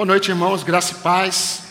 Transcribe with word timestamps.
Boa 0.00 0.06
noite, 0.06 0.30
irmãos, 0.30 0.62
graça 0.62 0.92
e 0.92 0.94
paz. 1.02 1.62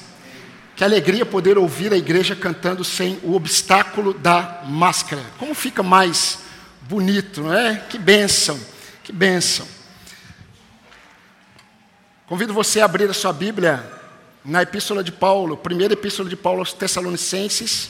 Que 0.76 0.84
alegria 0.84 1.26
poder 1.26 1.58
ouvir 1.58 1.92
a 1.92 1.98
igreja 1.98 2.36
cantando 2.36 2.84
sem 2.84 3.18
o 3.24 3.34
obstáculo 3.34 4.14
da 4.14 4.62
máscara. 4.68 5.24
Como 5.40 5.56
fica 5.56 5.82
mais 5.82 6.38
bonito, 6.82 7.42
não 7.42 7.52
é? 7.52 7.78
Que 7.90 7.98
bênção, 7.98 8.60
que 9.04 9.12
bênção. 9.12 9.68
Convido 12.28 12.54
você 12.54 12.80
a 12.82 12.86
abrir 12.86 13.10
a 13.10 13.16
sua 13.16 13.34
Bíblia 13.34 13.84
na 14.46 14.62
Epístola 14.62 15.04
de 15.04 15.12
Paulo, 15.12 15.58
primeira 15.58 15.96
Epístola 15.96 16.30
de 16.30 16.36
Paulo 16.36 16.60
aos 16.60 16.72
Tessalonicenses. 16.72 17.90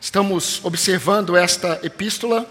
Estamos 0.00 0.64
observando 0.64 1.36
esta 1.36 1.78
epístola. 1.82 2.48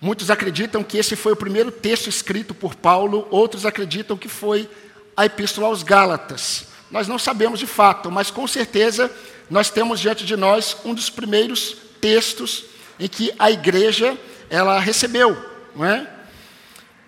Muitos 0.00 0.30
acreditam 0.30 0.84
que 0.84 0.96
esse 0.96 1.16
foi 1.16 1.32
o 1.32 1.36
primeiro 1.36 1.72
texto 1.72 2.08
escrito 2.08 2.54
por 2.54 2.76
Paulo, 2.76 3.26
outros 3.32 3.66
acreditam 3.66 4.16
que 4.16 4.28
foi 4.28 4.70
a 5.16 5.26
epístola 5.26 5.66
aos 5.66 5.82
Gálatas. 5.82 6.66
Nós 6.90 7.08
não 7.08 7.18
sabemos 7.18 7.58
de 7.58 7.66
fato, 7.66 8.10
mas 8.10 8.30
com 8.30 8.46
certeza 8.46 9.10
nós 9.50 9.70
temos 9.70 10.00
diante 10.00 10.24
de 10.24 10.36
nós 10.36 10.76
um 10.84 10.94
dos 10.94 11.10
primeiros 11.10 11.76
textos 12.00 12.64
em 12.98 13.08
que 13.08 13.32
a 13.38 13.50
igreja 13.50 14.16
ela 14.48 14.78
recebeu, 14.78 15.36
não 15.74 15.84
é? 15.84 16.08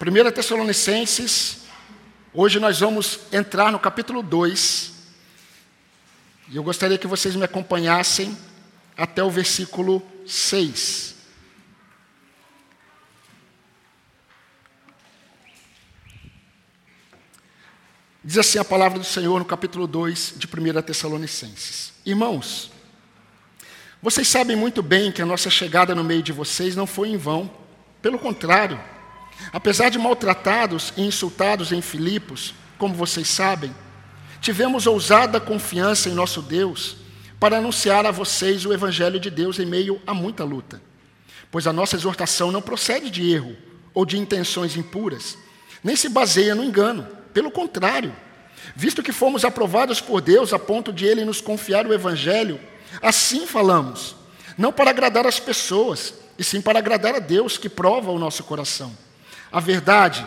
1 0.00 0.30
Tessalonicenses, 0.30 1.59
hoje 2.34 2.61
nós 2.61 2.80
vamos 2.80 3.20
entrar 3.33 3.73
no 3.73 3.78
capítulo 3.78 4.23
2. 4.23 4.92
E 6.50 6.56
eu 6.56 6.62
gostaria 6.62 6.98
que 6.98 7.06
vocês 7.06 7.34
me 7.34 7.45
acompanhassem 7.45 8.36
até 8.97 9.23
o 9.23 9.30
versículo 9.30 10.02
6. 10.27 11.16
Diz 18.26 18.38
assim 18.38 18.58
a 18.58 18.64
palavra 18.64 18.98
do 18.98 19.04
Senhor 19.04 19.38
no 19.38 19.44
capítulo 19.44 19.86
2 19.86 20.34
de 20.36 20.48
1 20.48 20.82
Tessalonicenses: 20.82 21.92
Irmãos, 22.05 22.72
vocês 24.02 24.27
sabem 24.27 24.56
muito 24.56 24.83
bem 24.83 25.12
que 25.12 25.22
a 25.22 25.24
nossa 25.24 25.48
chegada 25.48 25.94
no 25.94 26.02
meio 26.02 26.24
de 26.24 26.33
vocês 26.33 26.74
não 26.74 26.88
foi 26.88 27.10
em 27.10 27.16
vão. 27.16 27.48
Pelo 28.02 28.18
contrário, 28.18 28.80
apesar 29.52 29.91
de 29.91 29.98
maltratados 30.00 30.92
e 30.96 31.02
insultados 31.02 31.70
em 31.70 31.80
Filipos, 31.80 32.52
como 32.77 32.94
vocês 32.94 33.28
sabem, 33.28 33.72
tivemos 34.40 34.88
ousada 34.88 35.38
confiança 35.38 36.08
em 36.08 36.12
nosso 36.12 36.42
Deus 36.42 36.96
para 37.38 37.58
anunciar 37.58 38.05
a 38.06 38.11
vocês 38.11 38.66
o 38.66 38.72
Evangelho 38.72 39.20
de 39.20 39.30
Deus 39.30 39.61
em 39.61 39.66
meio 39.66 40.02
a 40.05 40.12
muita 40.12 40.42
luta. 40.42 40.83
Pois 41.48 41.68
a 41.68 41.72
nossa 41.72 41.94
exortação 41.94 42.50
não 42.50 42.61
procede 42.61 43.08
de 43.08 43.30
erro 43.30 43.56
ou 43.94 44.05
de 44.05 44.18
intenções 44.18 44.77
impuras, 44.77 45.38
nem 45.80 45.94
se 45.94 46.08
baseia 46.08 46.56
no 46.56 46.64
engano 46.64 47.16
pelo 47.37 47.51
contrário, 47.51 48.17
visto 48.75 49.03
que 49.03 49.12
fomos 49.12 49.45
aprovados 49.45 50.01
por 50.01 50.23
Deus 50.23 50.55
a 50.55 50.59
ponto 50.59 50.91
de 50.91 51.05
Ele 51.05 51.23
nos 51.23 51.39
confiar 51.39 51.87
o 51.87 51.92
Evangelho, 51.92 52.59
assim 53.03 53.47
falamos, 53.47 54.17
não 54.56 54.73
para 54.73 54.89
agradar 54.89 55.27
as 55.27 55.39
pessoas, 55.39 56.14
e 56.39 56.42
sim 56.42 56.62
para 56.62 56.79
agradar 56.79 57.14
a 57.14 57.19
Deus 57.19 57.59
que 57.59 57.69
prova 57.69 58.11
o 58.11 58.19
nosso 58.19 58.42
coração. 58.45 58.97
A 59.53 59.61
verdade, 59.61 60.27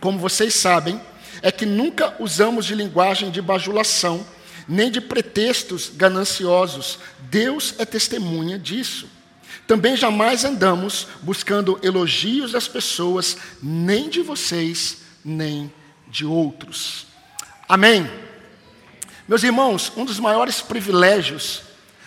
como 0.00 0.18
vocês 0.18 0.54
sabem, 0.54 0.98
é 1.42 1.52
que 1.52 1.66
nunca 1.66 2.16
usamos 2.18 2.64
de 2.64 2.74
linguagem 2.74 3.30
de 3.30 3.42
bajulação, 3.42 4.26
nem 4.66 4.90
de 4.90 5.02
pretextos 5.02 5.92
gananciosos. 5.94 7.00
Deus 7.28 7.74
é 7.76 7.84
testemunha 7.84 8.58
disso. 8.58 9.10
Também 9.66 9.94
jamais 9.94 10.42
andamos 10.42 11.06
buscando 11.20 11.78
elogios 11.82 12.52
das 12.52 12.66
pessoas, 12.66 13.36
nem 13.62 14.08
de 14.08 14.22
vocês, 14.22 15.02
nem 15.22 15.66
de 15.66 15.83
outros. 16.22 17.06
Amém? 17.66 18.08
Meus 19.26 19.42
irmãos, 19.42 19.90
um 19.96 20.04
dos 20.04 20.20
maiores 20.20 20.60
privilégios 20.60 21.62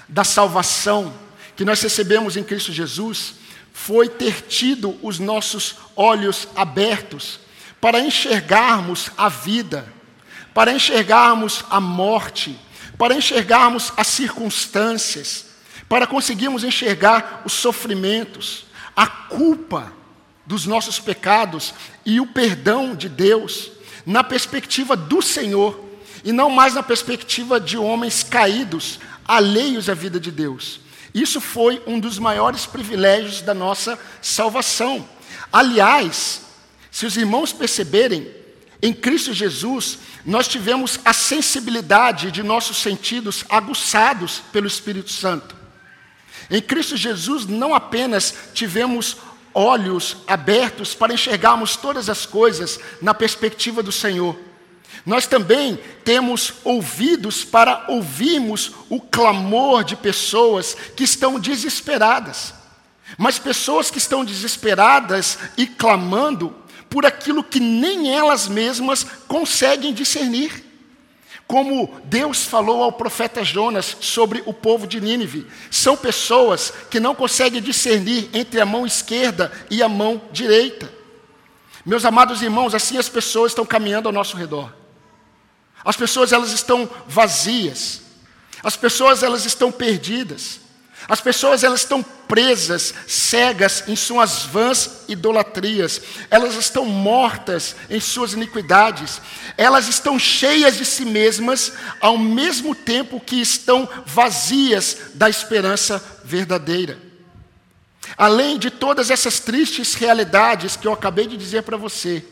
da 0.08 0.24
salvação 0.24 1.12
que 1.56 1.66
nós 1.66 1.82
recebemos 1.82 2.38
em 2.38 2.44
Cristo 2.44 2.72
Jesus 2.72 3.34
foi 3.74 4.08
ter 4.08 4.44
tido 4.44 4.98
os 5.02 5.18
nossos 5.18 5.76
olhos 5.96 6.48
abertos 6.56 7.40
para 7.82 8.00
enxergarmos 8.00 9.10
a 9.18 9.30
vida, 9.30 9.92
para 10.54 10.72
enxergarmos 10.72 11.66
a 11.70 11.80
morte, 11.80 12.58
para 12.98 13.16
enxergarmos 13.16 13.92
as 13.98 14.08
circunstâncias, 14.08 15.48
para 15.90 16.06
conseguirmos 16.06 16.64
enxergar 16.64 17.42
os 17.46 17.54
sofrimentos, 17.54 18.66
a 18.96 19.08
culpa 19.08 19.92
dos 20.46 20.66
nossos 20.66 21.00
pecados 21.00 21.74
e 22.06 22.20
o 22.20 22.28
perdão 22.28 22.96
de 22.96 23.10
Deus 23.10 23.72
na 24.08 24.24
perspectiva 24.24 24.96
do 24.96 25.22
Senhor 25.22 25.78
e 26.24 26.32
não 26.32 26.50
mais 26.50 26.74
na 26.74 26.82
perspectiva 26.82 27.60
de 27.60 27.78
homens 27.78 28.24
caídos, 28.24 29.02
alheios 29.28 29.90
à 29.90 29.94
vida 29.94 30.18
de 30.18 30.32
Deus. 30.32 30.80
Isso 31.14 31.42
foi 31.42 31.84
um 31.86 32.00
dos 32.00 32.18
maiores 32.18 32.66
privilégios 32.66 33.42
da 33.42 33.54
nossa 33.54 34.00
salvação. 34.22 35.08
Aliás, 35.52 36.42
se 36.90 37.06
os 37.06 37.18
irmãos 37.18 37.52
perceberem, 37.52 38.32
em 38.82 38.94
Cristo 38.94 39.34
Jesus, 39.34 40.00
nós 40.26 40.48
tivemos 40.48 41.02
a 41.04 41.12
sensibilidade 41.12 42.32
de 42.32 42.44
nossos 42.44 42.78
sentidos 42.78 43.44
aguçados 43.50 44.42
pelo 44.54 44.68
Espírito 44.68 45.12
Santo. 45.12 45.54
Em 46.50 46.62
Cristo 46.62 46.96
Jesus, 46.96 47.46
não 47.46 47.76
apenas 47.76 48.34
tivemos 48.54 49.18
olhos 49.58 50.18
abertos 50.28 50.94
para 50.94 51.12
enxergarmos 51.12 51.76
todas 51.76 52.12
as 52.12 52.28
coisas 52.28 52.80
na 53.02 53.12
perspectiva 53.12 53.82
do 53.82 53.92
Senhor. 53.92 54.38
Nós 55.04 55.26
também 55.26 55.80
temos 56.06 56.54
ouvidos 56.64 57.44
para 57.44 57.86
ouvirmos 57.88 58.72
o 58.88 59.02
clamor 59.02 59.84
de 59.84 59.96
pessoas 59.96 60.78
que 60.96 61.04
estão 61.04 61.40
desesperadas. 61.40 62.54
Mas 63.18 63.40
pessoas 63.40 63.90
que 63.90 63.98
estão 63.98 64.24
desesperadas 64.24 65.40
e 65.58 65.66
clamando 65.66 66.56
por 66.88 67.04
aquilo 67.04 67.44
que 67.44 67.60
nem 67.60 68.14
elas 68.14 68.48
mesmas 68.48 69.08
conseguem 69.28 69.92
discernir. 69.92 70.67
Como 71.48 71.98
Deus 72.04 72.44
falou 72.44 72.84
ao 72.84 72.92
profeta 72.92 73.42
Jonas 73.42 73.96
sobre 74.02 74.44
o 74.46 74.54
povo 74.54 74.86
de 74.86 75.00
Nínive, 75.00 75.48
são 75.72 75.96
pessoas 75.96 76.74
que 76.92 77.00
não 77.00 77.16
conseguem 77.16 77.62
discernir 77.62 78.30
entre 78.34 78.60
a 78.60 78.66
mão 78.66 78.86
esquerda 78.86 79.50
e 79.72 79.82
a 79.82 79.88
mão 79.88 80.22
direita. 80.32 80.92
Meus 81.86 82.04
amados 82.04 82.42
irmãos, 82.42 82.76
assim 82.76 82.98
as 82.98 83.08
pessoas 83.08 83.54
estão 83.54 83.66
caminhando 83.66 84.10
ao 84.10 84.14
nosso 84.14 84.36
redor. 84.36 84.74
As 85.86 85.96
pessoas 85.96 86.34
elas 86.34 86.52
estão 86.52 86.90
vazias. 87.08 88.02
As 88.62 88.76
pessoas 88.76 89.24
elas 89.24 89.46
estão 89.46 89.72
perdidas. 89.72 90.60
As 91.08 91.22
pessoas 91.22 91.64
elas 91.64 91.82
estão 91.82 92.04
presas, 92.04 92.94
cegas 93.08 93.84
em 93.88 93.96
suas 93.96 94.44
vãs 94.44 95.04
idolatrias. 95.08 96.02
Elas 96.30 96.56
estão 96.56 96.86
mortas 96.86 97.76
em 97.90 98.00
suas 98.00 98.34
iniquidades. 98.34 99.22
Elas 99.58 99.88
estão 99.88 100.20
cheias 100.20 100.76
de 100.76 100.84
si 100.84 101.06
mesmas, 101.06 101.72
ao 102.02 102.18
mesmo 102.18 102.76
tempo 102.76 103.22
que 103.22 103.40
estão 103.40 103.88
vazias 104.06 104.98
da 105.14 105.30
esperança 105.30 106.04
verdadeira. 106.26 106.98
Além 108.18 108.58
de 108.58 108.70
todas 108.70 109.10
essas 109.10 109.40
tristes 109.40 109.94
realidades 109.94 110.76
que 110.76 110.88
eu 110.88 110.94
acabei 110.94 111.28
de 111.28 111.38
dizer 111.38 111.64
para 111.64 111.78
você, 111.78 112.24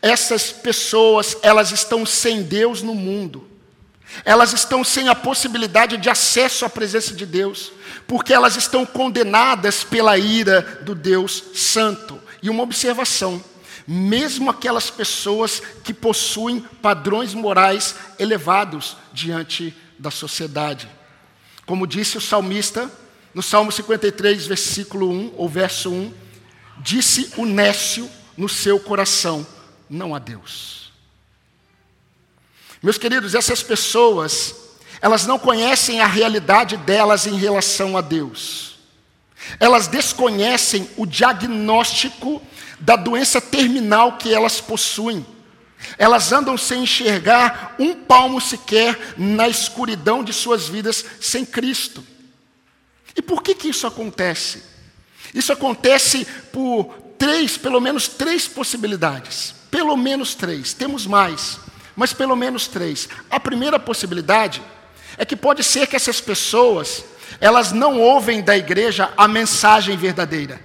essas 0.00 0.52
pessoas, 0.52 1.36
elas 1.42 1.72
estão 1.72 2.06
sem 2.06 2.42
Deus 2.42 2.80
no 2.80 2.94
mundo. 2.94 3.53
Elas 4.24 4.52
estão 4.52 4.84
sem 4.84 5.08
a 5.08 5.14
possibilidade 5.14 5.96
de 5.96 6.08
acesso 6.08 6.64
à 6.64 6.70
presença 6.70 7.14
de 7.14 7.26
Deus, 7.26 7.72
porque 8.06 8.32
elas 8.32 8.56
estão 8.56 8.84
condenadas 8.84 9.82
pela 9.82 10.16
ira 10.18 10.62
do 10.82 10.94
Deus 10.94 11.42
Santo. 11.54 12.20
E 12.42 12.50
uma 12.50 12.62
observação: 12.62 13.42
mesmo 13.86 14.50
aquelas 14.50 14.90
pessoas 14.90 15.60
que 15.82 15.92
possuem 15.92 16.60
padrões 16.60 17.34
morais 17.34 17.94
elevados 18.18 18.96
diante 19.12 19.74
da 19.98 20.10
sociedade. 20.10 20.88
Como 21.66 21.86
disse 21.86 22.18
o 22.18 22.20
salmista, 22.20 22.90
no 23.34 23.42
Salmo 23.42 23.72
53, 23.72 24.46
versículo 24.46 25.10
1, 25.10 25.34
ou 25.36 25.48
verso 25.48 25.90
1, 25.90 26.14
disse 26.78 27.32
o 27.36 27.44
nécio 27.44 28.08
no 28.36 28.48
seu 28.48 28.78
coração: 28.78 29.46
não 29.88 30.14
há 30.14 30.18
Deus. 30.18 30.92
Meus 32.84 32.98
queridos, 32.98 33.34
essas 33.34 33.62
pessoas, 33.62 34.54
elas 35.00 35.26
não 35.26 35.38
conhecem 35.38 36.02
a 36.02 36.06
realidade 36.06 36.76
delas 36.76 37.26
em 37.26 37.34
relação 37.34 37.96
a 37.96 38.02
Deus. 38.02 38.74
Elas 39.58 39.86
desconhecem 39.88 40.86
o 40.98 41.06
diagnóstico 41.06 42.42
da 42.78 42.94
doença 42.94 43.40
terminal 43.40 44.18
que 44.18 44.34
elas 44.34 44.60
possuem. 44.60 45.24
Elas 45.96 46.30
andam 46.30 46.58
sem 46.58 46.82
enxergar 46.82 47.74
um 47.78 47.94
palmo 47.94 48.38
sequer 48.38 49.14
na 49.16 49.48
escuridão 49.48 50.22
de 50.22 50.34
suas 50.34 50.68
vidas 50.68 51.02
sem 51.22 51.42
Cristo. 51.42 52.04
E 53.16 53.22
por 53.22 53.42
que, 53.42 53.54
que 53.54 53.68
isso 53.68 53.86
acontece? 53.86 54.62
Isso 55.32 55.54
acontece 55.54 56.26
por 56.52 56.94
três, 57.16 57.56
pelo 57.56 57.80
menos 57.80 58.08
três 58.08 58.46
possibilidades. 58.46 59.54
Pelo 59.70 59.96
menos 59.96 60.34
três, 60.34 60.74
temos 60.74 61.06
mais 61.06 61.63
mas 61.96 62.12
pelo 62.12 62.36
menos 62.36 62.66
três. 62.66 63.08
A 63.30 63.38
primeira 63.38 63.78
possibilidade 63.78 64.62
é 65.16 65.24
que 65.24 65.36
pode 65.36 65.62
ser 65.62 65.86
que 65.86 65.96
essas 65.96 66.20
pessoas, 66.20 67.04
elas 67.40 67.72
não 67.72 68.00
ouvem 68.00 68.42
da 68.42 68.56
igreja 68.56 69.12
a 69.16 69.28
mensagem 69.28 69.96
verdadeira. 69.96 70.60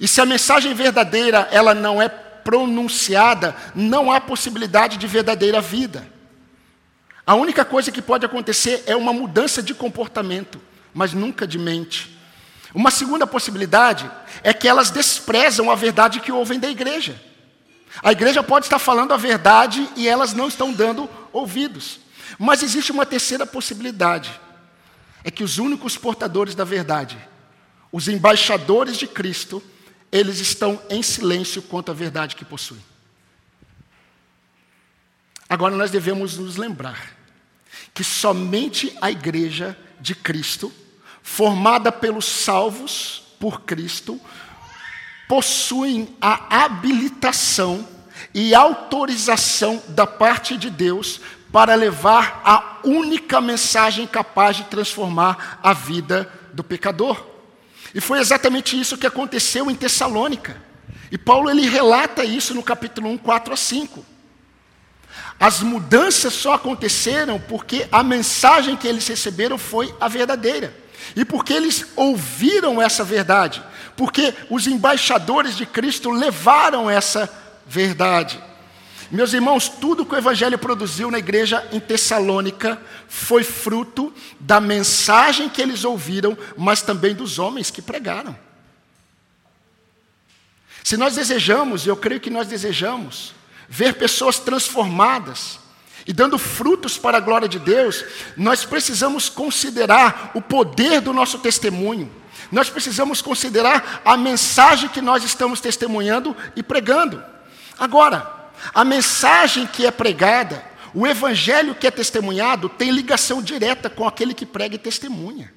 E 0.00 0.06
se 0.06 0.20
a 0.20 0.26
mensagem 0.26 0.74
verdadeira 0.74 1.48
ela 1.50 1.74
não 1.74 2.00
é 2.00 2.08
pronunciada, 2.08 3.54
não 3.74 4.10
há 4.10 4.20
possibilidade 4.20 4.96
de 4.96 5.06
verdadeira 5.06 5.60
vida. 5.60 6.06
A 7.26 7.34
única 7.34 7.64
coisa 7.64 7.92
que 7.92 8.00
pode 8.00 8.24
acontecer 8.24 8.84
é 8.86 8.96
uma 8.96 9.12
mudança 9.12 9.62
de 9.62 9.74
comportamento, 9.74 10.60
mas 10.94 11.12
nunca 11.12 11.46
de 11.46 11.58
mente. 11.58 12.16
Uma 12.74 12.90
segunda 12.90 13.26
possibilidade 13.26 14.10
é 14.42 14.54
que 14.54 14.68
elas 14.68 14.90
desprezam 14.90 15.70
a 15.70 15.74
verdade 15.74 16.20
que 16.20 16.32
ouvem 16.32 16.58
da 16.58 16.70
igreja. 16.70 17.20
A 18.02 18.12
igreja 18.12 18.42
pode 18.42 18.66
estar 18.66 18.78
falando 18.78 19.12
a 19.12 19.16
verdade 19.16 19.88
e 19.96 20.08
elas 20.08 20.32
não 20.32 20.48
estão 20.48 20.72
dando 20.72 21.08
ouvidos. 21.32 22.00
Mas 22.38 22.62
existe 22.62 22.92
uma 22.92 23.06
terceira 23.06 23.46
possibilidade: 23.46 24.30
é 25.24 25.30
que 25.30 25.44
os 25.44 25.58
únicos 25.58 25.96
portadores 25.96 26.54
da 26.54 26.64
verdade, 26.64 27.18
os 27.90 28.08
embaixadores 28.08 28.96
de 28.96 29.06
Cristo, 29.06 29.62
eles 30.10 30.38
estão 30.38 30.80
em 30.90 31.02
silêncio 31.02 31.62
quanto 31.62 31.90
à 31.90 31.94
verdade 31.94 32.36
que 32.36 32.44
possuem. 32.44 32.82
Agora 35.48 35.74
nós 35.74 35.90
devemos 35.90 36.36
nos 36.36 36.56
lembrar 36.56 37.16
que 37.94 38.04
somente 38.04 38.96
a 39.00 39.10
igreja 39.10 39.76
de 40.00 40.14
Cristo, 40.14 40.72
formada 41.22 41.90
pelos 41.90 42.26
salvos 42.26 43.22
por 43.40 43.62
Cristo, 43.62 44.20
possuem 45.28 46.08
a 46.20 46.64
habilitação 46.64 47.86
e 48.34 48.54
autorização 48.54 49.82
da 49.88 50.06
parte 50.06 50.56
de 50.56 50.70
Deus 50.70 51.20
para 51.52 51.74
levar 51.74 52.40
a 52.44 52.78
única 52.84 53.40
mensagem 53.40 54.06
capaz 54.06 54.56
de 54.56 54.64
transformar 54.64 55.60
a 55.62 55.72
vida 55.72 56.30
do 56.52 56.64
pecador. 56.64 57.24
E 57.94 58.00
foi 58.00 58.18
exatamente 58.18 58.78
isso 58.78 58.98
que 58.98 59.06
aconteceu 59.06 59.70
em 59.70 59.74
Tessalônica. 59.74 60.60
E 61.10 61.16
Paulo 61.16 61.48
ele 61.48 61.68
relata 61.68 62.24
isso 62.24 62.54
no 62.54 62.62
capítulo 62.62 63.08
1, 63.10 63.18
4 63.18 63.54
a 63.54 63.56
5. 63.56 64.04
As 65.40 65.60
mudanças 65.60 66.34
só 66.34 66.54
aconteceram 66.54 67.40
porque 67.40 67.86
a 67.92 68.02
mensagem 68.02 68.76
que 68.76 68.86
eles 68.86 69.06
receberam 69.06 69.56
foi 69.56 69.94
a 70.00 70.08
verdadeira. 70.08 70.74
E 71.16 71.24
porque 71.24 71.52
eles 71.52 71.86
ouviram 71.96 72.82
essa 72.82 73.04
verdade. 73.04 73.62
Porque 73.98 74.32
os 74.48 74.68
embaixadores 74.68 75.56
de 75.56 75.66
Cristo 75.66 76.08
levaram 76.12 76.88
essa 76.88 77.28
verdade. 77.66 78.40
Meus 79.10 79.32
irmãos, 79.32 79.68
tudo 79.68 80.06
que 80.06 80.14
o 80.14 80.18
Evangelho 80.18 80.56
produziu 80.56 81.10
na 81.10 81.18
igreja 81.18 81.66
em 81.72 81.80
Tessalônica 81.80 82.80
foi 83.08 83.42
fruto 83.42 84.14
da 84.38 84.60
mensagem 84.60 85.48
que 85.48 85.60
eles 85.60 85.82
ouviram, 85.82 86.38
mas 86.56 86.80
também 86.80 87.12
dos 87.12 87.40
homens 87.40 87.72
que 87.72 87.82
pregaram. 87.82 88.38
Se 90.84 90.96
nós 90.96 91.16
desejamos, 91.16 91.84
e 91.84 91.88
eu 91.88 91.96
creio 91.96 92.20
que 92.20 92.30
nós 92.30 92.46
desejamos, 92.46 93.34
ver 93.68 93.94
pessoas 93.94 94.38
transformadas 94.38 95.58
e 96.06 96.12
dando 96.12 96.38
frutos 96.38 96.96
para 96.96 97.18
a 97.18 97.20
glória 97.20 97.48
de 97.48 97.58
Deus, 97.58 98.04
nós 98.36 98.64
precisamos 98.64 99.28
considerar 99.28 100.30
o 100.34 100.40
poder 100.40 101.00
do 101.00 101.12
nosso 101.12 101.40
testemunho. 101.40 102.08
Nós 102.50 102.70
precisamos 102.70 103.20
considerar 103.20 104.02
a 104.04 104.16
mensagem 104.16 104.88
que 104.88 105.00
nós 105.00 105.22
estamos 105.22 105.60
testemunhando 105.60 106.36
e 106.56 106.62
pregando. 106.62 107.22
Agora, 107.78 108.50
a 108.74 108.84
mensagem 108.84 109.66
que 109.66 109.86
é 109.86 109.90
pregada, 109.90 110.64
o 110.94 111.06
evangelho 111.06 111.74
que 111.74 111.86
é 111.86 111.90
testemunhado, 111.90 112.68
tem 112.68 112.90
ligação 112.90 113.42
direta 113.42 113.90
com 113.90 114.06
aquele 114.06 114.34
que 114.34 114.46
prega 114.46 114.74
e 114.74 114.78
testemunha. 114.78 115.52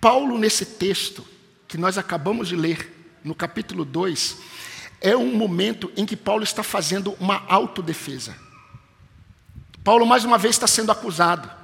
Paulo, 0.00 0.36
nesse 0.36 0.66
texto 0.66 1.26
que 1.66 1.78
nós 1.78 1.96
acabamos 1.96 2.48
de 2.48 2.56
ler, 2.56 2.92
no 3.24 3.34
capítulo 3.34 3.84
2, 3.84 4.36
é 5.00 5.16
um 5.16 5.34
momento 5.34 5.90
em 5.96 6.04
que 6.04 6.16
Paulo 6.16 6.42
está 6.42 6.62
fazendo 6.62 7.16
uma 7.18 7.44
autodefesa. 7.48 8.36
Paulo, 9.82 10.06
mais 10.06 10.24
uma 10.24 10.38
vez, 10.38 10.56
está 10.56 10.66
sendo 10.66 10.92
acusado. 10.92 11.61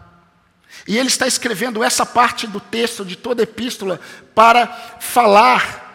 E 0.86 0.96
ele 0.96 1.08
está 1.08 1.26
escrevendo 1.26 1.82
essa 1.82 2.06
parte 2.06 2.46
do 2.46 2.60
texto, 2.60 3.04
de 3.04 3.16
toda 3.16 3.42
a 3.42 3.44
epístola, 3.44 4.00
para 4.34 4.66
falar 5.00 5.86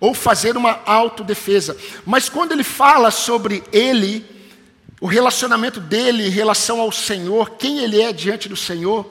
ou 0.00 0.14
fazer 0.14 0.56
uma 0.56 0.80
autodefesa. 0.84 1.76
Mas 2.04 2.28
quando 2.28 2.52
ele 2.52 2.64
fala 2.64 3.10
sobre 3.10 3.62
ele, 3.72 4.24
o 5.00 5.06
relacionamento 5.06 5.80
dele 5.80 6.26
em 6.26 6.30
relação 6.30 6.80
ao 6.80 6.92
Senhor, 6.92 7.50
quem 7.50 7.78
ele 7.78 8.00
é 8.00 8.12
diante 8.12 8.48
do 8.48 8.56
Senhor, 8.56 9.10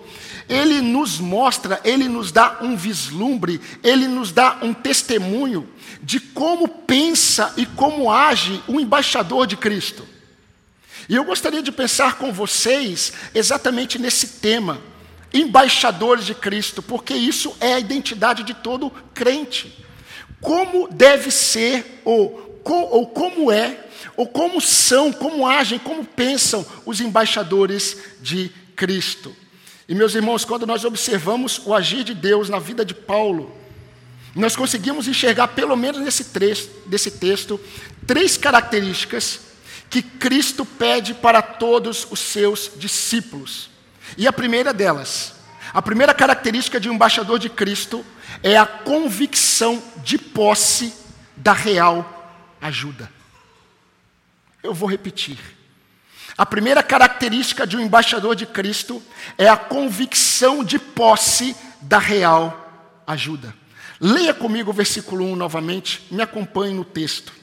ele 0.49 0.81
nos 0.81 1.19
mostra, 1.19 1.79
ele 1.83 2.07
nos 2.07 2.31
dá 2.31 2.59
um 2.61 2.75
vislumbre, 2.75 3.59
ele 3.83 4.07
nos 4.07 4.31
dá 4.31 4.59
um 4.61 4.73
testemunho 4.73 5.67
de 6.01 6.19
como 6.19 6.67
pensa 6.67 7.53
e 7.57 7.65
como 7.65 8.11
age 8.11 8.61
o 8.67 8.79
embaixador 8.79 9.45
de 9.45 9.57
Cristo. 9.57 10.07
E 11.09 11.15
eu 11.15 11.23
gostaria 11.23 11.61
de 11.61 11.71
pensar 11.71 12.17
com 12.17 12.31
vocês 12.31 13.13
exatamente 13.33 13.97
nesse 13.97 14.27
tema, 14.39 14.81
embaixadores 15.33 16.25
de 16.25 16.35
Cristo, 16.35 16.81
porque 16.81 17.13
isso 17.13 17.55
é 17.59 17.73
a 17.73 17.79
identidade 17.79 18.43
de 18.43 18.53
todo 18.53 18.91
crente 19.13 19.85
como 20.39 20.87
deve 20.87 21.31
ser, 21.31 22.01
ou, 22.05 22.61
ou 22.63 23.07
como 23.07 23.51
é, 23.51 23.85
ou 24.15 24.27
como 24.27 24.61
são, 24.61 25.11
como 25.11 25.47
agem, 25.47 25.79
como 25.79 26.05
pensam 26.05 26.65
os 26.85 27.01
embaixadores 27.01 27.97
de 28.21 28.51
Cristo. 28.75 29.35
E 29.87 29.95
meus 29.95 30.15
irmãos, 30.15 30.43
quando 30.43 30.67
nós 30.67 30.83
observamos 30.83 31.61
o 31.65 31.73
agir 31.73 32.03
de 32.03 32.13
Deus 32.13 32.49
na 32.49 32.59
vida 32.59 32.83
de 32.83 32.93
Paulo, 32.93 33.55
nós 34.35 34.55
conseguimos 34.55 35.07
enxergar, 35.07 35.47
pelo 35.49 35.75
menos 35.75 36.01
nesse, 36.01 36.25
trecho, 36.25 36.69
desse 36.85 37.09
texto, 37.11 37.59
três 38.05 38.37
características 38.37 39.39
que 39.89 40.01
Cristo 40.01 40.65
pede 40.65 41.13
para 41.13 41.41
todos 41.41 42.07
os 42.09 42.19
seus 42.19 42.71
discípulos. 42.75 43.69
E 44.17 44.27
a 44.27 44.33
primeira 44.33 44.73
delas, 44.73 45.35
a 45.73 45.81
primeira 45.81 46.13
característica 46.13 46.79
de 46.79 46.89
um 46.89 46.93
embaixador 46.93 47.39
de 47.39 47.49
Cristo 47.49 48.05
é 48.43 48.57
a 48.57 48.65
convicção 48.65 49.81
de 50.03 50.17
posse 50.17 50.93
da 51.35 51.53
real 51.53 52.31
ajuda. 52.61 53.11
Eu 54.63 54.73
vou 54.73 54.89
repetir. 54.89 55.37
A 56.37 56.45
primeira 56.45 56.83
característica 56.83 57.65
de 57.65 57.77
um 57.77 57.81
embaixador 57.81 58.35
de 58.35 58.45
Cristo 58.45 59.01
é 59.37 59.47
a 59.47 59.57
convicção 59.57 60.63
de 60.63 60.77
posse 60.77 61.55
da 61.81 61.97
real 61.97 63.01
ajuda. 63.07 63.53
Leia 63.99 64.33
comigo 64.33 64.69
o 64.69 64.73
versículo 64.73 65.25
1 65.25 65.35
novamente, 65.35 66.05
me 66.11 66.21
acompanhe 66.21 66.73
no 66.73 66.85
texto. 66.85 67.33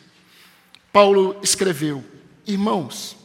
Paulo 0.93 1.37
escreveu: 1.43 2.05
Irmãos, 2.47 3.17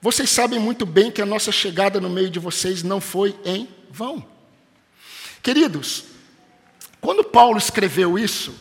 vocês 0.00 0.30
sabem 0.30 0.58
muito 0.58 0.86
bem 0.86 1.10
que 1.10 1.22
a 1.22 1.26
nossa 1.26 1.50
chegada 1.50 2.00
no 2.00 2.08
meio 2.08 2.30
de 2.30 2.38
vocês 2.38 2.82
não 2.82 3.00
foi 3.00 3.34
em 3.44 3.68
vão. 3.90 4.24
Queridos, 5.42 6.04
quando 7.00 7.24
Paulo 7.24 7.58
escreveu 7.58 8.18
isso, 8.18 8.54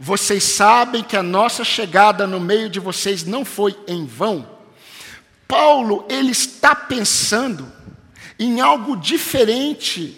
vocês 0.00 0.42
sabem 0.42 1.02
que 1.02 1.16
a 1.16 1.22
nossa 1.22 1.62
chegada 1.64 2.26
no 2.26 2.40
meio 2.40 2.68
de 2.68 2.80
vocês 2.80 3.24
não 3.24 3.44
foi 3.44 3.78
em 3.86 4.04
vão. 4.04 4.48
Paulo, 5.46 6.04
ele 6.08 6.32
está 6.32 6.74
pensando 6.74 7.70
em 8.38 8.60
algo 8.60 8.96
diferente 8.96 10.16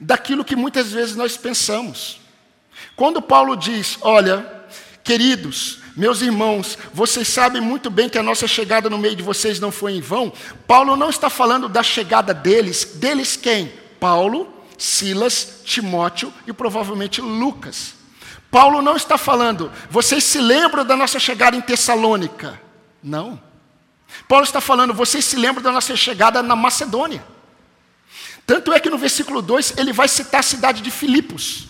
daquilo 0.00 0.44
que 0.44 0.56
muitas 0.56 0.90
vezes 0.90 1.16
nós 1.16 1.36
pensamos. 1.36 2.20
Quando 2.96 3.22
Paulo 3.22 3.56
diz: 3.56 3.98
Olha, 4.00 4.64
queridos, 5.04 5.81
meus 5.96 6.22
irmãos, 6.22 6.78
vocês 6.92 7.28
sabem 7.28 7.60
muito 7.60 7.90
bem 7.90 8.08
que 8.08 8.18
a 8.18 8.22
nossa 8.22 8.46
chegada 8.46 8.88
no 8.88 8.98
meio 8.98 9.16
de 9.16 9.22
vocês 9.22 9.60
não 9.60 9.70
foi 9.70 9.92
em 9.92 10.00
vão. 10.00 10.32
Paulo 10.66 10.96
não 10.96 11.10
está 11.10 11.28
falando 11.28 11.68
da 11.68 11.82
chegada 11.82 12.32
deles, 12.32 12.84
deles 12.96 13.36
quem? 13.36 13.72
Paulo 14.00 14.52
Silas, 14.82 15.60
Timóteo 15.64 16.32
e 16.46 16.52
provavelmente 16.52 17.20
Lucas. 17.20 17.94
Paulo 18.50 18.82
não 18.82 18.96
está 18.96 19.16
falando, 19.16 19.70
vocês 19.88 20.24
se 20.24 20.38
lembram 20.38 20.84
da 20.84 20.96
nossa 20.96 21.18
chegada 21.18 21.56
em 21.56 21.60
Tessalônica? 21.60 22.60
Não. 23.02 23.40
Paulo 24.28 24.44
está 24.44 24.60
falando, 24.60 24.92
vocês 24.92 25.24
se 25.24 25.36
lembram 25.36 25.62
da 25.62 25.72
nossa 25.72 25.96
chegada 25.96 26.42
na 26.42 26.56
Macedônia? 26.56 27.24
Tanto 28.44 28.72
é 28.72 28.80
que 28.80 28.90
no 28.90 28.98
versículo 28.98 29.40
2 29.40 29.74
ele 29.78 29.92
vai 29.92 30.08
citar 30.08 30.40
a 30.40 30.42
cidade 30.42 30.82
de 30.82 30.90
Filipos. 30.90 31.68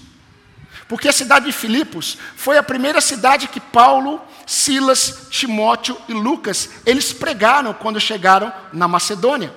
Porque 0.93 1.09
a 1.09 1.13
cidade 1.13 1.47
de 1.47 1.53
Filipos 1.53 2.19
foi 2.37 2.59
a 2.59 2.63
primeira 2.63 3.01
cidade 3.01 3.49
que 3.49 3.59
Paulo, 3.59 4.21
Silas, 4.47 5.29
Timóteo 5.31 5.97
e 6.07 6.13
Lucas, 6.13 6.69
eles 6.85 7.15
pregaram 7.15 7.73
quando 7.73 7.99
chegaram 7.99 8.53
na 8.75 8.87
Macedônia. 8.87 9.55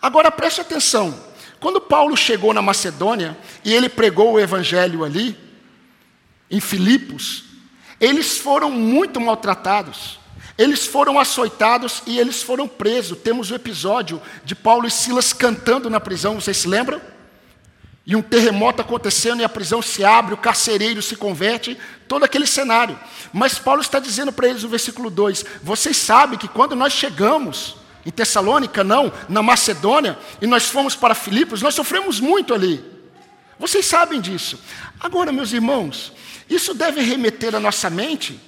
Agora 0.00 0.30
preste 0.30 0.62
atenção, 0.62 1.14
quando 1.60 1.82
Paulo 1.82 2.16
chegou 2.16 2.54
na 2.54 2.62
Macedônia 2.62 3.36
e 3.62 3.74
ele 3.74 3.90
pregou 3.90 4.32
o 4.32 4.40
evangelho 4.40 5.04
ali, 5.04 5.38
em 6.50 6.60
Filipos, 6.60 7.44
Eles 8.00 8.38
foram 8.38 8.70
muito 8.70 9.20
maltratados. 9.20 10.18
Eles 10.56 10.86
foram 10.86 11.18
açoitados 11.18 12.02
e 12.06 12.18
eles 12.18 12.42
foram 12.42 12.66
presos. 12.66 13.18
Temos 13.18 13.50
o 13.50 13.54
episódio 13.54 14.22
de 14.46 14.54
Paulo 14.54 14.86
e 14.86 14.90
Silas 14.90 15.34
cantando 15.34 15.90
na 15.90 16.00
prisão, 16.00 16.40
vocês 16.40 16.56
se 16.56 16.68
lembram? 16.68 17.17
E 18.08 18.16
um 18.16 18.22
terremoto 18.22 18.80
acontecendo 18.80 19.42
e 19.42 19.44
a 19.44 19.50
prisão 19.50 19.82
se 19.82 20.02
abre, 20.02 20.32
o 20.32 20.38
carcereiro 20.38 21.02
se 21.02 21.14
converte, 21.14 21.76
todo 22.08 22.24
aquele 22.24 22.46
cenário. 22.46 22.98
Mas 23.34 23.58
Paulo 23.58 23.82
está 23.82 23.98
dizendo 23.98 24.32
para 24.32 24.48
eles 24.48 24.62
no 24.62 24.68
versículo 24.70 25.10
2: 25.10 25.44
vocês 25.62 25.94
sabem 25.98 26.38
que 26.38 26.48
quando 26.48 26.74
nós 26.74 26.94
chegamos 26.94 27.76
em 28.06 28.10
Tessalônica, 28.10 28.82
não, 28.82 29.12
na 29.28 29.42
Macedônia, 29.42 30.18
e 30.40 30.46
nós 30.46 30.70
fomos 30.70 30.96
para 30.96 31.14
Filipos, 31.14 31.60
nós 31.60 31.74
sofremos 31.74 32.18
muito 32.18 32.54
ali. 32.54 32.82
Vocês 33.58 33.84
sabem 33.84 34.22
disso. 34.22 34.58
Agora, 34.98 35.30
meus 35.30 35.52
irmãos, 35.52 36.14
isso 36.48 36.72
deve 36.72 37.02
remeter 37.02 37.54
a 37.54 37.60
nossa 37.60 37.90
mente 37.90 38.40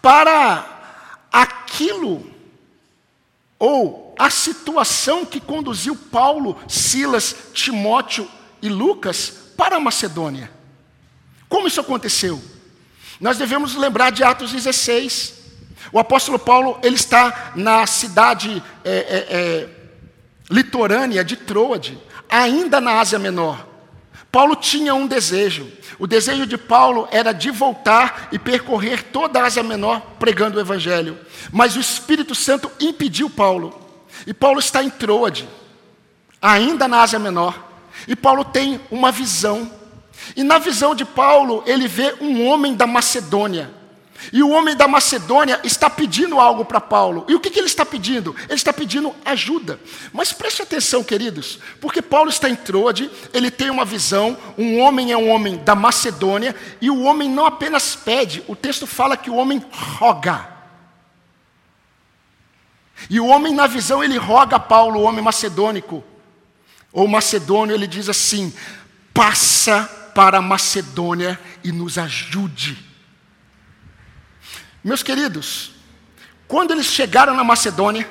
para 0.00 1.24
aquilo 1.32 2.30
ou 3.58 4.14
a 4.16 4.30
situação 4.30 5.24
que 5.24 5.40
conduziu 5.40 5.96
Paulo, 5.96 6.56
Silas, 6.68 7.34
Timóteo 7.52 8.30
e 8.64 8.68
Lucas 8.70 9.30
para 9.58 9.76
a 9.76 9.80
Macedônia. 9.80 10.50
Como 11.50 11.68
isso 11.68 11.82
aconteceu? 11.82 12.42
Nós 13.20 13.36
devemos 13.36 13.74
lembrar 13.74 14.08
de 14.08 14.24
Atos 14.24 14.52
16. 14.52 15.34
O 15.92 15.98
apóstolo 15.98 16.38
Paulo 16.38 16.78
ele 16.82 16.94
está 16.94 17.52
na 17.54 17.86
cidade 17.86 18.62
é, 18.82 18.90
é, 18.90 19.36
é, 19.36 19.68
litorânea 20.50 21.22
de 21.22 21.36
Troade, 21.36 21.98
ainda 22.26 22.80
na 22.80 23.00
Ásia 23.00 23.18
Menor. 23.18 23.66
Paulo 24.32 24.56
tinha 24.56 24.94
um 24.94 25.06
desejo. 25.06 25.70
O 25.98 26.06
desejo 26.06 26.46
de 26.46 26.56
Paulo 26.56 27.06
era 27.12 27.32
de 27.32 27.50
voltar 27.50 28.30
e 28.32 28.38
percorrer 28.38 29.02
toda 29.12 29.42
a 29.42 29.44
Ásia 29.44 29.62
Menor 29.62 30.00
pregando 30.18 30.56
o 30.56 30.60
Evangelho. 30.60 31.18
Mas 31.52 31.76
o 31.76 31.80
Espírito 31.80 32.34
Santo 32.34 32.70
impediu 32.80 33.28
Paulo. 33.28 33.78
E 34.26 34.32
Paulo 34.32 34.58
está 34.58 34.82
em 34.82 34.88
Troade, 34.88 35.46
ainda 36.40 36.88
na 36.88 37.02
Ásia 37.02 37.18
Menor. 37.18 37.73
E 38.06 38.16
Paulo 38.16 38.44
tem 38.44 38.80
uma 38.90 39.10
visão. 39.10 39.70
E 40.36 40.42
na 40.42 40.58
visão 40.58 40.94
de 40.94 41.04
Paulo, 41.04 41.62
ele 41.66 41.86
vê 41.86 42.14
um 42.20 42.46
homem 42.46 42.74
da 42.74 42.86
Macedônia 42.86 43.70
e 44.32 44.42
o 44.42 44.50
homem 44.50 44.76
da 44.76 44.88
Macedônia 44.88 45.60
está 45.64 45.90
pedindo 45.90 46.40
algo 46.40 46.64
para 46.64 46.80
Paulo. 46.80 47.24
E 47.28 47.34
o 47.34 47.40
que, 47.40 47.50
que, 47.50 47.58
ele 47.58 47.66
está 47.66 47.84
pedindo? 47.84 48.34
Ele 48.44 48.54
está 48.54 48.72
pedindo 48.72 49.14
ajuda. 49.24 49.78
Mas 50.12 50.32
preste 50.32 50.62
atenção, 50.62 51.02
queridos, 51.02 51.58
porque 51.80 52.00
Paulo 52.00 52.30
está 52.30 52.48
em 52.48 52.56
Troade, 52.56 53.10
ele 53.32 53.50
tem 53.50 53.70
uma 53.70 53.84
visão, 53.84 54.36
um 54.56 54.78
homem 54.80 55.12
é 55.12 55.16
um 55.16 55.28
homem 55.28 55.56
da 55.58 55.74
Macedônia, 55.74 56.54
e 56.80 56.90
o 56.90 57.02
homem 57.02 57.28
não 57.28 57.46
apenas 57.46 57.94
pede, 57.94 58.42
o 58.48 58.56
texto 58.56 58.86
fala 58.86 59.16
que 59.16 59.30
o 59.30 59.36
homem 59.36 59.62
roga. 59.70 60.52
E 63.10 63.20
o 63.20 63.26
homem, 63.26 63.52
na 63.52 63.66
visão, 63.66 64.02
ele 64.02 64.16
roga 64.16 64.56
a 64.56 64.60
Paulo, 64.60 65.00
o 65.00 65.02
homem 65.02 65.22
macedônico, 65.22 66.02
ou 66.94 67.08
macedônio, 67.08 67.74
ele 67.74 67.88
diz 67.88 68.08
assim: 68.08 68.54
passa 69.12 70.12
para 70.14 70.38
a 70.38 70.42
Macedônia 70.42 71.38
e 71.64 71.72
nos 71.72 71.98
ajude. 71.98 72.78
Meus 74.82 75.02
queridos, 75.02 75.72
quando 76.46 76.70
eles 76.70 76.86
chegaram 76.86 77.34
na 77.34 77.42
Macedônia, 77.42 78.08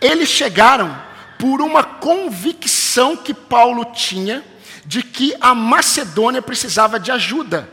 eles 0.00 0.30
chegaram 0.30 1.04
por 1.38 1.60
uma 1.60 1.84
convicção 1.84 3.14
que 3.14 3.34
Paulo 3.34 3.84
tinha 3.92 4.42
de 4.86 5.02
que 5.02 5.36
a 5.38 5.54
Macedônia 5.54 6.40
precisava 6.40 6.98
de 6.98 7.12
ajuda. 7.12 7.68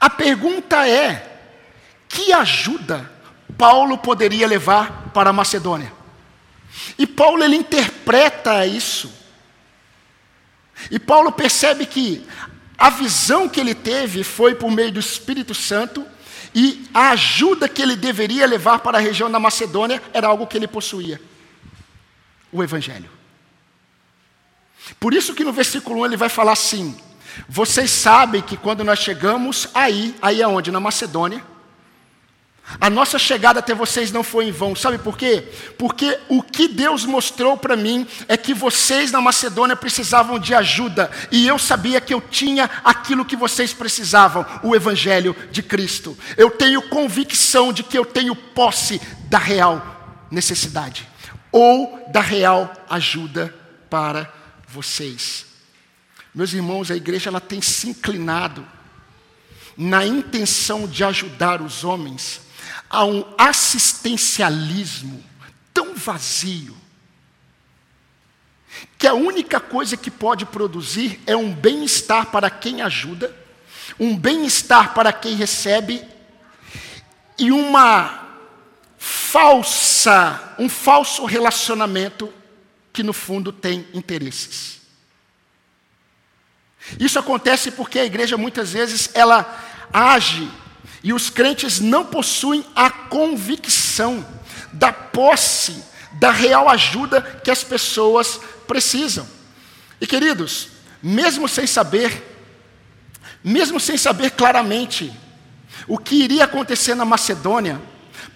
A 0.00 0.08
pergunta 0.08 0.88
é: 0.88 1.38
que 2.08 2.32
ajuda 2.32 3.10
Paulo 3.58 3.98
poderia 3.98 4.46
levar 4.46 5.10
para 5.12 5.30
a 5.30 5.34
Macedônia? 5.34 6.01
E 6.98 7.06
Paulo 7.06 7.42
ele 7.42 7.56
interpreta 7.56 8.66
isso. 8.66 9.12
E 10.90 10.98
Paulo 10.98 11.30
percebe 11.32 11.86
que 11.86 12.26
a 12.76 12.90
visão 12.90 13.48
que 13.48 13.60
ele 13.60 13.74
teve 13.74 14.24
foi 14.24 14.54
por 14.54 14.70
meio 14.70 14.92
do 14.92 15.00
Espírito 15.00 15.54
Santo 15.54 16.04
e 16.54 16.84
a 16.92 17.10
ajuda 17.10 17.68
que 17.68 17.80
ele 17.80 17.96
deveria 17.96 18.46
levar 18.46 18.80
para 18.80 18.98
a 18.98 19.00
região 19.00 19.30
da 19.30 19.38
Macedônia 19.38 20.02
era 20.12 20.26
algo 20.26 20.46
que 20.46 20.56
ele 20.56 20.66
possuía: 20.66 21.20
o 22.50 22.62
Evangelho. 22.62 23.10
Por 24.98 25.14
isso 25.14 25.34
que 25.34 25.44
no 25.44 25.52
versículo 25.52 26.00
1 26.00 26.06
ele 26.06 26.16
vai 26.16 26.28
falar 26.28 26.52
assim: 26.52 26.96
Vocês 27.48 27.90
sabem 27.90 28.42
que 28.42 28.56
quando 28.56 28.84
nós 28.84 28.98
chegamos 28.98 29.68
aí, 29.72 30.14
aí 30.20 30.42
aonde? 30.42 30.70
Na 30.70 30.80
Macedônia, 30.80 31.42
a 32.80 32.88
nossa 32.88 33.18
chegada 33.18 33.58
até 33.58 33.74
vocês 33.74 34.12
não 34.12 34.22
foi 34.22 34.46
em 34.46 34.52
vão, 34.52 34.74
sabe 34.74 34.96
por 34.96 35.16
quê? 35.16 35.48
Porque 35.76 36.18
o 36.28 36.42
que 36.42 36.68
Deus 36.68 37.04
mostrou 37.04 37.56
para 37.56 37.76
mim 37.76 38.06
é 38.28 38.36
que 38.36 38.54
vocês 38.54 39.10
na 39.10 39.20
Macedônia 39.20 39.76
precisavam 39.76 40.38
de 40.38 40.54
ajuda, 40.54 41.10
e 41.30 41.46
eu 41.46 41.58
sabia 41.58 42.00
que 42.00 42.14
eu 42.14 42.20
tinha 42.20 42.70
aquilo 42.84 43.24
que 43.24 43.36
vocês 43.36 43.72
precisavam, 43.72 44.46
o 44.62 44.74
Evangelho 44.74 45.36
de 45.50 45.62
Cristo. 45.62 46.16
Eu 46.36 46.50
tenho 46.50 46.88
convicção 46.88 47.72
de 47.72 47.82
que 47.82 47.98
eu 47.98 48.04
tenho 48.04 48.34
posse 48.34 49.00
da 49.28 49.38
real 49.38 50.26
necessidade, 50.30 51.08
ou 51.50 52.06
da 52.12 52.20
real 52.20 52.72
ajuda 52.88 53.54
para 53.90 54.32
vocês. 54.68 55.46
Meus 56.34 56.54
irmãos, 56.54 56.90
a 56.90 56.96
igreja 56.96 57.28
ela 57.28 57.40
tem 57.40 57.60
se 57.60 57.90
inclinado 57.90 58.66
na 59.76 60.06
intenção 60.06 60.86
de 60.86 61.04
ajudar 61.04 61.60
os 61.60 61.84
homens 61.84 62.40
a 62.92 63.06
um 63.06 63.24
assistencialismo 63.38 65.24
tão 65.72 65.94
vazio, 65.94 66.76
que 68.98 69.06
a 69.06 69.14
única 69.14 69.58
coisa 69.58 69.96
que 69.96 70.10
pode 70.10 70.44
produzir 70.44 71.18
é 71.26 71.34
um 71.34 71.52
bem-estar 71.52 72.26
para 72.26 72.50
quem 72.50 72.82
ajuda, 72.82 73.34
um 73.98 74.14
bem-estar 74.14 74.92
para 74.92 75.10
quem 75.10 75.34
recebe 75.34 76.06
e 77.38 77.50
uma 77.50 78.28
falsa, 78.98 80.54
um 80.58 80.68
falso 80.68 81.24
relacionamento 81.24 82.32
que 82.92 83.02
no 83.02 83.14
fundo 83.14 83.52
tem 83.52 83.86
interesses. 83.94 84.82
Isso 87.00 87.18
acontece 87.18 87.70
porque 87.70 87.98
a 87.98 88.04
igreja 88.04 88.36
muitas 88.36 88.72
vezes 88.72 89.10
ela 89.14 89.88
age 89.92 90.50
e 91.02 91.12
os 91.12 91.28
crentes 91.28 91.80
não 91.80 92.04
possuem 92.04 92.64
a 92.74 92.90
convicção 92.90 94.24
da 94.72 94.92
posse, 94.92 95.82
da 96.12 96.30
real 96.30 96.68
ajuda 96.68 97.20
que 97.42 97.50
as 97.50 97.64
pessoas 97.64 98.40
precisam. 98.66 99.26
E 100.00 100.06
queridos, 100.06 100.68
mesmo 101.02 101.48
sem 101.48 101.66
saber, 101.66 102.22
mesmo 103.42 103.80
sem 103.80 103.96
saber 103.96 104.30
claramente 104.30 105.12
o 105.88 105.98
que 105.98 106.16
iria 106.16 106.44
acontecer 106.44 106.94
na 106.94 107.04
Macedônia, 107.04 107.80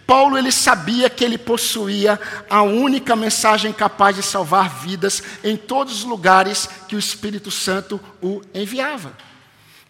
Paulo 0.07 0.39
ele 0.39 0.53
sabia 0.53 1.11
que 1.11 1.25
ele 1.25 1.37
possuía 1.37 2.19
a 2.49 2.63
única 2.63 3.17
mensagem 3.17 3.73
capaz 3.73 4.15
de 4.15 4.23
salvar 4.23 4.69
vidas 4.69 5.23
em 5.43 5.57
todos 5.57 5.99
os 5.99 6.05
lugares 6.05 6.69
que 6.89 6.95
o 6.95 6.99
Espírito 6.99 7.51
Santo 7.51 8.01
o 8.23 8.41
enviava. 8.55 9.13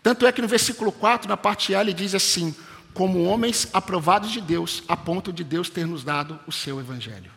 Tanto 0.02 0.26
é 0.26 0.32
que 0.32 0.40
no 0.40 0.48
versículo 0.48 0.90
4, 0.90 1.28
na 1.28 1.36
parte 1.36 1.74
A, 1.74 1.80
ele 1.82 1.92
diz 1.92 2.14
assim: 2.14 2.54
como 2.96 3.24
homens 3.24 3.68
aprovados 3.74 4.32
de 4.32 4.40
Deus, 4.40 4.82
a 4.88 4.96
ponto 4.96 5.30
de 5.30 5.44
Deus 5.44 5.68
ter 5.68 5.86
nos 5.86 6.02
dado 6.02 6.40
o 6.46 6.52
seu 6.52 6.80
Evangelho. 6.80 7.30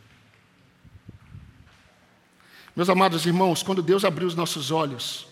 Meus 2.73 2.87
amados 2.87 3.25
irmãos, 3.25 3.61
quando 3.61 3.83
Deus 3.83 4.05
abriu 4.05 4.25
os 4.25 4.35
nossos 4.35 4.71
olhos 4.71 5.27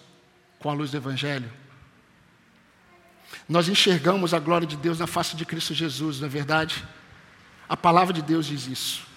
com 0.59 0.69
a 0.69 0.73
luz 0.73 0.91
do 0.91 0.97
Evangelho, 0.97 1.49
nós 3.47 3.69
enxergamos 3.69 4.33
a 4.33 4.39
glória 4.39 4.67
de 4.67 4.75
Deus 4.75 4.99
na 4.99 5.07
face 5.07 5.33
de 5.33 5.45
Cristo 5.45 5.73
Jesus, 5.73 6.19
não 6.19 6.27
é 6.27 6.29
verdade? 6.29 6.83
A 7.69 7.77
palavra 7.77 8.13
de 8.13 8.21
Deus 8.21 8.47
diz 8.47 8.67
isso. 8.67 9.07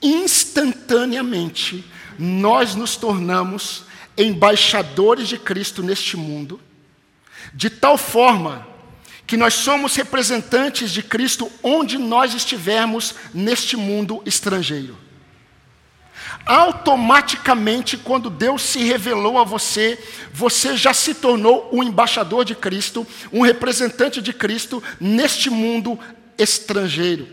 Instantaneamente, 0.00 1.84
nós 2.18 2.74
nos 2.74 2.96
tornamos 2.96 3.84
embaixadores 4.16 5.28
de 5.28 5.36
Cristo 5.36 5.82
neste 5.82 6.16
mundo, 6.16 6.58
de 7.52 7.68
tal 7.68 7.98
forma 7.98 8.77
que 9.28 9.36
nós 9.36 9.52
somos 9.52 9.94
representantes 9.94 10.90
de 10.90 11.02
Cristo 11.02 11.52
onde 11.62 11.98
nós 11.98 12.32
estivermos 12.32 13.14
neste 13.34 13.76
mundo 13.76 14.22
estrangeiro. 14.24 14.96
Automaticamente, 16.46 17.98
quando 17.98 18.30
Deus 18.30 18.62
se 18.62 18.78
revelou 18.78 19.38
a 19.38 19.44
você, 19.44 20.02
você 20.32 20.78
já 20.78 20.94
se 20.94 21.14
tornou 21.14 21.68
um 21.70 21.82
embaixador 21.82 22.42
de 22.42 22.54
Cristo, 22.54 23.06
um 23.30 23.42
representante 23.42 24.22
de 24.22 24.32
Cristo 24.32 24.82
neste 24.98 25.50
mundo 25.50 25.98
estrangeiro. 26.38 27.28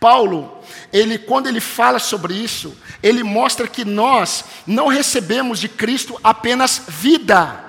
Paulo, 0.00 0.60
ele 0.92 1.18
quando 1.18 1.46
ele 1.46 1.60
fala 1.60 2.00
sobre 2.00 2.34
isso, 2.34 2.76
ele 3.00 3.22
mostra 3.22 3.68
que 3.68 3.84
nós 3.84 4.44
não 4.66 4.88
recebemos 4.88 5.60
de 5.60 5.68
Cristo 5.68 6.18
apenas 6.22 6.82
vida, 6.88 7.63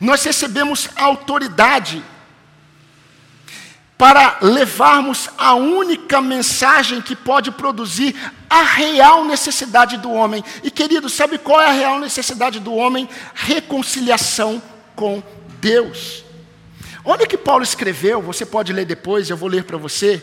Nós 0.00 0.24
recebemos 0.24 0.88
autoridade 0.96 2.02
para 4.02 4.38
levarmos 4.42 5.30
a 5.38 5.54
única 5.54 6.20
mensagem 6.20 7.00
que 7.00 7.14
pode 7.14 7.52
produzir 7.52 8.16
a 8.50 8.62
real 8.62 9.24
necessidade 9.24 9.96
do 9.96 10.10
homem. 10.10 10.42
E 10.64 10.72
querido, 10.72 11.08
sabe 11.08 11.38
qual 11.38 11.60
é 11.60 11.66
a 11.66 11.72
real 11.72 12.00
necessidade 12.00 12.58
do 12.58 12.74
homem? 12.74 13.08
Reconciliação 13.32 14.60
com 14.96 15.22
Deus. 15.60 16.24
Olha 17.04 17.24
o 17.24 17.28
que 17.28 17.38
Paulo 17.38 17.62
escreveu, 17.62 18.20
você 18.20 18.44
pode 18.44 18.72
ler 18.72 18.86
depois, 18.86 19.30
eu 19.30 19.36
vou 19.36 19.48
ler 19.48 19.64
para 19.64 19.76
você. 19.76 20.20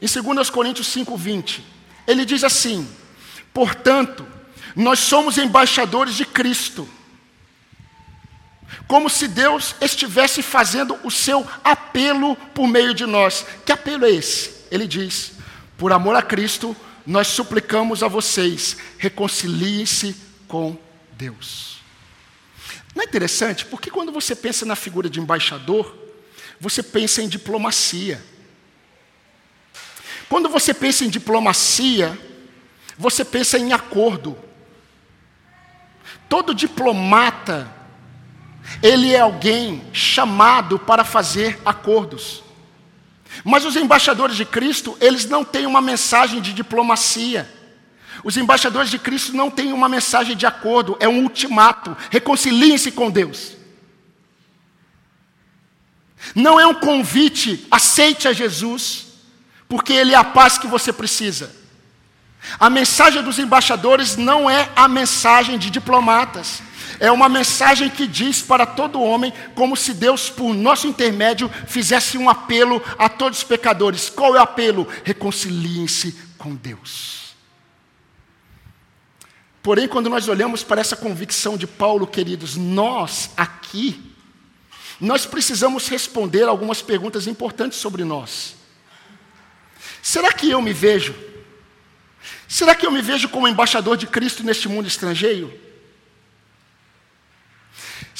Em 0.00 0.06
2 0.06 0.48
Coríntios 0.48 0.86
5:20. 0.86 1.64
Ele 2.06 2.24
diz 2.24 2.44
assim: 2.44 2.88
"Portanto, 3.52 4.24
nós 4.76 5.00
somos 5.00 5.38
embaixadores 5.38 6.14
de 6.14 6.24
Cristo, 6.24 6.88
como 8.86 9.08
se 9.08 9.28
Deus 9.28 9.74
estivesse 9.80 10.42
fazendo 10.42 10.98
o 11.02 11.10
seu 11.10 11.46
apelo 11.64 12.36
por 12.54 12.66
meio 12.66 12.94
de 12.94 13.06
nós. 13.06 13.44
Que 13.64 13.72
apelo 13.72 14.04
é 14.04 14.10
esse? 14.10 14.64
Ele 14.70 14.86
diz: 14.86 15.32
Por 15.76 15.92
amor 15.92 16.14
a 16.16 16.22
Cristo, 16.22 16.76
nós 17.06 17.28
suplicamos 17.28 18.02
a 18.02 18.08
vocês, 18.08 18.76
reconciliem-se 18.98 20.14
com 20.46 20.76
Deus. 21.12 21.78
Não 22.94 23.02
é 23.02 23.06
interessante? 23.06 23.64
Porque 23.64 23.90
quando 23.90 24.12
você 24.12 24.34
pensa 24.34 24.66
na 24.66 24.76
figura 24.76 25.08
de 25.08 25.20
embaixador, 25.20 25.96
você 26.60 26.82
pensa 26.82 27.22
em 27.22 27.28
diplomacia. 27.28 28.22
Quando 30.28 30.48
você 30.48 30.74
pensa 30.74 31.04
em 31.04 31.08
diplomacia, 31.08 32.18
você 32.98 33.24
pensa 33.24 33.58
em 33.58 33.72
acordo. 33.72 34.36
Todo 36.28 36.54
diplomata 36.54 37.77
ele 38.82 39.14
é 39.14 39.20
alguém 39.20 39.82
chamado 39.92 40.78
para 40.78 41.04
fazer 41.04 41.60
acordos. 41.64 42.42
Mas 43.44 43.64
os 43.64 43.76
embaixadores 43.76 44.36
de 44.36 44.44
Cristo, 44.44 44.96
eles 45.00 45.24
não 45.24 45.44
têm 45.44 45.66
uma 45.66 45.80
mensagem 45.80 46.40
de 46.40 46.52
diplomacia. 46.52 47.48
Os 48.24 48.36
embaixadores 48.36 48.90
de 48.90 48.98
Cristo 48.98 49.32
não 49.32 49.50
têm 49.50 49.72
uma 49.72 49.88
mensagem 49.88 50.36
de 50.36 50.46
acordo, 50.46 50.96
é 50.98 51.08
um 51.08 51.22
ultimato. 51.22 51.96
Reconciliem-se 52.10 52.90
com 52.92 53.10
Deus. 53.10 53.56
Não 56.34 56.58
é 56.58 56.66
um 56.66 56.74
convite, 56.74 57.66
aceite 57.70 58.26
a 58.26 58.32
Jesus, 58.32 59.06
porque 59.68 59.92
Ele 59.92 60.14
é 60.14 60.16
a 60.16 60.24
paz 60.24 60.58
que 60.58 60.66
você 60.66 60.92
precisa. 60.92 61.56
A 62.58 62.70
mensagem 62.70 63.22
dos 63.22 63.38
embaixadores 63.38 64.16
não 64.16 64.48
é 64.48 64.70
a 64.74 64.88
mensagem 64.88 65.58
de 65.58 65.70
diplomatas. 65.70 66.62
É 67.00 67.12
uma 67.12 67.28
mensagem 67.28 67.88
que 67.88 68.06
diz 68.06 68.42
para 68.42 68.66
todo 68.66 69.00
homem, 69.00 69.32
como 69.54 69.76
se 69.76 69.94
Deus, 69.94 70.28
por 70.28 70.52
nosso 70.52 70.86
intermédio, 70.86 71.48
fizesse 71.66 72.18
um 72.18 72.28
apelo 72.28 72.82
a 72.98 73.08
todos 73.08 73.38
os 73.38 73.44
pecadores. 73.44 74.10
Qual 74.10 74.34
é 74.34 74.40
o 74.40 74.42
apelo? 74.42 74.86
Reconciliem-se 75.04 76.12
com 76.36 76.54
Deus. 76.54 77.34
Porém, 79.62 79.86
quando 79.86 80.08
nós 80.08 80.28
olhamos 80.28 80.64
para 80.64 80.80
essa 80.80 80.96
convicção 80.96 81.56
de 81.56 81.66
Paulo, 81.66 82.06
queridos, 82.06 82.56
nós 82.56 83.30
aqui, 83.36 84.14
nós 85.00 85.26
precisamos 85.26 85.88
responder 85.88 86.44
algumas 86.44 86.82
perguntas 86.82 87.26
importantes 87.26 87.78
sobre 87.78 88.02
nós. 88.02 88.56
Será 90.02 90.32
que 90.32 90.50
eu 90.50 90.60
me 90.60 90.72
vejo? 90.72 91.14
Será 92.48 92.74
que 92.74 92.86
eu 92.86 92.90
me 92.90 93.02
vejo 93.02 93.28
como 93.28 93.46
embaixador 93.46 93.96
de 93.96 94.06
Cristo 94.06 94.42
neste 94.42 94.68
mundo 94.68 94.88
estrangeiro? 94.88 95.67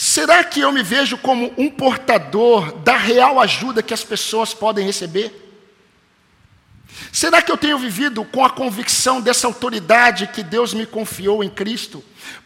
Será 0.01 0.45
que 0.45 0.61
eu 0.61 0.71
me 0.71 0.81
vejo 0.81 1.19
como 1.19 1.53
um 1.59 1.69
portador 1.69 2.71
da 2.71 2.97
real 2.97 3.41
ajuda 3.41 3.83
que 3.83 3.93
as 3.93 4.05
pessoas 4.05 4.55
podem 4.55 4.87
receber? 4.87 5.51
Será 7.13 7.43
que 7.43 7.51
eu 7.51 7.57
tenho 7.57 7.77
vivido 7.81 8.25
com 8.25 8.45
a 8.45 8.51
convicção 8.51 9.21
dessa 9.21 9.49
autoridade 9.49 10.29
que 10.29 10.45
Deus 10.45 10.73
me 10.73 10.87
confiou 10.87 11.43
em 11.43 11.51
Cristo 11.51 12.01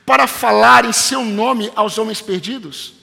para 0.07 0.27
falar 0.27 0.87
em 0.87 0.95
seu 0.95 1.23
nome 1.27 1.71
aos 1.77 1.99
homens 1.99 2.23
perdidos? 2.23 2.95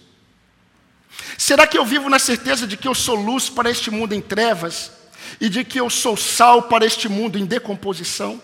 Será 1.38 1.68
que 1.68 1.78
eu 1.78 1.86
vivo 1.86 2.10
na 2.10 2.18
certeza 2.18 2.66
de 2.66 2.76
que 2.76 2.88
eu 2.88 2.96
sou 2.96 3.14
luz 3.14 3.52
para 3.52 3.70
este 3.70 3.92
mundo 3.92 4.16
em 4.16 4.22
trevas 4.22 4.92
e 5.40 5.48
de 5.48 5.64
que 5.64 5.80
eu 5.80 5.92
sou 5.92 6.18
sal 6.18 6.64
para 6.64 6.88
este 6.88 7.08
mundo 7.08 7.38
em 7.38 7.46
decomposição? 7.46 8.42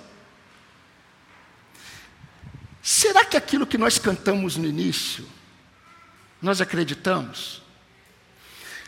Será 2.79 3.25
que 3.25 3.35
aquilo 3.35 3.65
que 3.65 3.79
nós 3.79 3.97
cantamos 3.97 4.55
no 4.55 4.67
início 4.67 5.33
nós 6.45 6.61
acreditamos? 6.61 7.63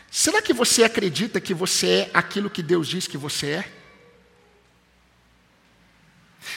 Será 0.08 0.40
que 0.40 0.54
você 0.54 0.84
acredita 0.84 1.40
que 1.40 1.52
você 1.52 1.86
é 1.88 2.10
aquilo 2.14 2.48
que 2.48 2.62
Deus 2.62 2.86
diz 2.86 3.08
que 3.08 3.18
você 3.18 3.46
é? 3.48 3.72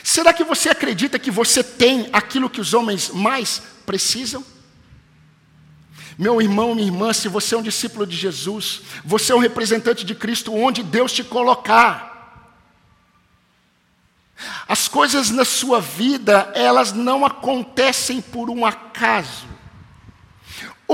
Será 0.04 0.32
que 0.32 0.44
você 0.44 0.70
acredita 0.70 1.18
que 1.18 1.32
você 1.32 1.64
tem 1.64 2.08
aquilo 2.14 2.50
que 2.50 2.62
os 2.62 2.76
homens 2.76 3.10
mais 3.10 3.64
precisam? 3.84 4.46
Meu 6.20 6.40
irmão, 6.40 6.76
minha 6.76 6.88
irmã, 6.88 7.12
se 7.14 7.28
você 7.28 7.56
é 7.56 7.58
um 7.58 7.64
discípulo 7.64 8.06
de 8.06 8.16
Jesus, 8.16 8.84
você 9.04 9.32
é 9.32 9.36
um 9.36 9.40
representante 9.40 10.06
de 10.06 10.14
Cristo 10.14 10.54
onde 10.54 10.84
Deus 10.84 11.12
te 11.12 11.24
colocar. 11.24 12.12
As 14.68 14.88
coisas 14.88 15.32
na 15.32 15.46
sua 15.46 15.82
vida, 15.82 16.52
elas 16.54 16.94
não 16.94 17.26
acontecem 17.26 18.22
por 18.22 18.52
um 18.52 18.64
acaso. 18.64 19.51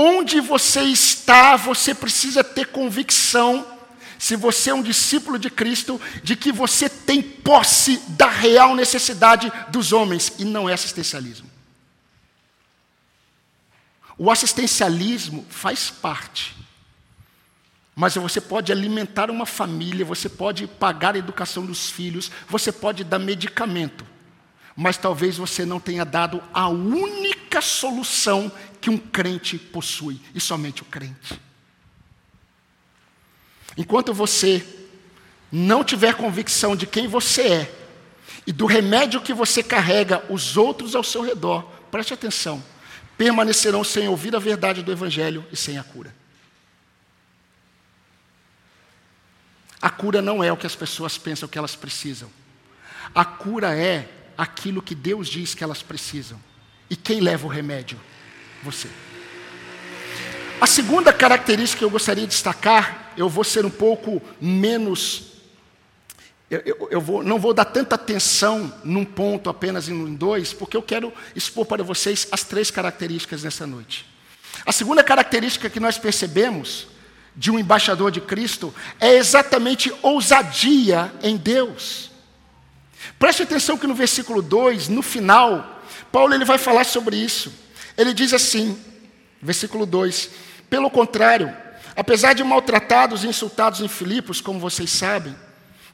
Onde 0.00 0.40
você 0.40 0.82
está, 0.82 1.56
você 1.56 1.92
precisa 1.92 2.44
ter 2.44 2.68
convicção, 2.68 3.66
se 4.16 4.36
você 4.36 4.70
é 4.70 4.74
um 4.74 4.80
discípulo 4.80 5.36
de 5.40 5.50
Cristo, 5.50 6.00
de 6.22 6.36
que 6.36 6.52
você 6.52 6.88
tem 6.88 7.20
posse 7.20 7.96
da 8.10 8.28
real 8.28 8.76
necessidade 8.76 9.52
dos 9.70 9.92
homens, 9.92 10.34
e 10.38 10.44
não 10.44 10.68
é 10.68 10.72
assistencialismo. 10.72 11.50
O 14.16 14.30
assistencialismo 14.30 15.44
faz 15.50 15.90
parte. 15.90 16.54
Mas 17.96 18.14
você 18.14 18.40
pode 18.40 18.70
alimentar 18.70 19.32
uma 19.32 19.46
família, 19.46 20.04
você 20.04 20.28
pode 20.28 20.68
pagar 20.68 21.16
a 21.16 21.18
educação 21.18 21.66
dos 21.66 21.90
filhos, 21.90 22.30
você 22.48 22.70
pode 22.70 23.02
dar 23.02 23.18
medicamento. 23.18 24.06
Mas 24.80 24.96
talvez 24.96 25.36
você 25.36 25.66
não 25.66 25.80
tenha 25.80 26.04
dado 26.04 26.40
a 26.54 26.68
única 26.68 27.60
solução 27.60 28.48
que 28.80 28.88
um 28.88 28.96
crente 28.96 29.58
possui, 29.58 30.20
e 30.32 30.40
somente 30.40 30.82
o 30.82 30.84
crente. 30.84 31.42
Enquanto 33.76 34.14
você 34.14 34.64
não 35.50 35.82
tiver 35.82 36.14
convicção 36.14 36.76
de 36.76 36.86
quem 36.86 37.08
você 37.08 37.42
é 37.42 37.74
e 38.46 38.52
do 38.52 38.66
remédio 38.66 39.20
que 39.20 39.34
você 39.34 39.64
carrega, 39.64 40.24
os 40.30 40.56
outros 40.56 40.94
ao 40.94 41.02
seu 41.02 41.22
redor, 41.22 41.62
preste 41.90 42.14
atenção, 42.14 42.62
permanecerão 43.16 43.82
sem 43.82 44.06
ouvir 44.06 44.36
a 44.36 44.38
verdade 44.38 44.80
do 44.80 44.92
Evangelho 44.92 45.44
e 45.50 45.56
sem 45.56 45.76
a 45.76 45.82
cura. 45.82 46.14
A 49.82 49.90
cura 49.90 50.22
não 50.22 50.44
é 50.44 50.52
o 50.52 50.56
que 50.56 50.68
as 50.68 50.76
pessoas 50.76 51.18
pensam 51.18 51.48
que 51.48 51.58
elas 51.58 51.74
precisam. 51.74 52.30
A 53.12 53.24
cura 53.24 53.76
é 53.76 54.08
aquilo 54.38 54.80
que 54.80 54.94
Deus 54.94 55.28
diz 55.28 55.54
que 55.54 55.64
elas 55.64 55.82
precisam. 55.82 56.40
E 56.88 56.96
quem 56.96 57.20
leva 57.20 57.46
o 57.46 57.50
remédio? 57.50 57.98
você. 58.62 58.88
A 60.60 60.66
segunda 60.66 61.12
característica 61.12 61.78
que 61.78 61.84
eu 61.84 61.90
gostaria 61.90 62.24
de 62.24 62.30
destacar, 62.30 63.12
eu 63.16 63.28
vou 63.28 63.44
ser 63.44 63.64
um 63.64 63.70
pouco 63.70 64.20
menos. 64.40 65.24
Eu, 66.50 66.62
eu, 66.64 66.88
eu 66.90 67.00
vou, 67.00 67.22
não 67.22 67.38
vou 67.38 67.54
dar 67.54 67.66
tanta 67.66 67.94
atenção 67.94 68.72
num 68.82 69.04
ponto 69.04 69.48
apenas 69.48 69.88
em 69.88 70.14
dois, 70.14 70.52
porque 70.52 70.76
eu 70.76 70.82
quero 70.82 71.12
expor 71.36 71.66
para 71.66 71.84
vocês 71.84 72.26
as 72.32 72.42
três 72.42 72.70
características 72.70 73.44
nessa 73.44 73.66
noite. 73.66 74.06
A 74.66 74.72
segunda 74.72 75.04
característica 75.04 75.70
que 75.70 75.78
nós 75.78 75.98
percebemos 75.98 76.88
de 77.36 77.50
um 77.50 77.58
embaixador 77.58 78.10
de 78.10 78.20
Cristo 78.20 78.74
é 78.98 79.14
exatamente 79.14 79.92
ousadia 80.02 81.12
em 81.22 81.36
Deus. 81.36 82.10
Preste 83.18 83.42
atenção 83.42 83.78
que 83.78 83.86
no 83.86 83.94
versículo 83.94 84.42
2, 84.42 84.88
no 84.88 85.02
final, 85.02 85.82
Paulo 86.10 86.34
ele 86.34 86.44
vai 86.44 86.58
falar 86.58 86.84
sobre 86.84 87.16
isso. 87.16 87.52
Ele 87.96 88.12
diz 88.12 88.32
assim, 88.32 88.78
versículo 89.40 89.86
2: 89.86 90.30
Pelo 90.68 90.90
contrário, 90.90 91.54
apesar 91.96 92.32
de 92.32 92.44
maltratados 92.44 93.24
e 93.24 93.28
insultados 93.28 93.80
em 93.80 93.88
Filipos, 93.88 94.40
como 94.40 94.60
vocês 94.60 94.90
sabem, 94.90 95.34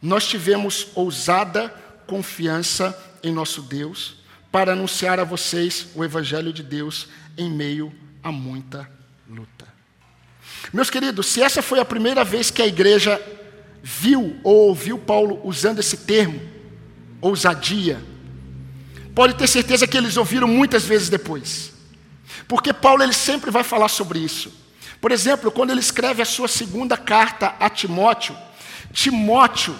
nós 0.00 0.26
tivemos 0.26 0.88
ousada 0.94 1.72
confiança 2.06 2.96
em 3.22 3.32
nosso 3.32 3.62
Deus 3.62 4.16
para 4.52 4.72
anunciar 4.72 5.18
a 5.18 5.24
vocês 5.24 5.88
o 5.94 6.04
Evangelho 6.04 6.52
de 6.52 6.62
Deus 6.62 7.08
em 7.36 7.50
meio 7.50 7.92
a 8.22 8.30
muita 8.30 8.88
luta. 9.28 9.66
Meus 10.72 10.90
queridos, 10.90 11.26
se 11.26 11.42
essa 11.42 11.62
foi 11.62 11.80
a 11.80 11.84
primeira 11.84 12.22
vez 12.22 12.50
que 12.50 12.62
a 12.62 12.66
igreja 12.66 13.20
viu 13.82 14.38
ou 14.42 14.68
ouviu 14.68 14.98
Paulo 14.98 15.40
usando 15.44 15.80
esse 15.80 15.98
termo, 15.98 16.40
ousadia, 17.24 18.04
pode 19.14 19.34
ter 19.34 19.46
certeza 19.46 19.86
que 19.86 19.96
eles 19.96 20.16
ouviram 20.16 20.46
muitas 20.46 20.84
vezes 20.84 21.08
depois. 21.08 21.72
Porque 22.46 22.72
Paulo 22.72 23.02
ele 23.02 23.14
sempre 23.14 23.50
vai 23.50 23.64
falar 23.64 23.88
sobre 23.88 24.18
isso. 24.18 24.52
Por 25.00 25.10
exemplo, 25.10 25.50
quando 25.50 25.70
ele 25.70 25.80
escreve 25.80 26.20
a 26.20 26.26
sua 26.26 26.48
segunda 26.48 26.96
carta 26.96 27.54
a 27.58 27.70
Timóteo, 27.70 28.36
Timóteo, 28.92 29.74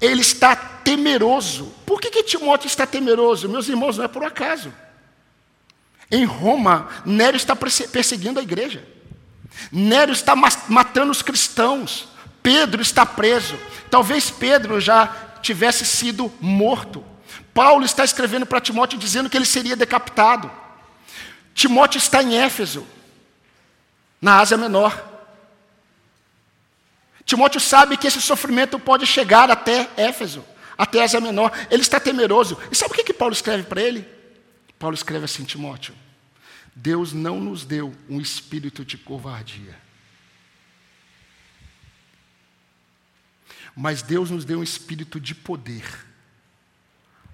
ele 0.00 0.22
está 0.22 0.56
temeroso. 0.56 1.72
Por 1.84 2.00
que, 2.00 2.10
que 2.10 2.22
Timóteo 2.22 2.66
está 2.66 2.86
temeroso? 2.86 3.48
Meus 3.48 3.68
irmãos, 3.68 3.98
não 3.98 4.04
é 4.04 4.08
por 4.08 4.24
acaso. 4.24 4.72
Em 6.10 6.24
Roma, 6.24 6.88
Nero 7.04 7.36
está 7.36 7.54
perseguindo 7.54 8.40
a 8.40 8.42
igreja. 8.42 8.86
Nero 9.70 10.12
está 10.12 10.34
matando 10.34 11.12
os 11.12 11.22
cristãos. 11.22 12.08
Pedro 12.42 12.80
está 12.80 13.04
preso. 13.04 13.58
Talvez 13.90 14.30
Pedro 14.30 14.80
já 14.80 15.26
tivesse 15.40 15.84
sido 15.84 16.32
morto. 16.40 17.04
Paulo 17.52 17.84
está 17.84 18.04
escrevendo 18.04 18.46
para 18.46 18.60
Timóteo 18.60 18.98
dizendo 18.98 19.30
que 19.30 19.36
ele 19.36 19.46
seria 19.46 19.76
decapitado. 19.76 20.50
Timóteo 21.54 21.98
está 21.98 22.22
em 22.22 22.36
Éfeso, 22.36 22.86
na 24.20 24.40
Ásia 24.40 24.56
Menor. 24.56 25.14
Timóteo 27.24 27.60
sabe 27.60 27.96
que 27.96 28.06
esse 28.06 28.20
sofrimento 28.20 28.78
pode 28.78 29.06
chegar 29.06 29.50
até 29.50 29.88
Éfeso, 29.96 30.44
até 30.76 31.02
Ásia 31.02 31.20
Menor. 31.20 31.50
Ele 31.70 31.82
está 31.82 31.98
temeroso. 31.98 32.58
E 32.70 32.76
sabe 32.76 32.92
o 32.92 32.94
que, 32.94 33.04
que 33.04 33.14
Paulo 33.14 33.32
escreve 33.32 33.62
para 33.64 33.82
ele? 33.82 34.06
Paulo 34.78 34.94
escreve 34.94 35.24
assim, 35.24 35.44
Timóteo: 35.44 35.94
Deus 36.74 37.12
não 37.12 37.40
nos 37.40 37.64
deu 37.64 37.94
um 38.08 38.20
espírito 38.20 38.84
de 38.84 38.98
covardia, 38.98 39.74
mas 43.76 44.00
Deus 44.00 44.30
nos 44.30 44.46
deu 44.46 44.60
um 44.60 44.62
espírito 44.62 45.20
de 45.20 45.34
poder, 45.34 45.84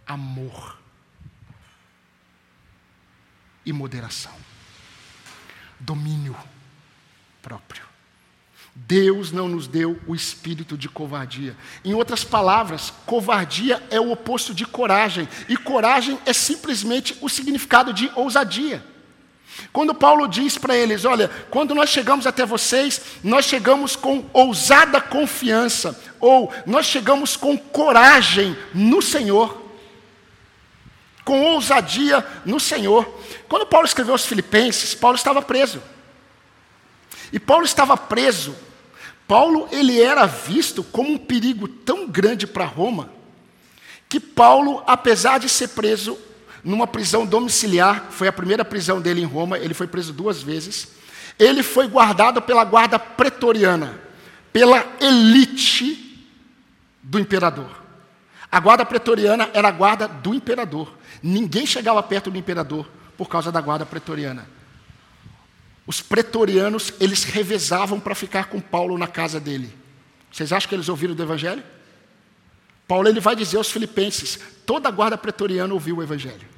amor 0.05 0.77
e 3.65 3.73
moderação, 3.73 4.35
domínio 5.79 6.37
próprio. 7.41 7.85
Deus 8.75 9.31
não 9.31 9.47
nos 9.47 9.69
deu 9.69 10.01
o 10.07 10.15
espírito 10.15 10.77
de 10.77 10.89
covardia. 10.89 11.57
Em 11.85 11.95
outras 11.95 12.25
palavras, 12.25 12.91
covardia 13.07 13.81
é 13.91 14.01
o 14.01 14.11
oposto 14.11 14.53
de 14.53 14.67
coragem, 14.67 15.29
e 15.49 15.57
coragem 15.57 16.19
é 16.27 16.33
simplesmente 16.33 17.17
o 17.21 17.29
significado 17.29 17.93
de 17.93 18.11
ousadia. 18.17 18.92
Quando 19.71 19.95
Paulo 19.95 20.27
diz 20.27 20.57
para 20.57 20.77
eles: 20.77 21.05
Olha, 21.05 21.29
quando 21.51 21.75
nós 21.75 21.91
chegamos 21.91 22.27
até 22.27 22.47
vocês, 22.47 23.01
nós 23.23 23.45
chegamos 23.45 23.95
com 23.95 24.25
ousada 24.33 25.01
confiança, 25.01 25.99
ou 26.19 26.53
nós 26.67 26.87
chegamos 26.87 27.37
com 27.37 27.57
coragem 27.59 28.57
no 28.73 29.03
Senhor, 29.03 29.63
com 31.25 31.43
ousadia 31.43 32.25
no 32.45 32.59
Senhor. 32.59 33.07
Quando 33.49 33.67
Paulo 33.67 33.87
escreveu 33.87 34.15
aos 34.15 34.25
Filipenses, 34.25 34.95
Paulo 34.95 35.17
estava 35.17 35.43
preso. 35.43 35.83
E 37.33 37.39
Paulo 37.39 37.65
estava 37.65 37.97
preso. 37.97 38.57
Paulo 39.29 39.69
ele 39.71 40.01
era 40.01 40.27
visto 40.27 40.83
como 40.83 41.13
um 41.13 41.19
perigo 41.19 41.67
tão 41.69 42.07
grande 42.07 42.47
para 42.47 42.65
Roma 42.65 43.11
que 44.13 44.21
Paulo, 44.21 44.83
apesar 44.87 45.39
de 45.39 45.49
ser 45.49 45.69
preso 45.69 46.19
numa 46.65 46.87
prisão 46.87 47.27
domiciliar, 47.27 48.07
foi 48.11 48.29
a 48.29 48.33
primeira 48.33 48.65
prisão 48.65 49.01
dele 49.01 49.21
em 49.21 49.27
Roma, 49.27 49.59
ele 49.59 49.75
foi 49.75 49.87
preso 49.87 50.13
duas 50.13 50.43
vezes. 50.43 50.89
Ele 51.39 51.63
foi 51.63 51.89
guardado 51.89 52.41
pela 52.41 52.65
guarda 52.65 52.99
pretoriana, 52.99 54.01
pela 54.53 54.85
elite 55.01 56.27
do 57.03 57.19
imperador. 57.19 57.83
A 58.51 58.61
guarda 58.61 58.85
pretoriana 58.85 59.51
era 59.55 59.69
a 59.69 59.73
guarda 59.73 60.07
do 60.07 60.35
imperador. 60.35 60.93
Ninguém 61.23 61.67
chegava 61.67 62.03
perto 62.03 62.31
do 62.31 62.39
imperador 62.39 62.89
por 63.17 63.29
causa 63.29 63.51
da 63.51 63.61
guarda 63.61 63.87
pretoriana. 63.87 64.47
Os 65.87 66.01
pretorianos, 66.01 66.93
eles 67.01 67.25
revezavam 67.25 67.99
para 67.99 68.15
ficar 68.15 68.49
com 68.49 68.61
Paulo 68.61 68.97
na 68.97 69.09
casa 69.09 69.41
dele. 69.41 69.75
Vocês 70.31 70.53
acham 70.53 70.69
que 70.69 70.75
eles 70.75 70.89
ouviram 70.89 71.15
do 71.15 71.23
evangelho? 71.23 71.63
Paulo 72.87 73.09
ele 73.09 73.21
vai 73.21 73.35
dizer 73.35 73.57
aos 73.57 73.71
filipenses, 73.71 74.39
toda 74.67 74.89
a 74.89 74.93
guarda 74.93 75.17
pretoriana 75.17 75.73
ouviu 75.73 75.97
o 75.97 76.03
evangelho. 76.03 76.52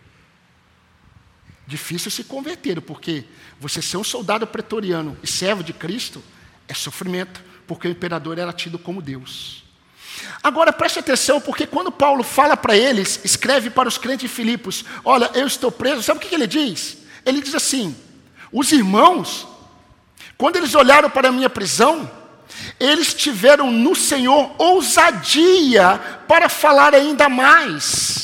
Difícil 1.66 2.10
se 2.10 2.24
converter, 2.24 2.80
porque 2.80 3.24
você 3.58 3.80
ser 3.80 3.96
um 3.96 4.04
soldado 4.04 4.46
pretoriano 4.46 5.16
e 5.22 5.26
servo 5.26 5.62
de 5.62 5.72
Cristo 5.72 6.22
é 6.68 6.74
sofrimento, 6.74 7.42
porque 7.66 7.88
o 7.88 7.90
imperador 7.90 8.38
era 8.38 8.52
tido 8.52 8.78
como 8.78 9.00
Deus. 9.00 9.64
Agora 10.42 10.72
preste 10.72 10.98
atenção, 10.98 11.40
porque 11.40 11.66
quando 11.66 11.90
Paulo 11.90 12.22
fala 12.22 12.56
para 12.56 12.76
eles, 12.76 13.20
escreve 13.24 13.70
para 13.70 13.88
os 13.88 13.98
crentes 13.98 14.28
de 14.28 14.34
Filipos: 14.34 14.84
Olha, 15.04 15.30
eu 15.34 15.46
estou 15.46 15.72
preso, 15.72 16.02
sabe 16.02 16.18
o 16.18 16.22
que 16.22 16.34
ele 16.34 16.46
diz? 16.46 16.98
Ele 17.24 17.40
diz 17.40 17.54
assim: 17.54 17.96
os 18.52 18.70
irmãos, 18.70 19.48
quando 20.36 20.56
eles 20.56 20.74
olharam 20.74 21.10
para 21.10 21.28
a 21.28 21.32
minha 21.32 21.50
prisão, 21.50 22.08
eles 22.78 23.12
tiveram 23.14 23.70
no 23.70 23.96
Senhor 23.96 24.54
ousadia 24.58 25.98
para 26.28 26.48
falar 26.48 26.94
ainda 26.94 27.28
mais. 27.28 28.23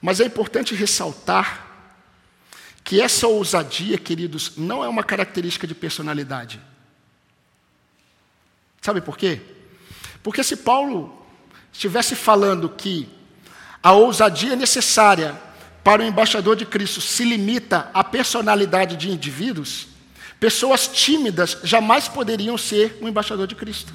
Mas 0.00 0.20
é 0.20 0.24
importante 0.24 0.74
ressaltar 0.74 1.66
que 2.82 3.00
essa 3.00 3.26
ousadia, 3.26 3.98
queridos, 3.98 4.56
não 4.56 4.82
é 4.82 4.88
uma 4.88 5.04
característica 5.04 5.66
de 5.66 5.74
personalidade. 5.74 6.60
Sabe 8.80 9.00
por 9.00 9.16
quê? 9.16 9.40
Porque 10.22 10.42
se 10.42 10.56
Paulo 10.56 11.24
estivesse 11.72 12.16
falando 12.16 12.68
que 12.68 13.08
a 13.82 13.92
ousadia 13.92 14.56
necessária 14.56 15.40
para 15.84 16.02
o 16.02 16.04
embaixador 16.04 16.56
de 16.56 16.66
Cristo 16.66 17.00
se 17.00 17.24
limita 17.24 17.90
à 17.94 18.02
personalidade 18.02 18.96
de 18.96 19.10
indivíduos, 19.10 19.86
pessoas 20.38 20.88
tímidas 20.88 21.58
jamais 21.62 22.08
poderiam 22.08 22.56
ser 22.58 22.98
um 23.00 23.08
embaixador 23.08 23.46
de 23.46 23.54
Cristo. 23.54 23.92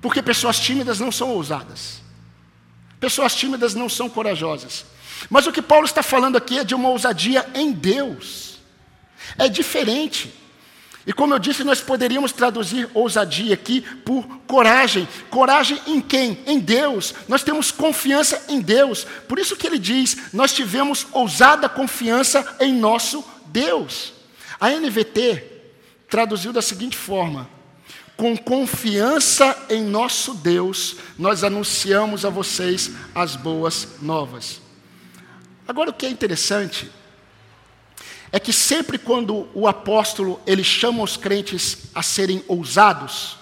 Porque 0.00 0.22
pessoas 0.22 0.58
tímidas 0.58 1.00
não 1.00 1.10
são 1.10 1.30
ousadas. 1.30 2.05
Pessoas 3.00 3.34
tímidas 3.34 3.74
não 3.74 3.88
são 3.88 4.08
corajosas. 4.08 4.84
Mas 5.28 5.46
o 5.46 5.52
que 5.52 5.62
Paulo 5.62 5.86
está 5.86 6.02
falando 6.02 6.36
aqui 6.36 6.58
é 6.58 6.64
de 6.64 6.74
uma 6.74 6.88
ousadia 6.88 7.48
em 7.54 7.72
Deus. 7.72 8.58
É 9.38 9.48
diferente. 9.48 10.32
E 11.06 11.12
como 11.12 11.32
eu 11.32 11.38
disse, 11.38 11.62
nós 11.62 11.80
poderíamos 11.80 12.32
traduzir 12.32 12.90
ousadia 12.92 13.54
aqui 13.54 13.80
por 13.80 14.26
coragem. 14.46 15.06
Coragem 15.30 15.80
em 15.86 16.00
quem? 16.00 16.40
Em 16.46 16.58
Deus. 16.58 17.14
Nós 17.28 17.44
temos 17.44 17.70
confiança 17.70 18.44
em 18.48 18.60
Deus. 18.60 19.06
Por 19.28 19.38
isso 19.38 19.56
que 19.56 19.66
ele 19.66 19.78
diz: 19.78 20.32
nós 20.32 20.52
tivemos 20.52 21.06
ousada 21.12 21.68
confiança 21.68 22.56
em 22.58 22.72
nosso 22.72 23.24
Deus. 23.46 24.12
A 24.58 24.70
NVT 24.70 25.44
traduziu 26.08 26.52
da 26.52 26.60
seguinte 26.60 26.96
forma: 26.96 27.48
com 28.16 28.36
confiança 28.36 29.66
em 29.68 29.82
nosso 29.82 30.34
Deus, 30.34 30.96
nós 31.18 31.44
anunciamos 31.44 32.24
a 32.24 32.30
vocês 32.30 32.90
as 33.14 33.36
boas 33.36 33.88
novas. 34.00 34.60
Agora, 35.68 35.90
o 35.90 35.92
que 35.92 36.06
é 36.06 36.10
interessante 36.10 36.90
é 38.32 38.40
que 38.40 38.52
sempre 38.52 38.98
quando 38.98 39.48
o 39.54 39.68
apóstolo 39.68 40.40
ele 40.46 40.64
chama 40.64 41.02
os 41.02 41.16
crentes 41.16 41.90
a 41.94 42.02
serem 42.02 42.42
ousados, 42.48 43.36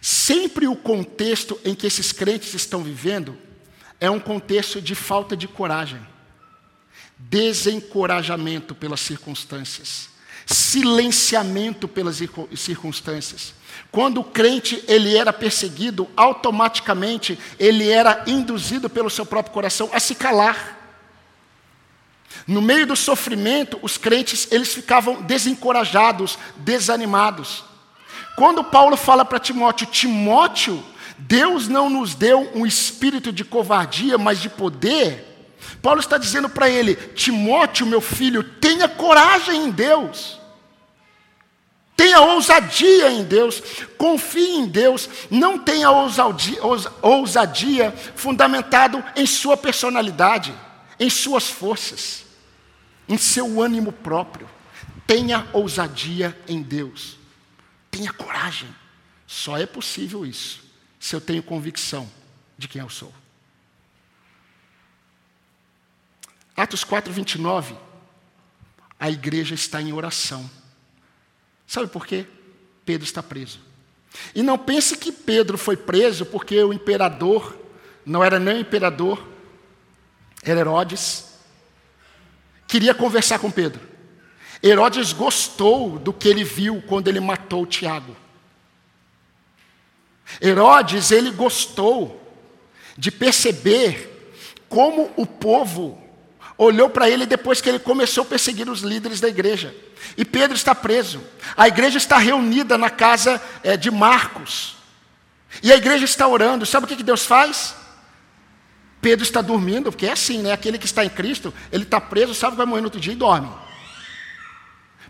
sempre 0.00 0.66
o 0.66 0.76
contexto 0.76 1.58
em 1.64 1.74
que 1.74 1.86
esses 1.86 2.12
crentes 2.12 2.54
estão 2.54 2.82
vivendo 2.82 3.36
é 4.00 4.10
um 4.10 4.20
contexto 4.20 4.80
de 4.80 4.94
falta 4.94 5.36
de 5.36 5.46
coragem, 5.46 6.00
desencorajamento 7.18 8.74
pelas 8.74 9.00
circunstâncias, 9.00 10.08
silenciamento 10.46 11.86
pelas 11.86 12.18
circunstâncias. 12.56 13.54
Quando 13.90 14.20
o 14.20 14.24
crente 14.24 14.82
ele 14.86 15.16
era 15.16 15.32
perseguido, 15.32 16.08
automaticamente 16.16 17.38
ele 17.58 17.88
era 17.88 18.24
induzido 18.26 18.88
pelo 18.88 19.10
seu 19.10 19.26
próprio 19.26 19.52
coração 19.52 19.90
a 19.92 19.98
se 19.98 20.14
calar. 20.14 20.78
No 22.46 22.62
meio 22.62 22.86
do 22.86 22.96
sofrimento, 22.96 23.78
os 23.82 23.96
crentes, 23.96 24.48
eles 24.50 24.72
ficavam 24.72 25.22
desencorajados, 25.22 26.38
desanimados. 26.56 27.64
Quando 28.36 28.64
Paulo 28.64 28.96
fala 28.96 29.24
para 29.24 29.38
Timóteo, 29.38 29.86
Timóteo, 29.86 30.82
Deus 31.18 31.68
não 31.68 31.90
nos 31.90 32.14
deu 32.14 32.50
um 32.54 32.64
espírito 32.64 33.32
de 33.32 33.44
covardia, 33.44 34.16
mas 34.16 34.40
de 34.40 34.48
poder. 34.48 35.29
Paulo 35.82 36.00
está 36.00 36.18
dizendo 36.18 36.48
para 36.48 36.68
ele, 36.68 36.94
Timóteo, 36.94 37.86
meu 37.86 38.00
filho, 38.00 38.42
tenha 38.42 38.88
coragem 38.88 39.64
em 39.64 39.70
Deus. 39.70 40.38
Tenha 41.96 42.20
ousadia 42.20 43.10
em 43.10 43.24
Deus, 43.24 43.62
confie 43.98 44.56
em 44.56 44.66
Deus, 44.66 45.08
não 45.30 45.58
tenha 45.58 45.90
ousadia, 45.90 46.58
ousadia 47.02 47.92
fundamentado 48.14 49.04
em 49.14 49.26
sua 49.26 49.56
personalidade 49.56 50.54
em 51.00 51.08
suas 51.08 51.48
forças, 51.48 52.26
em 53.08 53.16
seu 53.16 53.62
ânimo 53.62 53.90
próprio. 53.90 54.46
Tenha 55.06 55.48
ousadia 55.54 56.38
em 56.46 56.62
Deus. 56.62 57.16
Tenha 57.90 58.12
coragem. 58.12 58.68
Só 59.26 59.56
é 59.56 59.64
possível 59.64 60.26
isso 60.26 60.60
se 61.00 61.16
eu 61.16 61.20
tenho 61.20 61.42
convicção 61.42 62.08
de 62.58 62.68
quem 62.68 62.82
eu 62.82 62.90
sou. 62.90 63.12
Atos 66.60 66.84
4, 66.84 67.10
29. 67.10 67.74
A 68.98 69.10
igreja 69.10 69.54
está 69.54 69.80
em 69.80 69.94
oração. 69.94 70.48
Sabe 71.66 71.88
por 71.88 72.06
quê? 72.06 72.26
Pedro 72.84 73.04
está 73.04 73.22
preso. 73.22 73.60
E 74.34 74.42
não 74.42 74.58
pense 74.58 74.94
que 74.98 75.10
Pedro 75.10 75.56
foi 75.56 75.74
preso 75.74 76.26
porque 76.26 76.62
o 76.62 76.72
imperador 76.72 77.56
não 78.04 78.22
era 78.22 78.38
nem 78.38 78.56
o 78.56 78.60
imperador, 78.60 79.26
era 80.42 80.60
Herodes. 80.60 81.30
Queria 82.68 82.92
conversar 82.92 83.38
com 83.38 83.50
Pedro. 83.50 83.80
Herodes 84.62 85.14
gostou 85.14 85.98
do 85.98 86.12
que 86.12 86.28
ele 86.28 86.44
viu 86.44 86.82
quando 86.82 87.08
ele 87.08 87.20
matou 87.20 87.64
Tiago. 87.64 88.14
Herodes, 90.42 91.10
ele 91.10 91.30
gostou 91.30 92.20
de 92.98 93.10
perceber 93.10 94.34
como 94.68 95.10
o 95.16 95.24
povo 95.24 95.99
olhou 96.64 96.90
para 96.90 97.08
ele 97.08 97.24
depois 97.24 97.60
que 97.62 97.68
ele 97.70 97.78
começou 97.78 98.22
a 98.22 98.26
perseguir 98.26 98.68
os 98.68 98.82
líderes 98.82 99.18
da 99.18 99.28
igreja. 99.28 99.74
E 100.14 100.26
Pedro 100.26 100.54
está 100.54 100.74
preso. 100.74 101.22
A 101.56 101.66
igreja 101.66 101.96
está 101.96 102.18
reunida 102.18 102.76
na 102.76 102.90
casa 102.90 103.42
é, 103.62 103.78
de 103.78 103.90
Marcos. 103.90 104.76
E 105.62 105.72
a 105.72 105.76
igreja 105.76 106.04
está 106.04 106.28
orando. 106.28 106.66
Sabe 106.66 106.84
o 106.84 106.88
que, 106.88 106.96
que 106.96 107.02
Deus 107.02 107.24
faz? 107.24 107.74
Pedro 109.00 109.22
está 109.22 109.40
dormindo, 109.40 109.90
porque 109.90 110.06
é 110.06 110.12
assim, 110.12 110.42
né? 110.42 110.52
Aquele 110.52 110.76
que 110.76 110.84
está 110.84 111.02
em 111.02 111.08
Cristo, 111.08 111.52
ele 111.72 111.84
está 111.84 111.98
preso, 111.98 112.34
sabe 112.34 112.52
que 112.52 112.58
vai 112.58 112.66
morrer 112.66 112.82
no 112.82 112.88
outro 112.88 113.00
dia 113.00 113.14
e 113.14 113.16
dorme. 113.16 113.50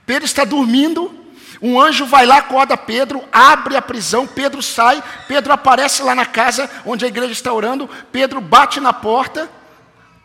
Pedro 0.06 0.24
está 0.24 0.44
dormindo, 0.44 1.12
um 1.60 1.80
anjo 1.80 2.06
vai 2.06 2.26
lá, 2.26 2.38
acorda 2.38 2.76
Pedro, 2.76 3.24
abre 3.32 3.76
a 3.76 3.82
prisão, 3.82 4.24
Pedro 4.24 4.62
sai, 4.62 5.02
Pedro 5.26 5.52
aparece 5.52 6.04
lá 6.04 6.14
na 6.14 6.24
casa 6.24 6.70
onde 6.86 7.04
a 7.04 7.08
igreja 7.08 7.32
está 7.32 7.52
orando, 7.52 7.90
Pedro 8.12 8.40
bate 8.40 8.78
na 8.78 8.92
porta, 8.92 9.50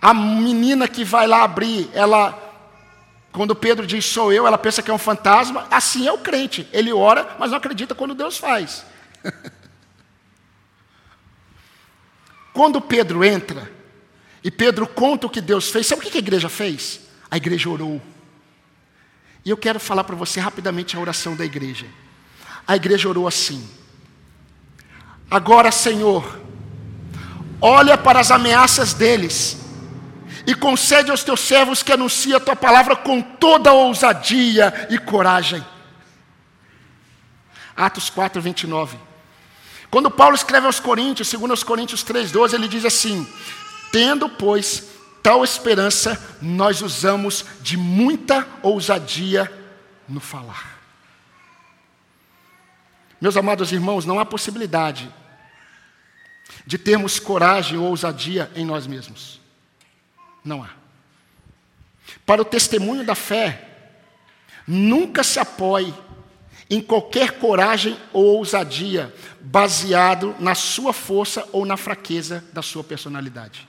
a 0.06 0.14
menina 0.14 0.88
que 0.88 1.04
vai 1.04 1.26
lá 1.26 1.42
abrir, 1.42 1.90
ela, 1.92 2.38
quando 3.32 3.56
Pedro 3.56 3.88
diz 3.88 4.06
sou 4.06 4.32
eu, 4.32 4.46
ela 4.46 4.56
pensa 4.56 4.84
que 4.84 4.92
é 4.92 4.94
um 4.94 5.00
fantasma, 5.00 5.66
assim 5.72 6.08
é 6.08 6.12
o 6.12 6.20
crente, 6.20 6.70
ele 6.72 6.94
ora, 6.94 7.36
mas 7.40 7.50
não 7.50 7.58
acredita 7.58 7.96
quando 7.96 8.14
Deus 8.14 8.38
faz. 8.38 8.86
Quando 12.54 12.80
Pedro 12.80 13.26
entra 13.26 13.70
e 14.42 14.50
Pedro 14.50 14.88
conta 14.88 15.28
o 15.28 15.30
que 15.30 15.42
Deus 15.42 15.70
fez, 15.70 15.88
sabe 15.88 16.06
o 16.06 16.10
que 16.10 16.16
a 16.16 16.20
igreja 16.20 16.48
fez? 16.48 17.02
A 17.30 17.36
igreja 17.36 17.68
orou. 17.68 18.00
E 19.44 19.50
eu 19.50 19.58
quero 19.58 19.78
falar 19.78 20.06
para 20.06 20.16
você 20.16 20.40
rapidamente 20.40 20.96
a 20.96 21.00
oração 21.00 21.36
da 21.36 21.44
igreja. 21.44 21.86
A 22.66 22.78
igreja 22.78 23.10
orou 23.10 23.28
assim: 23.28 23.70
Agora, 25.30 25.70
Senhor, 25.70 26.40
olha 27.60 27.98
para 27.98 28.22
as 28.22 28.32
ameaças 28.32 28.94
deles 28.94 29.65
e 30.48 30.54
concede 30.54 31.12
aos 31.12 31.24
teus 31.24 31.40
servos 31.40 31.82
que 31.82 31.92
anunciem 31.92 32.36
a 32.36 32.40
tua 32.40 32.56
palavra 32.56 32.96
com 32.96 33.22
toda 33.22 33.74
ousadia 33.74 34.88
e 34.90 34.98
coragem. 34.98 35.66
Atos 37.76 38.10
4, 38.10 38.42
29. 38.42 38.98
Quando 39.90 40.12
Paulo 40.12 40.36
escreve 40.36 40.66
aos 40.66 40.80
Coríntios, 40.80 41.28
segundo 41.28 41.52
aos 41.52 41.64
Coríntios 41.64 42.04
3,12, 42.04 42.54
ele 42.54 42.68
diz 42.68 42.86
assim: 42.86 43.28
Tendo, 43.92 44.30
pois, 44.30 44.88
tal 45.22 45.44
esperança, 45.44 46.38
nós 46.42 46.82
usamos 46.82 47.46
de 47.62 47.78
muita 47.78 48.48
ousadia 48.62 49.52
no 50.08 50.20
falar. 50.20 50.80
Meus 53.20 53.38
amados 53.38 53.72
irmãos, 53.72 54.06
não 54.06 54.20
há 54.20 54.26
possibilidade 54.26 55.12
de 56.66 56.78
termos 56.78 57.20
coragem 57.20 57.78
ou 57.78 57.86
ousadia 57.86 58.52
em 58.56 58.66
nós 58.66 58.86
mesmos. 58.86 59.45
Não 60.46 60.64
há. 60.64 60.70
Para 62.26 62.42
o 62.42 62.46
testemunho 62.46 63.04
da 63.04 63.16
fé, 63.16 63.68
nunca 64.68 65.24
se 65.24 65.40
apoie 65.40 65.94
em 66.70 66.82
qualquer 66.82 67.40
coragem 67.40 67.98
ou 68.14 68.38
ousadia 68.38 69.14
baseado 69.42 70.36
na 70.40 70.56
sua 70.56 70.94
força 70.94 71.48
ou 71.52 71.66
na 71.66 71.76
fraqueza 71.76 72.46
da 72.54 72.62
sua 72.62 72.84
personalidade. 72.84 73.68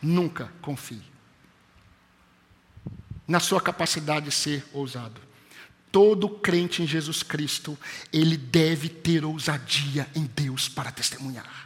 Nunca 0.00 0.52
confie 0.62 1.10
na 3.30 3.38
sua 3.38 3.60
capacidade 3.60 4.26
de 4.26 4.32
ser 4.32 4.64
ousado. 4.72 5.20
Todo 5.92 6.28
crente 6.28 6.82
em 6.82 6.86
Jesus 6.86 7.22
Cristo, 7.22 7.78
ele 8.12 8.36
deve 8.36 8.88
ter 8.88 9.24
ousadia 9.24 10.08
em 10.16 10.24
Deus 10.24 10.68
para 10.68 10.90
testemunhar. 10.90 11.59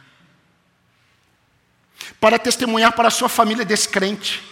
Para 2.19 2.39
testemunhar 2.39 2.93
para 2.93 3.07
a 3.07 3.11
sua 3.11 3.29
família 3.29 3.65
descrente, 3.65 4.43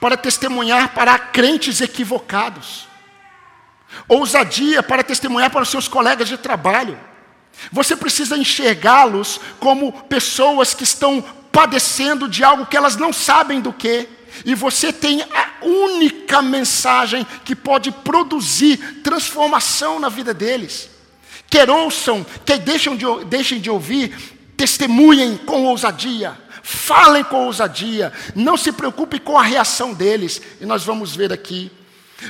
para 0.00 0.16
testemunhar 0.16 0.94
para 0.94 1.18
crentes 1.18 1.80
equivocados 1.80 2.90
ousadia 4.08 4.82
para 4.82 5.02
testemunhar 5.02 5.50
para 5.50 5.62
os 5.62 5.68
seus 5.68 5.88
colegas 5.88 6.28
de 6.28 6.36
trabalho. 6.36 6.98
Você 7.72 7.96
precisa 7.96 8.36
enxergá-los 8.36 9.40
como 9.58 9.92
pessoas 10.04 10.72
que 10.72 10.84
estão 10.84 11.22
padecendo 11.52 12.28
de 12.28 12.44
algo 12.44 12.66
que 12.66 12.76
elas 12.76 12.96
não 12.96 13.12
sabem 13.12 13.60
do 13.60 13.72
que. 13.72 14.08
E 14.44 14.54
você 14.54 14.92
tem 14.92 15.22
a 15.22 15.64
única 15.64 16.40
mensagem 16.40 17.26
que 17.44 17.54
pode 17.54 17.90
produzir 17.90 19.02
transformação 19.02 19.98
na 19.98 20.08
vida 20.08 20.32
deles. 20.32 20.88
Quer 21.48 21.68
ouçam, 21.68 22.24
quer 22.46 22.58
deixem 22.58 22.96
de, 22.96 23.04
deixem 23.26 23.60
de 23.60 23.68
ouvir, 23.68 24.16
testemunhem 24.56 25.36
com 25.36 25.64
ousadia, 25.64 26.38
falem 26.62 27.24
com 27.24 27.46
ousadia, 27.46 28.12
não 28.34 28.56
se 28.56 28.72
preocupe 28.72 29.18
com 29.18 29.38
a 29.38 29.42
reação 29.42 29.94
deles. 29.94 30.40
E 30.60 30.66
nós 30.66 30.84
vamos 30.84 31.14
ver 31.14 31.32
aqui 31.32 31.70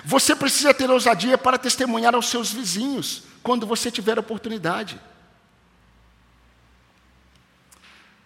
você 0.04 0.36
precisa 0.36 0.72
ter 0.72 0.88
ousadia 0.88 1.36
para 1.36 1.58
testemunhar 1.58 2.14
aos 2.14 2.28
seus 2.28 2.52
vizinhos, 2.52 3.24
quando 3.42 3.66
você 3.66 3.90
tiver 3.90 4.18
oportunidade. 4.18 5.00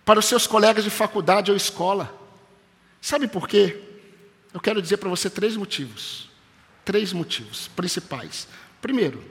Para 0.04 0.18
os 0.18 0.26
seus 0.26 0.46
colegas 0.46 0.84
de 0.84 0.90
faculdade 0.90 1.50
ou 1.50 1.56
escola. 1.56 2.12
Sabe 3.00 3.26
por 3.26 3.48
quê? 3.48 3.80
Eu 4.52 4.60
quero 4.60 4.82
dizer 4.82 4.98
para 4.98 5.08
você 5.08 5.30
três 5.30 5.56
motivos. 5.56 6.28
Três 6.84 7.12
motivos 7.12 7.68
principais. 7.68 8.46
Primeiro, 8.82 9.24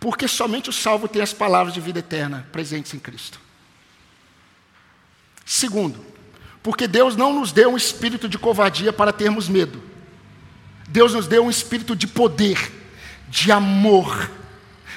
porque 0.00 0.26
somente 0.26 0.70
o 0.70 0.72
salvo 0.72 1.06
tem 1.06 1.20
as 1.20 1.34
palavras 1.34 1.74
de 1.74 1.80
vida 1.80 1.98
eterna 1.98 2.48
presentes 2.50 2.94
em 2.94 2.98
Cristo. 2.98 3.38
Segundo, 5.44 6.04
porque 6.62 6.86
Deus 6.88 7.16
não 7.16 7.32
nos 7.32 7.52
deu 7.52 7.72
um 7.72 7.76
espírito 7.76 8.28
de 8.28 8.38
covardia 8.38 8.92
para 8.92 9.12
termos 9.12 9.48
medo 9.48 9.94
Deus 10.88 11.14
nos 11.14 11.26
deu 11.26 11.44
um 11.44 11.50
espírito 11.50 11.96
de 11.96 12.06
poder, 12.06 12.72
de 13.28 13.50
amor. 13.50 14.30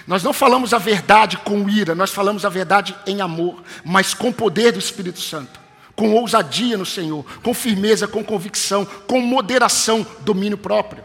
Nós 0.05 0.23
não 0.23 0.33
falamos 0.33 0.73
a 0.73 0.77
verdade 0.77 1.37
com 1.37 1.67
ira, 1.69 1.95
nós 1.95 2.11
falamos 2.11 2.45
a 2.45 2.49
verdade 2.49 2.95
em 3.05 3.21
amor, 3.21 3.63
mas 3.83 4.13
com 4.13 4.31
poder 4.31 4.71
do 4.71 4.79
Espírito 4.79 5.19
Santo, 5.19 5.59
com 5.95 6.13
ousadia 6.13 6.77
no 6.77 6.85
Senhor, 6.85 7.25
com 7.41 7.53
firmeza, 7.53 8.07
com 8.07 8.23
convicção, 8.23 8.85
com 8.85 9.19
moderação, 9.19 10.05
domínio 10.19 10.57
próprio. 10.57 11.03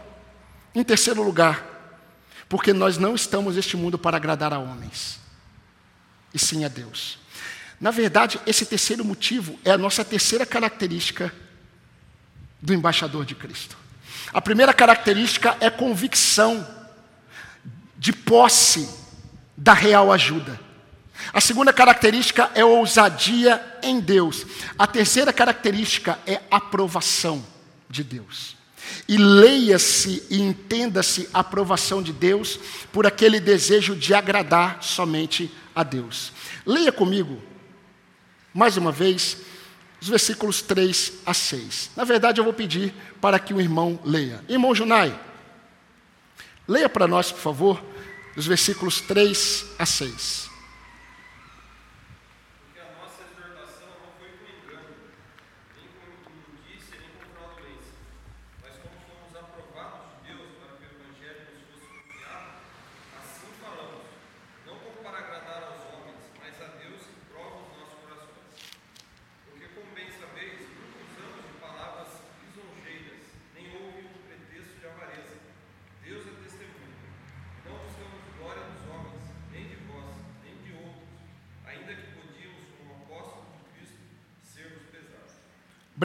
Em 0.75 0.83
terceiro 0.83 1.23
lugar, 1.23 1.65
porque 2.47 2.71
nós 2.71 2.97
não 2.97 3.15
estamos 3.15 3.55
neste 3.55 3.75
mundo 3.75 3.97
para 3.97 4.17
agradar 4.17 4.53
a 4.53 4.59
homens, 4.59 5.19
e 6.33 6.39
sim 6.39 6.63
a 6.65 6.67
Deus. 6.67 7.17
Na 7.83 7.91
verdade, 7.91 8.39
esse 8.47 8.65
terceiro 8.65 9.03
motivo 9.03 9.59
é 9.65 9.69
a 9.69 9.77
nossa 9.77 10.05
terceira 10.05 10.45
característica 10.45 11.33
do 12.61 12.73
embaixador 12.73 13.25
de 13.25 13.35
Cristo. 13.35 13.75
A 14.31 14.41
primeira 14.41 14.73
característica 14.73 15.57
é 15.59 15.69
convicção 15.69 16.65
de 17.97 18.13
posse 18.13 18.87
da 19.57 19.73
real 19.73 20.13
ajuda. 20.13 20.57
A 21.33 21.41
segunda 21.41 21.73
característica 21.73 22.49
é 22.55 22.63
ousadia 22.63 23.61
em 23.83 23.99
Deus. 23.99 24.45
A 24.79 24.87
terceira 24.87 25.33
característica 25.33 26.17
é 26.25 26.39
aprovação 26.49 27.45
de 27.89 28.01
Deus. 28.01 28.55
E 29.09 29.17
leia-se 29.17 30.23
e 30.29 30.41
entenda-se 30.41 31.29
a 31.33 31.41
aprovação 31.41 32.01
de 32.01 32.13
Deus 32.13 32.57
por 32.93 33.05
aquele 33.05 33.41
desejo 33.41 33.93
de 33.93 34.13
agradar 34.13 34.81
somente 34.81 35.51
a 35.75 35.83
Deus. 35.83 36.31
Leia 36.65 36.89
comigo, 36.93 37.51
mais 38.53 38.77
uma 38.77 38.91
vez, 38.91 39.37
os 40.01 40.09
versículos 40.09 40.61
3 40.61 41.13
a 41.25 41.33
6. 41.33 41.91
Na 41.95 42.03
verdade, 42.03 42.39
eu 42.39 42.43
vou 42.43 42.53
pedir 42.53 42.93
para 43.19 43.39
que 43.39 43.53
o 43.53 43.61
irmão 43.61 43.99
leia. 44.03 44.43
Irmão 44.47 44.75
Junai, 44.75 45.17
leia 46.67 46.89
para 46.89 47.07
nós, 47.07 47.31
por 47.31 47.39
favor, 47.39 47.83
os 48.35 48.45
versículos 48.45 49.01
3 49.01 49.65
a 49.79 49.85
6. 49.85 50.52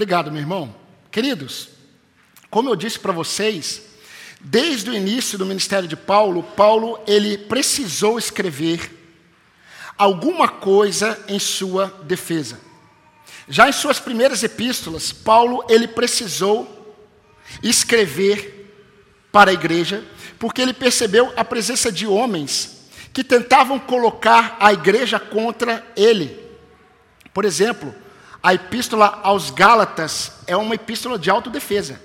Obrigado, 0.09 0.33
meu 0.33 0.41
irmão. 0.41 0.75
Queridos, 1.11 1.69
como 2.49 2.71
eu 2.71 2.75
disse 2.75 2.99
para 2.99 3.13
vocês, 3.13 3.83
desde 4.41 4.89
o 4.89 4.95
início 4.95 5.37
do 5.37 5.45
ministério 5.45 5.87
de 5.87 5.97
Paulo, 5.97 6.43
Paulo 6.43 6.99
ele 7.07 7.37
precisou 7.37 8.19
escrever 8.19 8.91
alguma 9.99 10.49
coisa 10.49 11.23
em 11.29 11.39
sua 11.39 11.89
defesa. 12.05 12.59
Já 13.51 13.69
em 13.69 13.73
suas 13.73 14.01
primeiras 14.01 14.43
epístolas, 14.43 15.13
Paulo 15.13 15.63
ele 15.69 15.87
precisou 15.87 16.97
escrever 17.63 18.73
para 19.31 19.51
a 19.51 19.55
igreja, 19.55 20.03
porque 20.39 20.63
ele 20.63 20.73
percebeu 20.73 21.31
a 21.37 21.45
presença 21.45 21.93
de 21.93 22.07
homens 22.07 22.89
que 23.13 23.23
tentavam 23.23 23.79
colocar 23.79 24.57
a 24.59 24.73
igreja 24.73 25.21
contra 25.21 25.87
ele. 25.95 26.35
Por 27.35 27.45
exemplo, 27.45 27.95
a 28.49 28.55
epístola 28.55 29.21
aos 29.23 29.51
Gálatas 29.51 30.33
é 30.47 30.57
uma 30.57 30.75
epístola 30.75 31.19
de 31.19 31.29
autodefesa. 31.29 32.01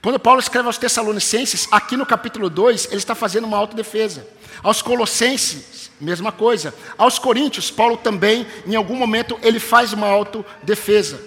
Quando 0.00 0.16
Paulo 0.16 0.38
escreve 0.38 0.68
aos 0.68 0.78
Tessalonicenses, 0.78 1.66
aqui 1.72 1.96
no 1.96 2.06
capítulo 2.06 2.48
2, 2.48 2.86
ele 2.86 2.98
está 2.98 3.16
fazendo 3.16 3.44
uma 3.44 3.56
autodefesa. 3.56 4.24
Aos 4.62 4.80
Colossenses, 4.80 5.90
mesma 6.00 6.30
coisa. 6.30 6.72
Aos 6.96 7.18
Coríntios, 7.18 7.68
Paulo 7.68 7.96
também, 7.96 8.46
em 8.64 8.76
algum 8.76 8.94
momento, 8.94 9.36
ele 9.42 9.58
faz 9.58 9.92
uma 9.92 10.06
autodefesa. 10.06 11.20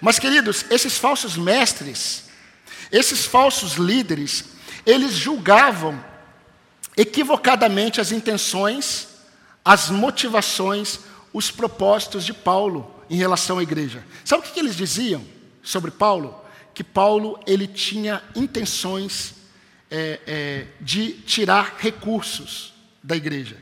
Mas, 0.00 0.18
queridos, 0.18 0.64
esses 0.68 0.98
falsos 0.98 1.36
mestres, 1.36 2.24
esses 2.90 3.24
falsos 3.24 3.74
líderes, 3.74 4.44
eles 4.84 5.12
julgavam 5.12 6.04
equivocadamente 6.96 8.00
as 8.00 8.10
intenções, 8.10 9.06
as 9.64 9.88
motivações, 9.88 10.98
os 11.32 11.48
propósitos 11.52 12.24
de 12.24 12.34
Paulo 12.34 12.92
em 13.12 13.16
relação 13.16 13.58
à 13.58 13.62
igreja. 13.62 14.04
Sabe 14.24 14.42
o 14.42 14.50
que 14.50 14.58
eles 14.58 14.74
diziam 14.74 15.24
sobre 15.62 15.92
Paulo? 15.92 16.42
que 16.74 16.82
Paulo 16.82 17.38
ele 17.46 17.66
tinha 17.66 18.22
intenções 18.34 19.34
é, 19.90 20.20
é, 20.26 20.66
de 20.80 21.12
tirar 21.12 21.76
recursos 21.78 22.72
da 23.02 23.16
igreja. 23.16 23.56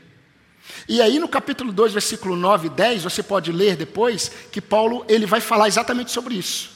E 0.87 1.01
aí 1.01 1.19
no 1.19 1.27
capítulo 1.27 1.71
2, 1.73 1.93
versículo 1.93 2.35
9 2.35 2.67
e 2.67 2.69
10, 2.69 3.03
você 3.03 3.21
pode 3.21 3.51
ler 3.51 3.75
depois, 3.75 4.31
que 4.51 4.61
Paulo 4.61 5.05
ele 5.09 5.25
vai 5.25 5.41
falar 5.41 5.67
exatamente 5.67 6.11
sobre 6.11 6.35
isso. 6.35 6.71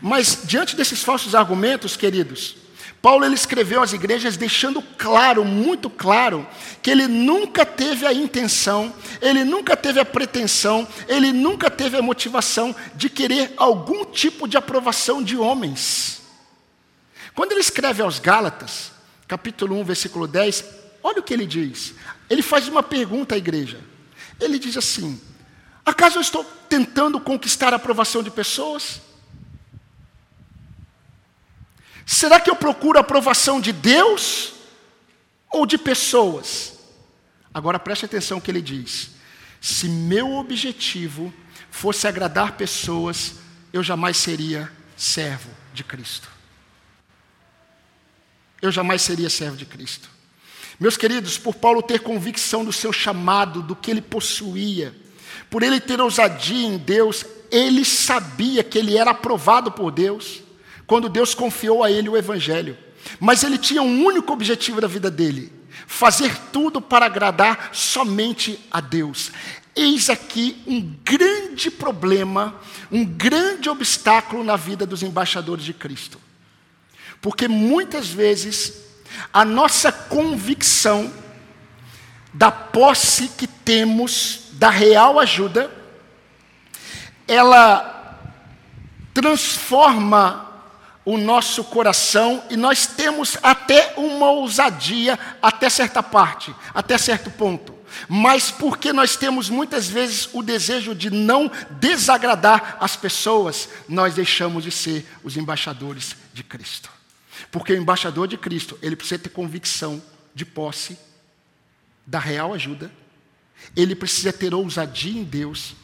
Mas 0.00 0.42
diante 0.44 0.76
desses 0.76 1.02
falsos 1.02 1.34
argumentos, 1.34 1.96
queridos, 1.96 2.56
Paulo 3.00 3.24
ele 3.24 3.34
escreveu 3.34 3.80
às 3.80 3.92
igrejas 3.92 4.36
deixando 4.36 4.82
claro, 4.82 5.44
muito 5.44 5.88
claro, 5.88 6.46
que 6.82 6.90
ele 6.90 7.06
nunca 7.06 7.64
teve 7.64 8.04
a 8.04 8.12
intenção, 8.12 8.92
ele 9.20 9.44
nunca 9.44 9.76
teve 9.76 10.00
a 10.00 10.04
pretensão, 10.04 10.86
ele 11.06 11.32
nunca 11.32 11.70
teve 11.70 11.96
a 11.96 12.02
motivação 12.02 12.74
de 12.96 13.08
querer 13.08 13.54
algum 13.56 14.04
tipo 14.04 14.48
de 14.48 14.56
aprovação 14.56 15.22
de 15.22 15.36
homens. 15.36 16.22
Quando 17.34 17.52
ele 17.52 17.60
escreve 17.60 18.02
aos 18.02 18.18
Gálatas, 18.18 18.90
capítulo 19.28 19.78
1, 19.78 19.84
versículo 19.84 20.26
10, 20.26 20.64
olha 21.02 21.20
o 21.20 21.22
que 21.22 21.32
ele 21.32 21.46
diz. 21.46 21.94
Ele 22.28 22.42
faz 22.42 22.66
uma 22.66 22.82
pergunta 22.82 23.36
à 23.36 23.38
igreja. 23.38 23.78
Ele 24.40 24.58
diz 24.58 24.76
assim: 24.76 25.20
Acaso 25.86 26.18
eu 26.18 26.22
estou 26.22 26.44
tentando 26.68 27.20
conquistar 27.20 27.72
a 27.72 27.76
aprovação 27.76 28.24
de 28.24 28.30
pessoas? 28.30 29.00
Será 32.08 32.40
que 32.40 32.48
eu 32.48 32.56
procuro 32.56 32.96
a 32.96 33.02
aprovação 33.02 33.60
de 33.60 33.70
Deus 33.70 34.54
ou 35.50 35.66
de 35.66 35.76
pessoas? 35.76 36.72
Agora 37.52 37.78
preste 37.78 38.06
atenção 38.06 38.40
que 38.40 38.50
ele 38.50 38.62
diz. 38.62 39.10
Se 39.60 39.90
meu 39.90 40.36
objetivo 40.36 41.30
fosse 41.70 42.08
agradar 42.08 42.52
pessoas, 42.52 43.34
eu 43.74 43.82
jamais 43.82 44.16
seria 44.16 44.72
servo 44.96 45.50
de 45.74 45.84
Cristo. 45.84 46.30
Eu 48.62 48.72
jamais 48.72 49.02
seria 49.02 49.28
servo 49.28 49.58
de 49.58 49.66
Cristo. 49.66 50.08
Meus 50.80 50.96
queridos, 50.96 51.36
por 51.36 51.56
Paulo 51.56 51.82
ter 51.82 52.00
convicção 52.00 52.64
do 52.64 52.72
seu 52.72 52.90
chamado, 52.90 53.60
do 53.60 53.76
que 53.76 53.90
ele 53.90 54.00
possuía, 54.00 54.96
por 55.50 55.62
ele 55.62 55.78
ter 55.78 56.00
ousadia 56.00 56.68
em 56.68 56.78
Deus, 56.78 57.26
ele 57.50 57.84
sabia 57.84 58.64
que 58.64 58.78
ele 58.78 58.96
era 58.96 59.10
aprovado 59.10 59.70
por 59.70 59.90
Deus 59.90 60.47
quando 60.88 61.10
Deus 61.10 61.34
confiou 61.34 61.84
a 61.84 61.90
ele 61.90 62.08
o 62.08 62.16
Evangelho. 62.16 62.76
Mas 63.20 63.44
ele 63.44 63.58
tinha 63.58 63.82
um 63.82 64.04
único 64.04 64.32
objetivo 64.32 64.80
da 64.80 64.88
vida 64.88 65.10
dele: 65.10 65.52
fazer 65.86 66.34
tudo 66.50 66.80
para 66.80 67.06
agradar 67.06 67.70
somente 67.72 68.58
a 68.70 68.80
Deus. 68.80 69.30
Eis 69.76 70.10
aqui 70.10 70.60
um 70.66 70.80
grande 71.04 71.70
problema, 71.70 72.56
um 72.90 73.04
grande 73.04 73.70
obstáculo 73.70 74.42
na 74.42 74.56
vida 74.56 74.84
dos 74.84 75.02
embaixadores 75.02 75.64
de 75.64 75.72
Cristo. 75.72 76.18
Porque 77.20 77.46
muitas 77.46 78.08
vezes 78.08 78.82
a 79.32 79.44
nossa 79.44 79.92
convicção 79.92 81.12
da 82.32 82.50
posse 82.50 83.28
que 83.28 83.46
temos 83.46 84.48
da 84.52 84.70
real 84.70 85.20
ajuda, 85.20 85.70
ela 87.26 88.18
transforma 89.12 90.47
o 91.08 91.16
nosso 91.16 91.64
coração 91.64 92.44
e 92.50 92.56
nós 92.56 92.86
temos 92.86 93.38
até 93.42 93.94
uma 93.96 94.30
ousadia 94.30 95.18
até 95.40 95.70
certa 95.70 96.02
parte, 96.02 96.54
até 96.74 96.98
certo 96.98 97.30
ponto. 97.30 97.74
Mas 98.06 98.50
porque 98.50 98.92
nós 98.92 99.16
temos 99.16 99.48
muitas 99.48 99.88
vezes 99.88 100.28
o 100.34 100.42
desejo 100.42 100.94
de 100.94 101.08
não 101.08 101.50
desagradar 101.80 102.76
as 102.78 102.94
pessoas, 102.94 103.70
nós 103.88 104.16
deixamos 104.16 104.64
de 104.64 104.70
ser 104.70 105.06
os 105.24 105.34
embaixadores 105.34 106.14
de 106.34 106.42
Cristo. 106.42 106.90
Porque 107.50 107.72
o 107.72 107.76
embaixador 107.78 108.28
de 108.28 108.36
Cristo, 108.36 108.78
ele 108.82 108.94
precisa 108.94 109.18
ter 109.18 109.30
convicção 109.30 110.02
de 110.34 110.44
posse 110.44 110.98
da 112.06 112.18
real 112.18 112.52
ajuda, 112.52 112.92
ele 113.74 113.94
precisa 113.94 114.30
ter 114.30 114.52
ousadia 114.52 115.18
em 115.18 115.24
Deus, 115.24 115.74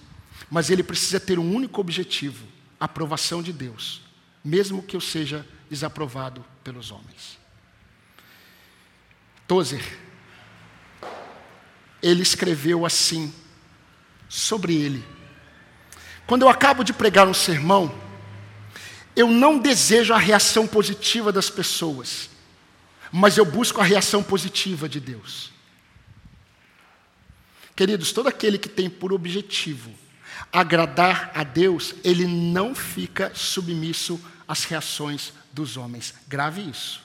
mas 0.50 0.68
ele 0.68 0.82
precisa 0.82 1.18
ter 1.18 1.38
um 1.38 1.54
único 1.54 1.80
objetivo: 1.80 2.44
a 2.78 2.84
aprovação 2.84 3.42
de 3.42 3.54
Deus 3.54 4.03
mesmo 4.44 4.82
que 4.82 4.94
eu 4.94 5.00
seja 5.00 5.46
desaprovado 5.70 6.44
pelos 6.62 6.90
homens. 6.90 7.38
Tozer, 9.48 9.82
ele 12.02 12.22
escreveu 12.22 12.84
assim 12.84 13.32
sobre 14.28 14.74
ele. 14.74 15.04
Quando 16.26 16.42
eu 16.42 16.48
acabo 16.48 16.84
de 16.84 16.92
pregar 16.92 17.26
um 17.26 17.34
sermão, 17.34 17.94
eu 19.16 19.28
não 19.28 19.58
desejo 19.58 20.12
a 20.12 20.18
reação 20.18 20.66
positiva 20.66 21.32
das 21.32 21.48
pessoas, 21.48 22.28
mas 23.12 23.38
eu 23.38 23.44
busco 23.44 23.80
a 23.80 23.84
reação 23.84 24.22
positiva 24.22 24.88
de 24.88 25.00
Deus. 25.00 25.52
Queridos, 27.76 28.12
todo 28.12 28.28
aquele 28.28 28.58
que 28.58 28.68
tem 28.68 28.88
por 28.88 29.12
objetivo 29.12 29.90
agradar 30.52 31.32
a 31.34 31.42
Deus, 31.42 31.94
ele 32.04 32.26
não 32.26 32.74
fica 32.74 33.32
submisso 33.34 34.20
as 34.46 34.64
reações 34.64 35.32
dos 35.52 35.76
homens. 35.76 36.14
Grave 36.28 36.62
isso. 36.62 37.02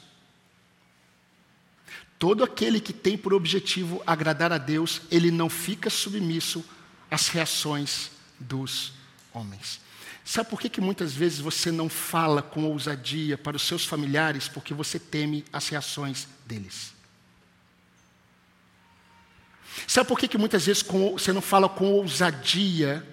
Todo 2.17 2.43
aquele 2.43 2.81
que 2.81 2.91
tem 2.91 3.17
por 3.17 3.33
objetivo 3.33 4.03
agradar 4.05 4.51
a 4.51 4.57
Deus, 4.57 5.01
ele 5.09 5.31
não 5.31 5.49
fica 5.49 5.89
submisso 5.89 6.65
às 7.09 7.29
reações 7.29 8.11
dos 8.37 8.93
homens. 9.33 9.79
Sabe 10.25 10.49
por 10.49 10.59
que, 10.59 10.69
que 10.69 10.81
muitas 10.81 11.13
vezes 11.13 11.39
você 11.39 11.71
não 11.71 11.89
fala 11.89 12.41
com 12.41 12.65
ousadia 12.65 13.37
para 13.37 13.57
os 13.57 13.63
seus 13.63 13.85
familiares? 13.85 14.47
Porque 14.47 14.73
você 14.73 14.99
teme 14.99 15.45
as 15.51 15.67
reações 15.69 16.27
deles. 16.45 16.93
Sabe 19.87 20.07
por 20.07 20.19
que, 20.19 20.27
que 20.27 20.37
muitas 20.37 20.65
vezes 20.65 20.83
você 20.83 21.31
não 21.31 21.41
fala 21.41 21.69
com 21.69 21.91
ousadia 21.91 23.05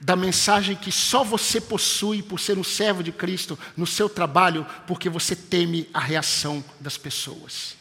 da 0.00 0.16
mensagem 0.16 0.74
que 0.74 0.90
só 0.90 1.22
você 1.22 1.60
possui 1.60 2.22
por 2.22 2.40
ser 2.40 2.56
um 2.56 2.64
servo 2.64 3.02
de 3.02 3.12
Cristo 3.12 3.58
no 3.76 3.86
seu 3.86 4.08
trabalho, 4.08 4.66
porque 4.86 5.10
você 5.10 5.36
teme 5.36 5.88
a 5.92 6.00
reação 6.00 6.64
das 6.80 6.96
pessoas. 6.96 7.76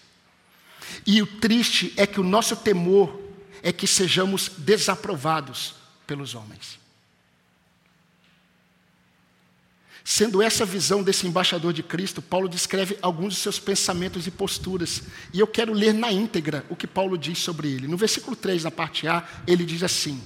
E 1.05 1.21
o 1.21 1.27
triste 1.27 1.93
é 1.95 2.05
que 2.05 2.19
o 2.19 2.23
nosso 2.23 2.57
temor 2.57 3.17
é 3.63 3.71
que 3.71 3.87
sejamos 3.87 4.51
desaprovados 4.57 5.75
pelos 6.05 6.35
homens. 6.35 6.77
Sendo 10.03 10.41
essa 10.41 10.63
a 10.63 10.65
visão 10.65 11.03
desse 11.03 11.27
embaixador 11.27 11.71
de 11.71 11.83
Cristo, 11.83 12.21
Paulo 12.21 12.49
descreve 12.49 12.97
alguns 13.01 13.35
de 13.35 13.39
seus 13.39 13.59
pensamentos 13.59 14.25
e 14.25 14.31
posturas. 14.31 15.03
E 15.31 15.39
eu 15.39 15.45
quero 15.45 15.71
ler 15.71 15.93
na 15.93 16.11
íntegra 16.11 16.65
o 16.67 16.75
que 16.75 16.87
Paulo 16.87 17.15
diz 17.15 17.37
sobre 17.37 17.69
ele. 17.69 17.87
No 17.87 17.95
versículo 17.95 18.35
3, 18.35 18.63
na 18.63 18.71
parte 18.71 19.07
A, 19.07 19.23
ele 19.45 19.63
diz 19.63 19.83
assim: 19.83 20.19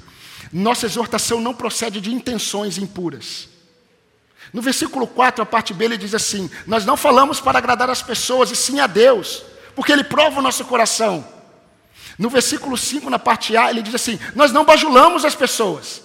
nossa 0.52 0.86
exortação 0.86 1.40
não 1.40 1.54
procede 1.54 2.02
de 2.02 2.12
intenções 2.12 2.78
impuras. 2.78 3.50
No 4.52 4.62
versículo 4.62 5.08
4, 5.08 5.42
a 5.42 5.46
parte 5.46 5.74
B, 5.74 5.86
ele 5.86 5.98
diz 5.98 6.14
assim: 6.14 6.50
Nós 6.68 6.86
não 6.86 6.98
falamos 6.98 7.40
para 7.40 7.58
agradar 7.58 7.90
as 7.90 8.02
pessoas, 8.02 8.52
e 8.52 8.56
sim 8.56 8.80
a 8.80 8.88
Deus, 8.88 9.44
porque 9.76 9.92
Ele 9.92 10.04
prova 10.04 10.40
o 10.40 10.44
nosso 10.44 10.66
coração. 10.66 11.26
No 12.18 12.30
versículo 12.30 12.78
5, 12.78 13.10
na 13.10 13.18
parte 13.18 13.58
A, 13.58 13.70
ele 13.70 13.82
diz 13.82 13.96
assim: 13.96 14.20
Nós 14.36 14.52
não 14.52 14.64
bajulamos 14.64 15.26
as 15.26 15.36
pessoas. 15.36 16.02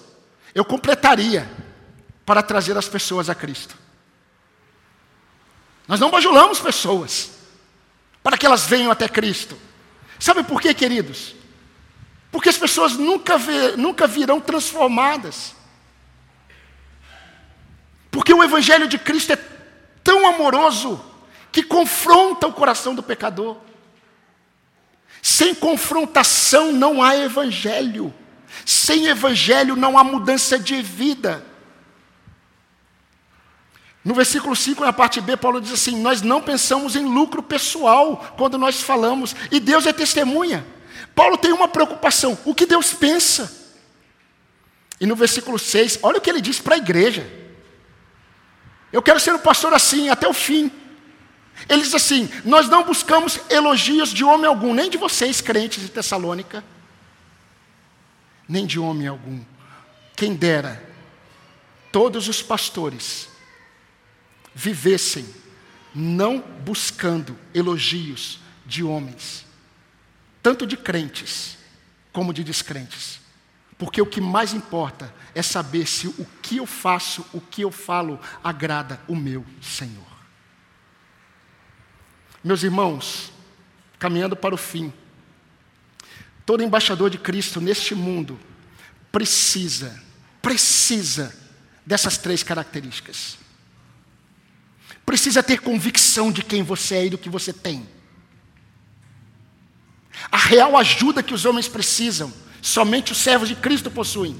Eu 0.55 0.65
completaria. 0.65 1.49
para 2.25 2.43
trazer 2.43 2.77
as 2.77 2.87
pessoas 2.87 3.31
a 3.31 3.35
Cristo. 3.35 3.75
Nós 5.87 5.99
não 5.99 6.11
bajulamos 6.11 6.61
pessoas 6.61 7.31
para 8.23 8.37
que 8.37 8.45
elas 8.45 8.67
venham 8.67 8.93
até 8.93 9.09
Cristo. 9.09 9.57
Sabe 10.21 10.43
por 10.43 10.61
quê, 10.61 10.75
queridos? 10.75 11.35
Porque 12.31 12.49
as 12.49 12.59
pessoas 12.59 12.95
nunca, 12.95 13.39
vê, 13.39 13.77
nunca 13.77 14.07
virão 14.07 14.41
transformadas. 14.41 15.55
Porque 18.11 18.33
o 18.33 18.43
Evangelho 18.43 18.87
de 18.87 18.99
Cristo 18.99 19.33
é 19.33 19.39
tão 20.05 20.27
amoroso 20.27 21.03
que 21.51 21.63
confronta 21.63 22.47
o 22.47 22.53
coração 22.53 22.95
do 22.95 23.03
pecador. 23.03 23.57
Sem 25.23 25.55
confrontação 25.55 26.73
não 26.73 27.03
há 27.03 27.17
Evangelho. 27.17 28.13
Sem 28.65 29.07
Evangelho 29.07 29.77
não 29.77 29.99
há 29.99 30.05
mudança 30.05 30.59
de 30.59 30.83
vida. 30.83 31.45
No 34.05 34.15
versículo 34.15 34.55
5, 34.55 34.85
na 34.85 34.93
parte 34.93 35.21
B, 35.21 35.37
Paulo 35.37 35.61
diz 35.61 35.73
assim: 35.73 36.01
Nós 36.01 36.23
não 36.23 36.41
pensamos 36.41 36.97
em 36.97 37.05
lucro 37.05 37.43
pessoal 37.43 38.35
quando 38.37 38.57
nós 38.57 38.81
falamos, 38.81 39.35
e 39.51 39.61
Deus 39.61 39.87
é 39.87 39.93
testemunha. 39.93 40.65
Paulo 41.19 41.37
tem 41.37 41.51
uma 41.51 41.67
preocupação: 41.67 42.39
o 42.45 42.55
que 42.55 42.65
Deus 42.65 42.95
pensa? 42.95 43.53
E 45.01 45.07
no 45.07 45.17
versículo 45.17 45.59
6, 45.59 45.99
olha 46.05 46.19
o 46.19 46.21
que 46.21 46.31
ele 46.31 46.41
diz 46.41 46.61
para 46.61 46.77
a 46.77 46.79
igreja: 46.79 47.29
Eu 48.93 49.03
quero 49.03 49.19
ser 49.19 49.35
um 49.35 49.39
pastor 49.41 49.75
assim 49.75 50.11
até 50.11 50.29
o 50.29 50.33
fim. 50.33 50.71
Ele 51.69 51.83
diz 51.83 51.93
assim: 51.93 52.31
Nós 52.45 52.69
não 52.69 52.85
buscamos 52.85 53.41
elogios 53.51 54.11
de 54.11 54.23
homem 54.23 54.47
algum, 54.47 54.73
nem 54.73 54.89
de 54.89 54.97
vocês, 54.97 55.41
crentes 55.41 55.83
de 55.83 55.89
Tessalônica, 55.89 56.63
nem 58.49 58.65
de 58.65 58.79
homem 58.79 59.09
algum. 59.09 59.41
Quem 60.15 60.37
dera, 60.37 60.81
todos 61.91 62.29
os 62.29 62.41
pastores 62.41 63.29
vivessem 64.55 65.27
não 65.93 66.39
buscando 66.39 67.37
elogios 67.53 68.39
de 68.65 68.85
homens, 68.85 69.48
tanto 70.43 70.67
de 70.67 70.77
crentes 70.77 71.59
como 72.13 72.33
de 72.33 72.43
descrentes. 72.43 73.21
Porque 73.77 74.03
o 74.03 74.07
que 74.07 74.21
mais 74.21 74.53
importa 74.53 75.15
é 75.35 75.43
saber 75.43 75.87
se 75.87 76.09
o 76.09 76.27
que 76.43 76.57
eu 76.57 76.67
faço, 76.67 77.25
o 77.33 77.41
que 77.41 77.63
eu 77.63 77.71
falo, 77.71 78.21
agrada 78.43 79.01
o 79.07 79.15
meu 79.15 79.45
Senhor. 79.63 80.07
Meus 82.43 82.63
irmãos, 82.63 83.33
caminhando 83.99 84.37
para 84.37 84.55
o 84.55 84.59
fim, 84.59 84.93
todo 86.45 86.63
embaixador 86.63 87.11
de 87.11 87.19
Cristo 87.19 87.61
neste 87.61 87.95
mundo 87.95 88.39
precisa, 89.13 90.03
precisa 90.43 91.37
dessas 91.87 92.19
três 92.19 92.43
características 92.43 93.39
precisa 95.09 95.43
ter 95.43 95.63
convicção 95.63 96.31
de 96.31 96.43
quem 96.43 96.63
você 96.63 96.97
é 96.97 97.07
e 97.07 97.09
do 97.11 97.17
que 97.17 97.31
você 97.31 97.51
tem. 97.51 97.89
A 100.31 100.37
real 100.37 100.77
ajuda 100.77 101.23
que 101.23 101.35
os 101.35 101.45
homens 101.45 101.69
precisam, 101.69 102.33
somente 102.61 103.13
os 103.13 103.19
servos 103.19 103.49
de 103.49 103.55
Cristo 103.55 103.91
possuem. 103.91 104.37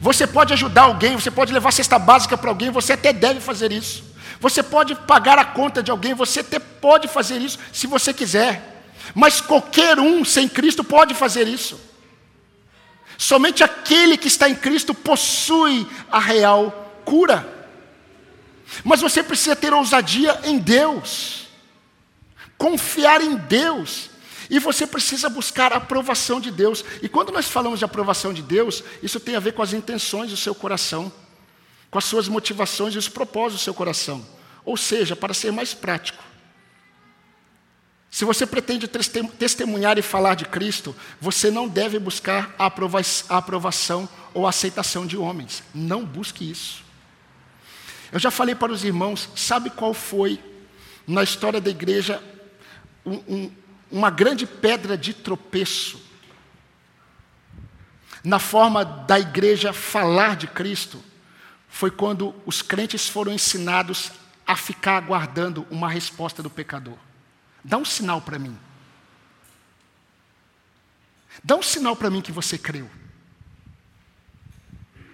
Você 0.00 0.26
pode 0.26 0.52
ajudar 0.52 0.82
alguém, 0.82 1.14
você 1.16 1.30
pode 1.30 1.52
levar 1.52 1.72
cesta 1.72 1.98
básica 1.98 2.36
para 2.36 2.50
alguém, 2.50 2.70
você 2.70 2.92
até 2.92 3.12
deve 3.12 3.40
fazer 3.40 3.72
isso. 3.72 4.04
Você 4.40 4.62
pode 4.62 4.94
pagar 4.94 5.38
a 5.38 5.44
conta 5.44 5.82
de 5.82 5.90
alguém, 5.90 6.14
você 6.14 6.40
até 6.40 6.58
pode 6.58 7.08
fazer 7.08 7.38
isso 7.38 7.58
se 7.72 7.86
você 7.86 8.12
quiser. 8.12 8.84
Mas 9.14 9.40
qualquer 9.40 9.98
um 9.98 10.24
sem 10.24 10.48
Cristo 10.48 10.84
pode 10.84 11.14
fazer 11.14 11.48
isso. 11.48 11.80
Somente 13.16 13.64
aquele 13.64 14.16
que 14.16 14.28
está 14.28 14.48
em 14.48 14.54
Cristo 14.54 14.94
possui 14.94 15.88
a 16.10 16.20
real 16.20 17.00
cura. 17.04 17.56
Mas 18.84 19.00
você 19.00 19.22
precisa 19.22 19.56
ter 19.56 19.72
ousadia 19.72 20.38
em 20.44 20.58
Deus, 20.58 21.48
confiar 22.56 23.20
em 23.20 23.34
Deus, 23.34 24.10
e 24.50 24.58
você 24.58 24.86
precisa 24.86 25.28
buscar 25.28 25.72
a 25.72 25.76
aprovação 25.76 26.40
de 26.40 26.50
Deus. 26.50 26.84
E 27.02 27.08
quando 27.08 27.32
nós 27.32 27.46
falamos 27.46 27.78
de 27.78 27.84
aprovação 27.84 28.32
de 28.32 28.42
Deus, 28.42 28.82
isso 29.02 29.20
tem 29.20 29.36
a 29.36 29.40
ver 29.40 29.52
com 29.52 29.62
as 29.62 29.72
intenções 29.72 30.30
do 30.30 30.36
seu 30.36 30.54
coração, 30.54 31.12
com 31.90 31.98
as 31.98 32.04
suas 32.04 32.28
motivações 32.28 32.94
e 32.94 32.98
os 32.98 33.08
propósitos 33.08 33.60
do 33.60 33.64
seu 33.64 33.74
coração. 33.74 34.24
Ou 34.64 34.76
seja, 34.76 35.14
para 35.14 35.34
ser 35.34 35.52
mais 35.52 35.74
prático, 35.74 36.22
se 38.10 38.24
você 38.24 38.46
pretende 38.46 38.88
testemunhar 38.88 39.98
e 39.98 40.02
falar 40.02 40.34
de 40.34 40.46
Cristo, 40.46 40.96
você 41.20 41.50
não 41.50 41.68
deve 41.68 41.98
buscar 41.98 42.54
a 42.58 42.66
aprovação 43.36 44.08
ou 44.32 44.46
a 44.46 44.50
aceitação 44.50 45.06
de 45.06 45.16
homens. 45.16 45.62
Não 45.74 46.04
busque 46.04 46.50
isso. 46.50 46.82
Eu 48.10 48.18
já 48.18 48.30
falei 48.30 48.54
para 48.54 48.72
os 48.72 48.82
irmãos, 48.82 49.28
sabe 49.36 49.68
qual 49.68 49.92
foi, 49.92 50.40
na 51.06 51.22
história 51.22 51.60
da 51.60 51.68
igreja, 51.68 52.22
um, 53.04 53.16
um, 53.28 53.50
uma 53.90 54.10
grande 54.10 54.46
pedra 54.46 54.96
de 54.96 55.14
tropeço 55.14 56.00
na 58.22 58.38
forma 58.38 58.84
da 58.84 59.18
igreja 59.18 59.72
falar 59.72 60.36
de 60.36 60.46
Cristo? 60.46 61.02
Foi 61.68 61.90
quando 61.90 62.34
os 62.46 62.62
crentes 62.62 63.08
foram 63.08 63.32
ensinados 63.32 64.12
a 64.46 64.56
ficar 64.56 64.96
aguardando 64.96 65.66
uma 65.70 65.88
resposta 65.88 66.42
do 66.42 66.50
pecador. 66.50 66.96
Dá 67.62 67.76
um 67.76 67.84
sinal 67.84 68.20
para 68.20 68.38
mim. 68.38 68.58
Dá 71.44 71.56
um 71.56 71.62
sinal 71.62 71.94
para 71.94 72.10
mim 72.10 72.20
que 72.20 72.32
você 72.32 72.56
creu. 72.56 72.90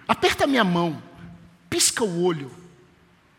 Aperta 0.07 0.47
minha 0.47 0.63
mão, 0.63 1.01
pisca 1.69 2.03
o 2.03 2.23
olho 2.23 2.65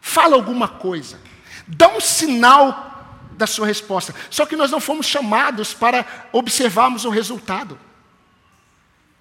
fala 0.06 0.36
alguma 0.36 0.68
coisa, 0.68 1.20
dá 1.66 1.88
um 1.88 2.00
sinal 2.00 2.95
da 3.36 3.46
sua 3.46 3.66
resposta. 3.66 4.14
Só 4.30 4.46
que 4.46 4.56
nós 4.56 4.70
não 4.70 4.80
fomos 4.80 5.06
chamados 5.06 5.74
para 5.74 6.04
observarmos 6.32 7.04
o 7.04 7.10
resultado. 7.10 7.78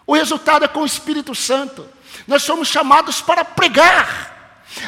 O 0.07 0.13
resultado 0.13 0.65
é 0.65 0.67
com 0.67 0.81
o 0.81 0.85
Espírito 0.85 1.33
Santo. 1.33 1.87
Nós 2.27 2.43
somos 2.43 2.67
chamados 2.67 3.21
para 3.21 3.43
pregar. 3.43 4.33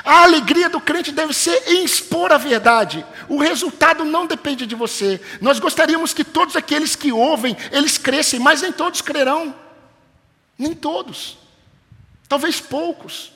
A 0.03 0.23
alegria 0.23 0.69
do 0.69 0.81
crente 0.81 1.11
deve 1.11 1.33
ser 1.33 1.63
em 1.67 1.83
expor 1.83 2.31
a 2.31 2.37
verdade. 2.37 3.05
O 3.27 3.37
resultado 3.37 4.03
não 4.03 4.25
depende 4.25 4.65
de 4.65 4.75
você. 4.75 5.21
Nós 5.41 5.59
gostaríamos 5.59 6.13
que 6.13 6.23
todos 6.23 6.55
aqueles 6.55 6.95
que 6.95 7.11
ouvem, 7.11 7.55
eles 7.71 7.97
crescem, 7.97 8.39
mas 8.39 8.61
nem 8.61 8.71
todos 8.71 9.01
crerão. 9.01 9.55
Nem 10.57 10.73
todos. 10.73 11.37
Talvez 12.27 12.59
poucos. 12.59 13.31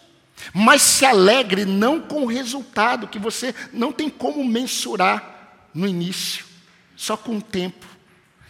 Mas 0.54 0.82
se 0.82 1.06
alegre 1.06 1.66
não 1.66 2.00
com 2.00 2.24
o 2.24 2.28
resultado 2.28 3.08
que 3.08 3.20
você 3.20 3.54
não 3.72 3.92
tem 3.92 4.10
como 4.10 4.44
mensurar 4.44 5.32
no 5.74 5.88
início, 5.88 6.46
só 6.96 7.16
com 7.18 7.38
o 7.38 7.42
tempo. 7.42 7.86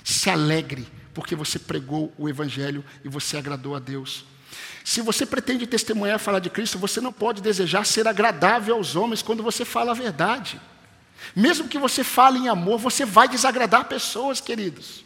Se 0.03 0.29
alegre, 0.29 0.87
porque 1.13 1.35
você 1.35 1.59
pregou 1.59 2.13
o 2.17 2.27
Evangelho 2.27 2.83
e 3.03 3.09
você 3.09 3.37
agradou 3.37 3.75
a 3.75 3.79
Deus. 3.79 4.25
Se 4.83 5.01
você 5.01 5.25
pretende 5.25 5.67
testemunhar 5.67 6.19
e 6.19 6.23
falar 6.23 6.39
de 6.39 6.49
Cristo, 6.49 6.79
você 6.79 6.99
não 6.99 7.13
pode 7.13 7.41
desejar 7.41 7.85
ser 7.85 8.07
agradável 8.07 8.75
aos 8.75 8.95
homens 8.95 9.21
quando 9.21 9.43
você 9.43 9.63
fala 9.63 9.91
a 9.91 9.95
verdade. 9.95 10.59
Mesmo 11.35 11.67
que 11.67 11.77
você 11.77 12.03
fale 12.03 12.39
em 12.39 12.49
amor, 12.49 12.79
você 12.79 13.05
vai 13.05 13.27
desagradar 13.27 13.85
pessoas, 13.85 14.41
queridos. 14.41 15.05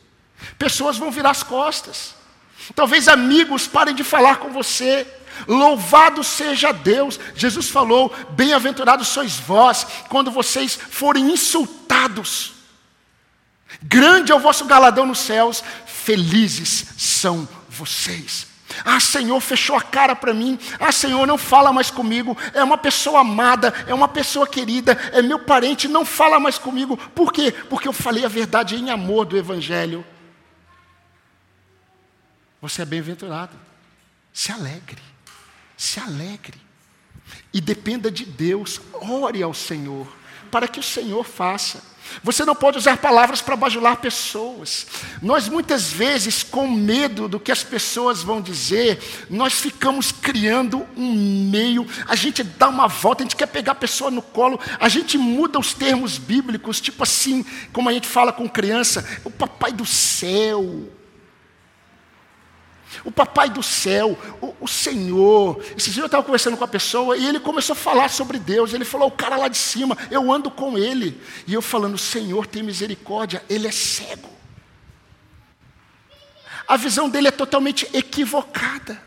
Pessoas 0.57 0.97
vão 0.97 1.11
virar 1.11 1.31
as 1.31 1.43
costas. 1.43 2.15
Talvez 2.73 3.07
amigos 3.07 3.67
parem 3.67 3.93
de 3.93 4.03
falar 4.03 4.37
com 4.37 4.49
você. 4.51 5.05
Louvado 5.47 6.23
seja 6.23 6.71
Deus. 6.71 7.19
Jesus 7.35 7.69
falou: 7.69 8.13
Bem-aventurados 8.31 9.07
sois 9.07 9.35
vós 9.35 9.85
quando 10.09 10.31
vocês 10.31 10.75
forem 10.75 11.31
insultados. 11.31 12.53
Grande 13.81 14.31
é 14.31 14.35
o 14.35 14.39
vosso 14.39 14.65
galadão 14.65 15.05
nos 15.05 15.19
céus, 15.19 15.63
felizes 15.85 16.85
são 16.97 17.47
vocês. 17.69 18.47
Ah, 18.83 18.99
Senhor, 18.99 19.39
fechou 19.39 19.75
a 19.75 19.81
cara 19.81 20.15
para 20.15 20.33
mim. 20.33 20.59
Ah, 20.79 20.91
Senhor, 20.91 21.25
não 21.25 21.37
fala 21.37 21.71
mais 21.71 21.89
comigo. 21.89 22.37
É 22.53 22.63
uma 22.63 22.77
pessoa 22.77 23.21
amada, 23.21 23.73
é 23.87 23.93
uma 23.93 24.07
pessoa 24.07 24.47
querida, 24.47 24.93
é 25.13 25.21
meu 25.21 25.39
parente, 25.39 25.87
não 25.87 26.03
fala 26.03 26.39
mais 26.39 26.57
comigo. 26.57 26.97
Por 26.97 27.31
quê? 27.31 27.51
Porque 27.69 27.87
eu 27.87 27.93
falei 27.93 28.25
a 28.25 28.29
verdade 28.29 28.75
em 28.75 28.89
amor 28.89 29.25
do 29.25 29.37
Evangelho. 29.37 30.05
Você 32.61 32.81
é 32.81 32.85
bem-aventurado. 32.85 33.57
Se 34.33 34.51
alegre. 34.51 35.01
Se 35.77 35.99
alegre. 35.99 36.59
E 37.53 37.59
dependa 37.59 38.11
de 38.11 38.25
Deus. 38.25 38.81
Ore 38.93 39.41
ao 39.41 39.53
Senhor. 39.53 40.07
Para 40.51 40.67
que 40.67 40.79
o 40.79 40.83
Senhor 40.83 41.23
faça. 41.23 41.95
Você 42.23 42.45
não 42.45 42.55
pode 42.55 42.77
usar 42.77 42.97
palavras 42.97 43.41
para 43.41 43.55
bajular 43.55 43.97
pessoas. 43.97 44.87
Nós 45.21 45.49
muitas 45.49 45.91
vezes, 45.91 46.43
com 46.43 46.67
medo 46.67 47.27
do 47.27 47.39
que 47.39 47.51
as 47.51 47.63
pessoas 47.63 48.23
vão 48.23 48.41
dizer, 48.41 48.99
nós 49.29 49.53
ficamos 49.53 50.11
criando 50.11 50.85
um 50.95 51.49
meio, 51.49 51.85
a 52.07 52.15
gente 52.15 52.43
dá 52.43 52.69
uma 52.69 52.87
volta, 52.87 53.23
a 53.23 53.25
gente 53.25 53.35
quer 53.35 53.47
pegar 53.47 53.73
a 53.73 53.75
pessoa 53.75 54.11
no 54.11 54.21
colo, 54.21 54.59
a 54.79 54.87
gente 54.87 55.17
muda 55.17 55.59
os 55.59 55.73
termos 55.73 56.17
bíblicos, 56.17 56.79
tipo 56.79 57.03
assim, 57.03 57.45
como 57.73 57.89
a 57.89 57.93
gente 57.93 58.07
fala 58.07 58.31
com 58.31 58.47
criança, 58.47 59.05
o 59.23 59.31
papai 59.31 59.71
do 59.71 59.85
céu, 59.85 60.89
O 63.03 63.11
papai 63.11 63.49
do 63.49 63.61
céu, 63.61 64.17
o, 64.41 64.55
o 64.61 64.67
Senhor. 64.67 65.63
Esses 65.77 65.93
dias 65.93 65.97
eu 65.97 66.05
estava 66.05 66.23
conversando 66.23 66.57
com 66.57 66.63
a 66.63 66.67
pessoa 66.67 67.17
e 67.17 67.27
ele 67.27 67.39
começou 67.39 67.73
a 67.73 67.77
falar 67.77 68.09
sobre 68.09 68.39
Deus. 68.39 68.73
Ele 68.73 68.85
falou: 68.85 69.07
o 69.07 69.11
cara 69.11 69.35
lá 69.35 69.47
de 69.47 69.57
cima, 69.57 69.97
eu 70.09 70.31
ando 70.31 70.49
com 70.49 70.77
ele. 70.77 71.21
E 71.47 71.53
eu 71.53 71.61
falando: 71.61 71.97
Senhor, 71.97 72.47
tem 72.47 72.63
misericórdia, 72.63 73.43
ele 73.49 73.67
é 73.67 73.71
cego. 73.71 74.29
A 76.67 76.77
visão 76.77 77.09
dele 77.09 77.27
é 77.27 77.31
totalmente 77.31 77.87
equivocada. 77.93 79.01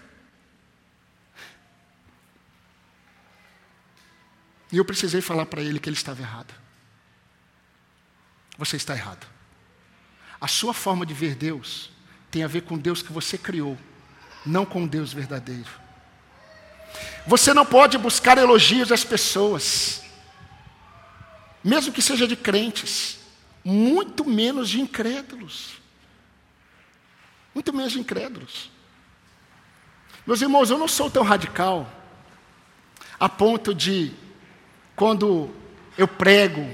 E 4.71 4.77
eu 4.77 4.85
precisei 4.85 5.21
falar 5.21 5.47
para 5.47 5.63
ele 5.63 5.81
que 5.81 5.89
ele 5.89 5.97
estava 5.97 6.21
errado. 6.21 6.55
Você 8.57 8.77
está 8.77 8.95
errado. 8.95 9.27
A 10.41 10.47
sua 10.47 10.75
forma 10.75 11.07
de 11.07 11.15
ver 11.15 11.35
Deus 11.35 11.91
tem 12.31 12.43
a 12.43 12.49
ver 12.49 12.63
com 12.63 12.77
Deus 12.77 13.03
que 13.03 13.13
você 13.13 13.39
criou, 13.39 13.77
não 14.45 14.65
com 14.65 14.87
Deus 14.87 15.13
verdadeiro. 15.13 15.71
Você 17.27 17.53
não 17.53 17.65
pode 17.65 17.99
buscar 17.99 18.39
elogios 18.39 18.89
das 18.89 19.05
pessoas, 19.05 20.03
mesmo 21.63 21.93
que 21.93 22.01
seja 22.01 22.27
de 22.27 22.37
crentes, 22.37 23.19
muito 23.65 24.25
menos 24.25 24.69
de 24.69 24.81
incrédulos. 24.81 25.79
Muito 27.55 27.73
menos 27.73 27.93
de 27.93 28.01
incrédulos. 28.01 28.71
Meus 30.27 30.41
irmãos, 30.41 30.71
eu 30.71 30.79
não 30.79 30.89
sou 30.89 31.11
tão 31.11 31.23
radical 31.23 31.91
a 33.19 33.29
ponto 33.29 33.75
de, 33.75 34.13
quando 34.95 35.51
eu 35.97 36.07
prego 36.07 36.65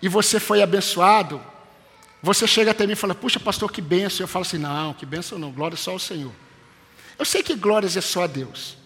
e 0.00 0.08
você 0.08 0.40
foi 0.40 0.62
abençoado, 0.62 1.40
você 2.22 2.46
chega 2.46 2.70
até 2.70 2.86
mim 2.86 2.92
e 2.92 2.96
fala, 2.96 3.14
puxa, 3.14 3.40
pastor, 3.40 3.72
que 3.72 3.82
benção. 3.82 4.22
Eu 4.22 4.28
falo 4.28 4.44
assim, 4.44 4.58
não, 4.58 4.94
que 4.94 5.04
benção 5.04 5.38
não, 5.38 5.50
glória 5.50 5.76
só 5.76 5.90
ao 5.90 5.98
Senhor. 5.98 6.32
Eu 7.18 7.24
sei 7.24 7.42
que 7.42 7.54
glórias 7.54 7.96
é 7.96 8.00
só 8.00 8.22
a 8.22 8.26
Deus. 8.28 8.76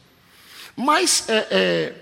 Mas, 0.75 1.29
é, 1.29 1.47
é, 1.51 1.95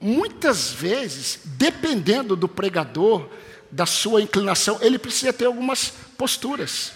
muitas 0.00 0.70
vezes, 0.70 1.40
dependendo 1.44 2.34
do 2.34 2.48
pregador, 2.48 3.28
da 3.70 3.84
sua 3.84 4.22
inclinação, 4.22 4.78
ele 4.80 4.98
precisa 4.98 5.32
ter 5.32 5.44
algumas 5.44 5.92
posturas. 6.16 6.92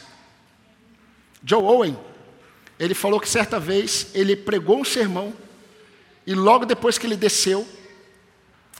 Joe 1.45 1.63
Owen, 1.63 1.99
ele 2.79 2.95
falou 2.95 3.21
que 3.21 3.29
certa 3.29 3.61
vez 3.61 4.09
ele 4.15 4.35
pregou 4.37 4.79
um 4.79 4.85
sermão, 4.85 5.35
e 6.27 6.35
logo 6.35 6.67
depois 6.67 6.99
que 6.99 7.07
ele 7.07 7.17
desceu, 7.17 7.67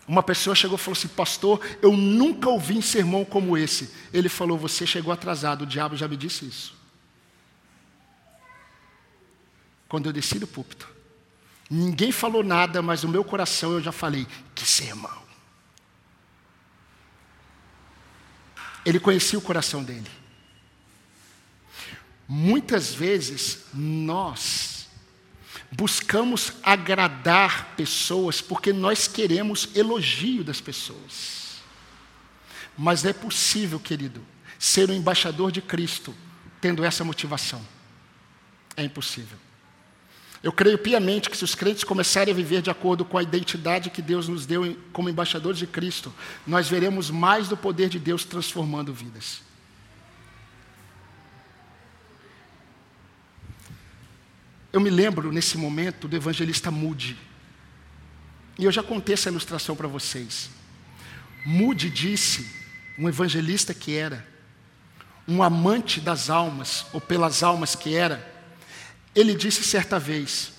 uma 0.07 0.23
pessoa 0.23 0.55
chegou 0.55 0.77
e 0.77 0.81
falou 0.81 0.97
assim: 0.97 1.09
Pastor, 1.09 1.61
eu 1.83 1.97
nunca 1.97 2.49
ouvi 2.49 2.75
um 2.75 2.83
sermão 2.83 3.25
como 3.25 3.57
esse. 3.57 3.93
Ele 4.13 4.29
falou: 4.29 4.57
Você 4.59 4.87
chegou 4.87 5.13
atrasado, 5.13 5.63
o 5.63 5.67
diabo 5.67 5.97
já 5.97 6.07
me 6.07 6.17
disse 6.17 6.47
isso. 6.47 6.77
Quando 9.89 10.07
eu 10.07 10.13
desci 10.13 10.39
do 10.39 10.47
púlpito, 10.47 10.89
ninguém 11.69 12.13
falou 12.13 12.45
nada, 12.45 12.81
mas 12.83 13.03
no 13.03 13.09
meu 13.09 13.25
coração 13.25 13.73
eu 13.73 13.83
já 13.83 13.91
falei: 13.91 14.27
Que 14.55 14.65
sermão. 14.65 15.27
Ele 18.85 19.01
conhecia 19.01 19.39
o 19.39 19.43
coração 19.43 19.83
dele. 19.83 20.11
Muitas 22.29 22.95
vezes 22.95 23.65
nós 23.75 24.76
buscamos 25.77 26.55
agradar 26.63 27.75
pessoas 27.77 28.41
porque 28.41 28.73
nós 28.73 29.07
queremos 29.07 29.69
elogio 29.75 30.43
das 30.43 30.61
pessoas. 30.61 31.61
Mas 32.77 33.05
é 33.05 33.13
possível, 33.13 33.79
querido, 33.79 34.23
ser 34.59 34.91
um 34.91 34.95
embaixador 34.95 35.53
de 35.53 35.61
Cristo 35.61 36.15
tendo 36.63 36.83
essa 36.83 37.05
motivação. 37.05 37.61
É 38.75 38.83
impossível. 38.83 39.39
Eu 40.43 40.53
creio 40.53 40.79
piamente 40.79 41.29
que 41.29 41.37
se 41.37 41.45
os 41.45 41.55
crentes 41.55 41.85
começarem 41.85 42.33
a 42.33 42.37
viver 42.37 42.63
de 42.63 42.71
acordo 42.71 43.05
com 43.05 43.19
a 43.19 43.23
identidade 43.23 43.91
que 43.91 44.01
Deus 44.01 44.29
nos 44.29 44.47
deu 44.47 44.77
como 44.93 45.11
embaixadores 45.11 45.59
de 45.59 45.67
Cristo, 45.67 46.13
nós 46.47 46.69
veremos 46.69 47.11
mais 47.11 47.49
do 47.49 47.57
poder 47.57 47.89
de 47.89 47.99
Deus 47.99 48.25
transformando 48.25 48.95
vidas. 48.95 49.46
Eu 54.77 54.81
me 54.81 54.91
lembro 54.91 55.33
nesse 55.33 55.57
momento 55.57 56.07
do 56.07 56.15
evangelista 56.15 56.71
Moody. 56.71 57.17
E 58.59 58.65
eu 58.67 58.71
já 58.71 58.83
contei 58.83 59.15
essa 59.15 59.31
ilustração 59.31 59.75
para 59.75 59.89
vocês. 59.89 60.51
Moody 61.47 61.89
disse, 61.89 62.47
um 62.99 63.09
evangelista 63.09 63.73
que 63.73 63.97
era, 63.97 64.29
um 65.27 65.43
amante 65.43 65.99
das 65.99 66.29
almas, 66.29 66.85
ou 66.93 67.01
pelas 67.01 67.43
almas 67.43 67.75
que 67.75 67.95
era, 67.95 68.23
ele 69.15 69.35
disse 69.35 69.65
certa 69.65 69.99
vez: 69.99 70.53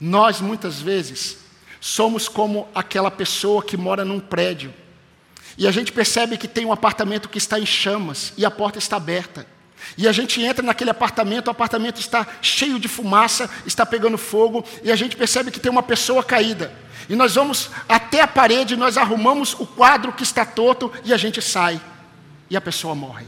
Nós 0.00 0.40
muitas 0.40 0.80
vezes 0.80 1.36
somos 1.82 2.30
como 2.30 2.66
aquela 2.74 3.10
pessoa 3.10 3.62
que 3.62 3.76
mora 3.76 4.06
num 4.06 4.20
prédio, 4.20 4.72
e 5.58 5.68
a 5.68 5.70
gente 5.70 5.92
percebe 5.92 6.38
que 6.38 6.48
tem 6.48 6.64
um 6.64 6.72
apartamento 6.72 7.28
que 7.28 7.36
está 7.36 7.60
em 7.60 7.66
chamas 7.66 8.32
e 8.38 8.46
a 8.46 8.50
porta 8.50 8.78
está 8.78 8.96
aberta. 8.96 9.46
E 9.96 10.08
a 10.08 10.12
gente 10.12 10.42
entra 10.42 10.64
naquele 10.64 10.90
apartamento, 10.90 11.48
o 11.48 11.50
apartamento 11.50 12.00
está 12.00 12.26
cheio 12.42 12.78
de 12.78 12.88
fumaça, 12.88 13.48
está 13.66 13.84
pegando 13.86 14.18
fogo, 14.18 14.64
e 14.82 14.90
a 14.90 14.96
gente 14.96 15.16
percebe 15.16 15.50
que 15.50 15.60
tem 15.60 15.70
uma 15.70 15.82
pessoa 15.82 16.22
caída. 16.22 16.72
E 17.08 17.14
nós 17.14 17.34
vamos 17.34 17.70
até 17.88 18.20
a 18.20 18.26
parede, 18.26 18.76
nós 18.76 18.96
arrumamos 18.96 19.54
o 19.54 19.66
quadro 19.66 20.12
que 20.12 20.22
está 20.22 20.44
torto 20.44 20.92
e 21.04 21.12
a 21.12 21.16
gente 21.16 21.40
sai. 21.42 21.80
E 22.48 22.56
a 22.56 22.60
pessoa 22.60 22.94
morre. 22.94 23.26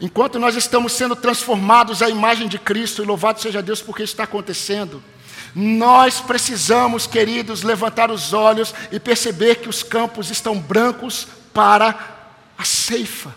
Enquanto 0.00 0.38
nós 0.38 0.54
estamos 0.54 0.92
sendo 0.92 1.16
transformados 1.16 2.02
à 2.02 2.08
imagem 2.08 2.46
de 2.46 2.58
Cristo, 2.58 3.02
e 3.02 3.06
louvado 3.06 3.40
seja 3.40 3.60
Deus 3.60 3.82
porque 3.82 4.04
isso 4.04 4.12
está 4.12 4.24
acontecendo, 4.24 5.02
nós 5.54 6.20
precisamos, 6.20 7.06
queridos, 7.06 7.62
levantar 7.62 8.10
os 8.10 8.32
olhos 8.32 8.72
e 8.92 9.00
perceber 9.00 9.56
que 9.56 9.68
os 9.68 9.82
campos 9.82 10.30
estão 10.30 10.56
brancos 10.58 11.26
para 11.52 12.17
a 12.58 12.64
ceifa. 12.64 13.34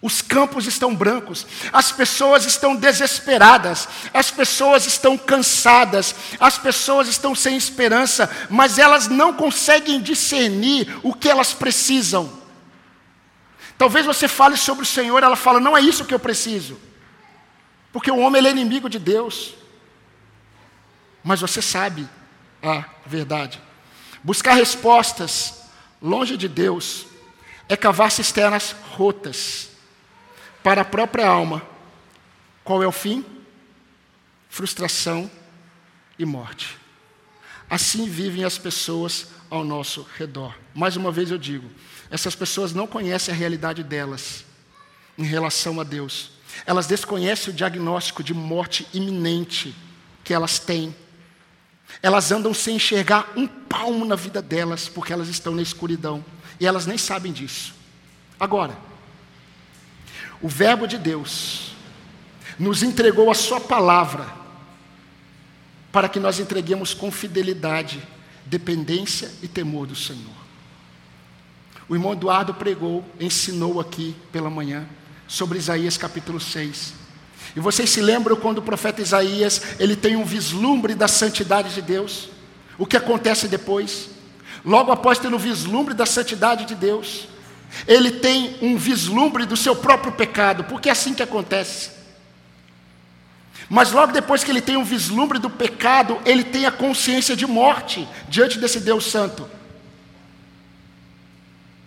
Os 0.00 0.20
campos 0.20 0.66
estão 0.66 0.96
brancos, 0.96 1.46
as 1.72 1.92
pessoas 1.92 2.44
estão 2.44 2.74
desesperadas, 2.74 3.88
as 4.12 4.32
pessoas 4.32 4.84
estão 4.84 5.16
cansadas, 5.16 6.12
as 6.40 6.58
pessoas 6.58 7.06
estão 7.06 7.36
sem 7.36 7.56
esperança, 7.56 8.28
mas 8.50 8.78
elas 8.78 9.06
não 9.06 9.32
conseguem 9.32 10.00
discernir 10.00 10.98
o 11.04 11.14
que 11.14 11.28
elas 11.28 11.52
precisam. 11.52 12.42
Talvez 13.78 14.04
você 14.04 14.26
fale 14.26 14.56
sobre 14.56 14.82
o 14.82 14.86
Senhor, 14.86 15.22
ela 15.22 15.36
fala: 15.36 15.60
"Não 15.60 15.76
é 15.76 15.80
isso 15.80 16.04
que 16.04 16.14
eu 16.14 16.18
preciso". 16.18 16.80
Porque 17.92 18.10
o 18.10 18.18
homem 18.18 18.44
é 18.44 18.50
inimigo 18.50 18.88
de 18.88 18.98
Deus. 18.98 19.54
Mas 21.22 21.40
você 21.40 21.62
sabe 21.62 22.08
a 22.60 22.84
verdade. 23.06 23.60
Buscar 24.24 24.54
respostas 24.54 25.62
longe 26.00 26.36
de 26.36 26.48
Deus 26.48 27.11
é 27.72 27.76
cavar 27.76 28.10
cisternas 28.10 28.76
rotas 28.90 29.70
para 30.62 30.82
a 30.82 30.84
própria 30.84 31.26
alma. 31.26 31.62
Qual 32.62 32.82
é 32.82 32.86
o 32.86 32.92
fim? 32.92 33.24
Frustração 34.50 35.30
e 36.18 36.26
morte. 36.26 36.76
Assim 37.70 38.06
vivem 38.06 38.44
as 38.44 38.58
pessoas 38.58 39.28
ao 39.48 39.64
nosso 39.64 40.06
redor. 40.18 40.54
Mais 40.74 40.96
uma 40.96 41.10
vez 41.10 41.30
eu 41.30 41.38
digo, 41.38 41.70
essas 42.10 42.34
pessoas 42.34 42.74
não 42.74 42.86
conhecem 42.86 43.32
a 43.32 43.36
realidade 43.36 43.82
delas 43.82 44.44
em 45.16 45.24
relação 45.24 45.80
a 45.80 45.84
Deus. 45.84 46.32
Elas 46.66 46.86
desconhecem 46.86 47.54
o 47.54 47.56
diagnóstico 47.56 48.22
de 48.22 48.34
morte 48.34 48.86
iminente 48.92 49.74
que 50.22 50.34
elas 50.34 50.58
têm. 50.58 50.94
Elas 52.02 52.30
andam 52.30 52.52
sem 52.52 52.76
enxergar 52.76 53.32
um 53.34 53.46
palmo 53.46 54.04
na 54.04 54.14
vida 54.14 54.42
delas, 54.42 54.90
porque 54.90 55.12
elas 55.12 55.28
estão 55.28 55.54
na 55.54 55.62
escuridão. 55.62 56.22
E 56.62 56.66
elas 56.66 56.86
nem 56.86 56.96
sabem 56.96 57.32
disso. 57.32 57.74
Agora, 58.38 58.78
o 60.40 60.46
Verbo 60.46 60.86
de 60.86 60.96
Deus 60.96 61.72
nos 62.56 62.84
entregou 62.84 63.32
a 63.32 63.34
Sua 63.34 63.58
palavra 63.58 64.32
para 65.90 66.08
que 66.08 66.20
nós 66.20 66.38
entreguemos 66.38 66.94
com 66.94 67.10
fidelidade, 67.10 68.00
dependência 68.46 69.28
e 69.42 69.48
temor 69.48 69.88
do 69.88 69.96
Senhor. 69.96 70.36
O 71.88 71.96
irmão 71.96 72.12
Eduardo 72.12 72.54
pregou, 72.54 73.04
ensinou 73.18 73.80
aqui 73.80 74.14
pela 74.30 74.48
manhã 74.48 74.86
sobre 75.26 75.58
Isaías 75.58 75.96
capítulo 75.96 76.38
6. 76.38 76.94
E 77.56 77.60
vocês 77.60 77.90
se 77.90 78.00
lembram 78.00 78.36
quando 78.36 78.58
o 78.58 78.62
profeta 78.62 79.02
Isaías, 79.02 79.60
ele 79.80 79.96
tem 79.96 80.14
um 80.14 80.24
vislumbre 80.24 80.94
da 80.94 81.08
santidade 81.08 81.74
de 81.74 81.82
Deus? 81.82 82.28
O 82.78 82.86
que 82.86 82.96
acontece 82.96 83.48
depois? 83.48 84.11
Logo 84.64 84.92
após 84.92 85.18
ter 85.18 85.32
um 85.32 85.38
vislumbre 85.38 85.94
da 85.94 86.06
santidade 86.06 86.64
de 86.64 86.74
Deus, 86.74 87.26
ele 87.86 88.10
tem 88.10 88.56
um 88.62 88.76
vislumbre 88.76 89.44
do 89.46 89.56
seu 89.56 89.74
próprio 89.74 90.12
pecado, 90.12 90.64
porque 90.64 90.88
é 90.88 90.92
assim 90.92 91.14
que 91.14 91.22
acontece. 91.22 91.90
Mas 93.68 93.90
logo 93.92 94.12
depois 94.12 94.44
que 94.44 94.50
ele 94.50 94.60
tem 94.60 94.76
um 94.76 94.84
vislumbre 94.84 95.38
do 95.38 95.48
pecado, 95.48 96.20
ele 96.24 96.44
tem 96.44 96.66
a 96.66 96.70
consciência 96.70 97.34
de 97.34 97.46
morte 97.46 98.06
diante 98.28 98.58
desse 98.58 98.80
Deus 98.80 99.06
Santo. 99.06 99.48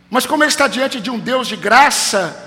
Mas 0.10 0.26
como 0.26 0.44
ele 0.44 0.50
está 0.50 0.68
diante 0.68 1.00
de 1.00 1.12
um 1.12 1.20
Deus 1.20 1.48
de 1.48 1.56
graça, 1.56 2.42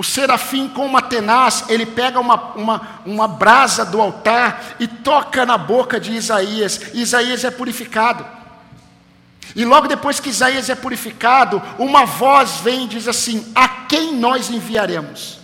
O 0.00 0.02
serafim, 0.02 0.66
com 0.66 0.86
uma 0.86 1.02
tenaz, 1.02 1.64
ele 1.68 1.84
pega 1.84 2.18
uma, 2.18 2.54
uma, 2.54 3.00
uma 3.04 3.28
brasa 3.28 3.84
do 3.84 4.00
altar 4.00 4.76
e 4.80 4.88
toca 4.88 5.44
na 5.44 5.58
boca 5.58 6.00
de 6.00 6.12
Isaías. 6.12 6.80
Isaías 6.94 7.44
é 7.44 7.50
purificado. 7.50 8.24
E 9.54 9.64
logo 9.64 9.88
depois 9.88 10.20
que 10.20 10.28
Isaías 10.28 10.68
é 10.68 10.74
purificado, 10.74 11.60
uma 11.78 12.04
voz 12.04 12.60
vem 12.60 12.84
e 12.84 12.88
diz 12.88 13.08
assim: 13.08 13.50
A 13.54 13.68
quem 13.86 14.14
nós 14.16 14.50
enviaremos? 14.50 15.40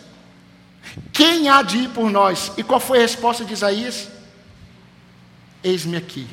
Quem 1.12 1.48
há 1.48 1.62
de 1.62 1.78
ir 1.78 1.88
por 1.90 2.10
nós? 2.10 2.52
E 2.56 2.62
qual 2.62 2.80
foi 2.80 2.98
a 2.98 3.02
resposta 3.02 3.44
de 3.44 3.52
Isaías? 3.52 4.08
Eis-me 5.62 5.96
aqui, 5.96 6.26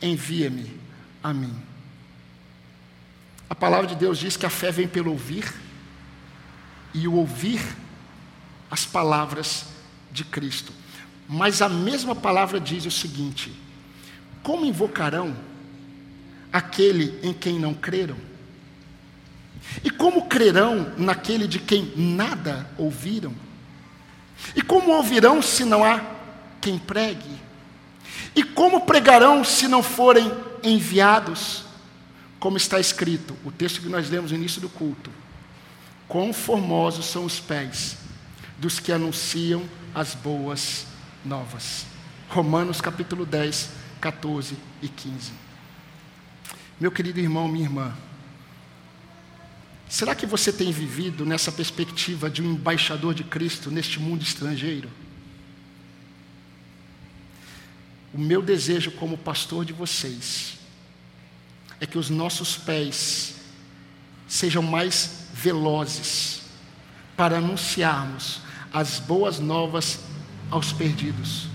envia-me 0.00 0.80
a 1.22 1.32
mim. 1.32 1.54
A 3.48 3.54
palavra 3.54 3.86
de 3.86 3.94
Deus 3.94 4.18
diz 4.18 4.36
que 4.36 4.46
a 4.46 4.50
fé 4.50 4.70
vem 4.70 4.88
pelo 4.88 5.10
ouvir, 5.12 5.52
e 6.94 7.06
o 7.06 7.14
ouvir 7.14 7.60
as 8.70 8.86
palavras 8.86 9.66
de 10.10 10.24
Cristo. 10.24 10.72
Mas 11.28 11.60
a 11.60 11.68
mesma 11.68 12.14
palavra 12.14 12.58
diz 12.58 12.86
o 12.86 12.90
seguinte: 12.90 13.52
como 14.42 14.64
invocarão 14.64 15.36
aquele 16.56 17.18
em 17.22 17.32
quem 17.32 17.58
não 17.58 17.74
creram? 17.74 18.16
E 19.84 19.90
como 19.90 20.26
crerão 20.26 20.92
naquele 20.96 21.46
de 21.46 21.58
quem 21.58 21.92
nada 21.96 22.68
ouviram? 22.78 23.34
E 24.54 24.62
como 24.62 24.92
ouvirão 24.92 25.42
se 25.42 25.64
não 25.64 25.84
há 25.84 26.00
quem 26.60 26.78
pregue? 26.78 27.46
E 28.34 28.42
como 28.42 28.82
pregarão 28.82 29.44
se 29.44 29.68
não 29.68 29.82
forem 29.82 30.32
enviados? 30.62 31.64
Como 32.38 32.56
está 32.56 32.78
escrito, 32.78 33.36
o 33.44 33.50
texto 33.50 33.80
que 33.80 33.88
nós 33.88 34.08
lemos 34.08 34.30
no 34.30 34.36
início 34.36 34.60
do 34.60 34.68
culto: 34.68 35.10
Quão 36.06 36.32
formosos 36.32 37.06
são 37.06 37.24
os 37.24 37.40
pés 37.40 37.96
dos 38.58 38.78
que 38.78 38.92
anunciam 38.92 39.62
as 39.94 40.14
boas 40.14 40.86
novas. 41.24 41.84
Romanos 42.28 42.80
capítulo 42.80 43.26
10, 43.26 43.70
14 44.00 44.56
e 44.80 44.88
15. 44.88 45.45
Meu 46.78 46.90
querido 46.90 47.18
irmão, 47.18 47.48
minha 47.48 47.64
irmã, 47.64 47.96
será 49.88 50.14
que 50.14 50.26
você 50.26 50.52
tem 50.52 50.70
vivido 50.70 51.24
nessa 51.24 51.50
perspectiva 51.50 52.28
de 52.28 52.42
um 52.42 52.52
embaixador 52.52 53.14
de 53.14 53.24
Cristo 53.24 53.70
neste 53.70 53.98
mundo 53.98 54.22
estrangeiro? 54.22 54.90
O 58.12 58.18
meu 58.18 58.42
desejo 58.42 58.90
como 58.90 59.16
pastor 59.16 59.64
de 59.64 59.72
vocês 59.72 60.58
é 61.80 61.86
que 61.86 61.96
os 61.96 62.10
nossos 62.10 62.56
pés 62.56 63.36
sejam 64.28 64.62
mais 64.62 65.28
velozes 65.32 66.42
para 67.16 67.38
anunciarmos 67.38 68.40
as 68.70 68.98
boas 68.98 69.38
novas 69.38 70.00
aos 70.50 70.72
perdidos, 70.72 71.48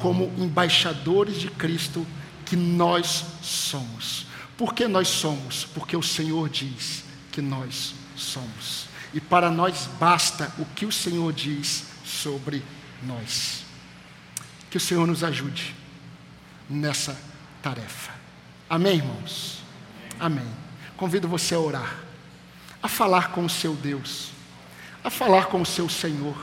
como 0.00 0.32
embaixadores 0.36 1.40
de 1.40 1.48
Cristo 1.50 2.04
que 2.44 2.56
nós 2.56 3.24
somos. 3.42 4.25
Por 4.56 4.74
que 4.74 4.88
nós 4.88 5.08
somos? 5.08 5.64
Porque 5.64 5.96
o 5.96 6.02
Senhor 6.02 6.48
diz 6.48 7.04
que 7.30 7.42
nós 7.42 7.94
somos. 8.16 8.88
E 9.12 9.20
para 9.20 9.50
nós 9.50 9.88
basta 10.00 10.52
o 10.58 10.64
que 10.64 10.86
o 10.86 10.92
Senhor 10.92 11.32
diz 11.32 11.84
sobre 12.04 12.62
nós. 13.02 13.64
Que 14.70 14.76
o 14.76 14.80
Senhor 14.80 15.06
nos 15.06 15.22
ajude 15.22 15.74
nessa 16.68 17.16
tarefa. 17.62 18.12
Amém, 18.68 18.96
irmãos? 18.96 19.62
Amém. 20.18 20.46
Convido 20.96 21.28
você 21.28 21.54
a 21.54 21.60
orar, 21.60 21.98
a 22.82 22.88
falar 22.88 23.30
com 23.30 23.44
o 23.44 23.50
seu 23.50 23.74
Deus, 23.74 24.30
a 25.04 25.10
falar 25.10 25.46
com 25.46 25.60
o 25.60 25.66
seu 25.66 25.88
Senhor 25.88 26.36